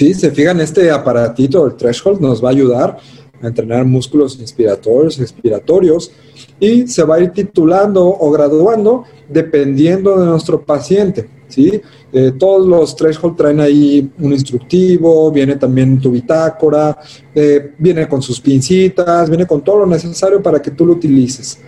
Sí, 0.00 0.14
se 0.14 0.30
fijan, 0.30 0.58
este 0.62 0.90
aparatito, 0.90 1.66
el 1.66 1.76
threshold, 1.76 2.22
nos 2.22 2.42
va 2.42 2.48
a 2.48 2.52
ayudar 2.52 2.96
a 3.42 3.46
entrenar 3.46 3.84
músculos 3.84 4.40
inspiratorios, 4.40 5.20
expiratorios, 5.20 6.10
y 6.58 6.86
se 6.86 7.02
va 7.02 7.16
a 7.16 7.20
ir 7.20 7.32
titulando 7.32 8.06
o 8.06 8.30
graduando 8.30 9.04
dependiendo 9.28 10.18
de 10.18 10.24
nuestro 10.24 10.64
paciente. 10.64 11.28
¿sí? 11.48 11.82
Eh, 12.14 12.32
todos 12.38 12.66
los 12.66 12.96
threshold 12.96 13.36
traen 13.36 13.60
ahí 13.60 14.10
un 14.18 14.32
instructivo, 14.32 15.30
viene 15.30 15.56
también 15.56 16.00
tu 16.00 16.12
bitácora, 16.12 16.98
eh, 17.34 17.74
viene 17.76 18.08
con 18.08 18.22
sus 18.22 18.40
pincitas, 18.40 19.28
viene 19.28 19.46
con 19.46 19.62
todo 19.62 19.80
lo 19.80 19.86
necesario 19.86 20.42
para 20.42 20.62
que 20.62 20.70
tú 20.70 20.86
lo 20.86 20.94
utilices. 20.94 21.58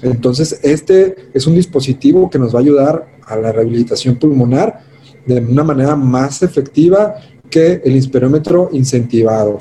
Entonces, 0.00 0.60
este 0.62 1.16
es 1.34 1.44
un 1.44 1.56
dispositivo 1.56 2.30
que 2.30 2.38
nos 2.38 2.54
va 2.54 2.60
a 2.60 2.62
ayudar 2.62 3.18
a 3.26 3.34
la 3.34 3.50
rehabilitación 3.50 4.14
pulmonar 4.14 4.78
de 5.26 5.40
una 5.40 5.64
manera 5.64 5.96
más 5.96 6.40
efectiva 6.44 7.16
que 7.50 7.82
el 7.84 7.96
inspirómetro 7.96 8.70
incentivado. 8.72 9.58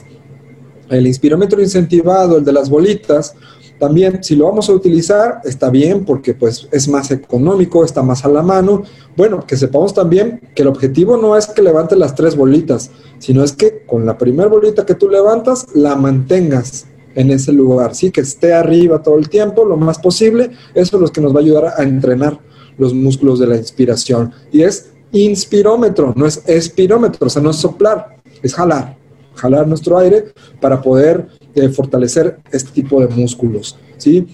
El 0.89 1.07
inspirómetro 1.07 1.61
incentivado, 1.61 2.37
el 2.37 2.45
de 2.45 2.53
las 2.53 2.69
bolitas, 2.69 3.35
también 3.79 4.21
si 4.21 4.35
lo 4.35 4.45
vamos 4.45 4.69
a 4.69 4.73
utilizar 4.73 5.39
está 5.45 5.69
bien 5.69 6.03
porque 6.03 6.33
pues 6.33 6.67
es 6.71 6.87
más 6.89 7.11
económico, 7.11 7.85
está 7.85 8.03
más 8.03 8.25
a 8.25 8.29
la 8.29 8.43
mano. 8.43 8.83
Bueno, 9.15 9.45
que 9.47 9.55
sepamos 9.55 9.93
también 9.93 10.41
que 10.53 10.63
el 10.63 10.67
objetivo 10.67 11.15
no 11.15 11.37
es 11.37 11.47
que 11.47 11.61
levantes 11.61 11.97
las 11.97 12.13
tres 12.13 12.35
bolitas, 12.35 12.91
sino 13.19 13.41
es 13.41 13.53
que 13.53 13.85
con 13.85 14.05
la 14.05 14.17
primera 14.17 14.49
bolita 14.49 14.85
que 14.85 14.95
tú 14.95 15.09
levantas 15.09 15.65
la 15.73 15.95
mantengas 15.95 16.87
en 17.15 17.31
ese 17.31 17.53
lugar, 17.53 17.95
sí, 17.95 18.11
que 18.11 18.21
esté 18.21 18.53
arriba 18.53 19.01
todo 19.01 19.17
el 19.17 19.29
tiempo, 19.29 19.65
lo 19.65 19.77
más 19.77 19.97
posible. 19.97 20.51
Eso 20.75 20.97
es 20.97 21.01
lo 21.01 21.07
que 21.07 21.21
nos 21.21 21.33
va 21.33 21.39
a 21.39 21.43
ayudar 21.43 21.73
a 21.77 21.83
entrenar 21.83 22.39
los 22.77 22.93
músculos 22.93 23.39
de 23.39 23.47
la 23.47 23.55
inspiración. 23.55 24.33
Y 24.51 24.63
es 24.63 24.91
inspirómetro, 25.11 26.13
no 26.15 26.25
es 26.25 26.43
espirómetro, 26.45 27.27
o 27.27 27.29
sea, 27.29 27.41
no 27.41 27.49
es 27.49 27.57
soplar, 27.57 28.17
es 28.41 28.53
jalar, 28.53 28.97
jalar 29.35 29.67
nuestro 29.67 29.97
aire 29.97 30.25
para 30.59 30.81
poder 30.81 31.27
eh, 31.55 31.69
fortalecer 31.69 32.39
este 32.51 32.71
tipo 32.71 33.01
de 33.01 33.07
músculos, 33.07 33.77
¿sí? 33.97 34.27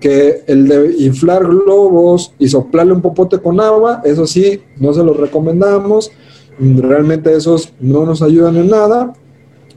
Que 0.00 0.44
el 0.46 0.66
de 0.66 0.96
inflar 0.98 1.46
globos 1.46 2.32
y 2.38 2.48
soplarle 2.48 2.92
un 2.92 3.02
popote 3.02 3.38
con 3.38 3.60
agua, 3.60 4.02
eso 4.04 4.26
sí, 4.26 4.62
no 4.76 4.92
se 4.92 5.04
lo 5.04 5.14
recomendamos, 5.14 6.10
realmente 6.58 7.34
esos 7.34 7.72
no 7.80 8.04
nos 8.04 8.22
ayudan 8.22 8.56
en 8.56 8.68
nada, 8.68 9.12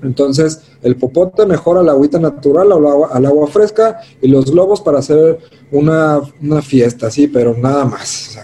entonces, 0.03 0.61
el 0.81 0.97
popote 0.97 1.45
mejora 1.45 1.81
la 1.81 1.93
agüita 1.93 2.19
natural 2.19 2.72
al 2.72 2.85
agua, 2.85 3.10
al 3.11 3.26
agua 3.26 3.47
fresca 3.47 4.01
y 4.22 4.27
los 4.27 4.51
globos 4.51 4.81
para 4.81 4.99
hacer 4.99 5.39
una, 5.72 6.19
una 6.41 6.61
fiesta, 6.61 7.10
sí, 7.10 7.27
pero 7.27 7.55
nada 7.57 7.85
más. 7.85 8.38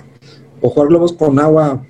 O 0.61 0.69
jugar 0.69 0.89
globos 0.89 1.13
con 1.13 1.39
agua 1.39 1.85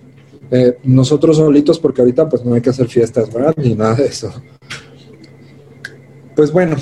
eh, 0.51 0.77
nosotros 0.83 1.37
solitos, 1.37 1.79
porque 1.79 2.01
ahorita 2.01 2.27
pues 2.27 2.43
no 2.43 2.55
hay 2.55 2.61
que 2.61 2.71
hacer 2.71 2.87
fiestas, 2.87 3.31
¿verdad? 3.31 3.53
Ni 3.57 3.75
nada 3.75 3.95
de 3.95 4.05
eso. 4.05 4.31
Pues 6.35 6.51
bueno, 6.51 6.75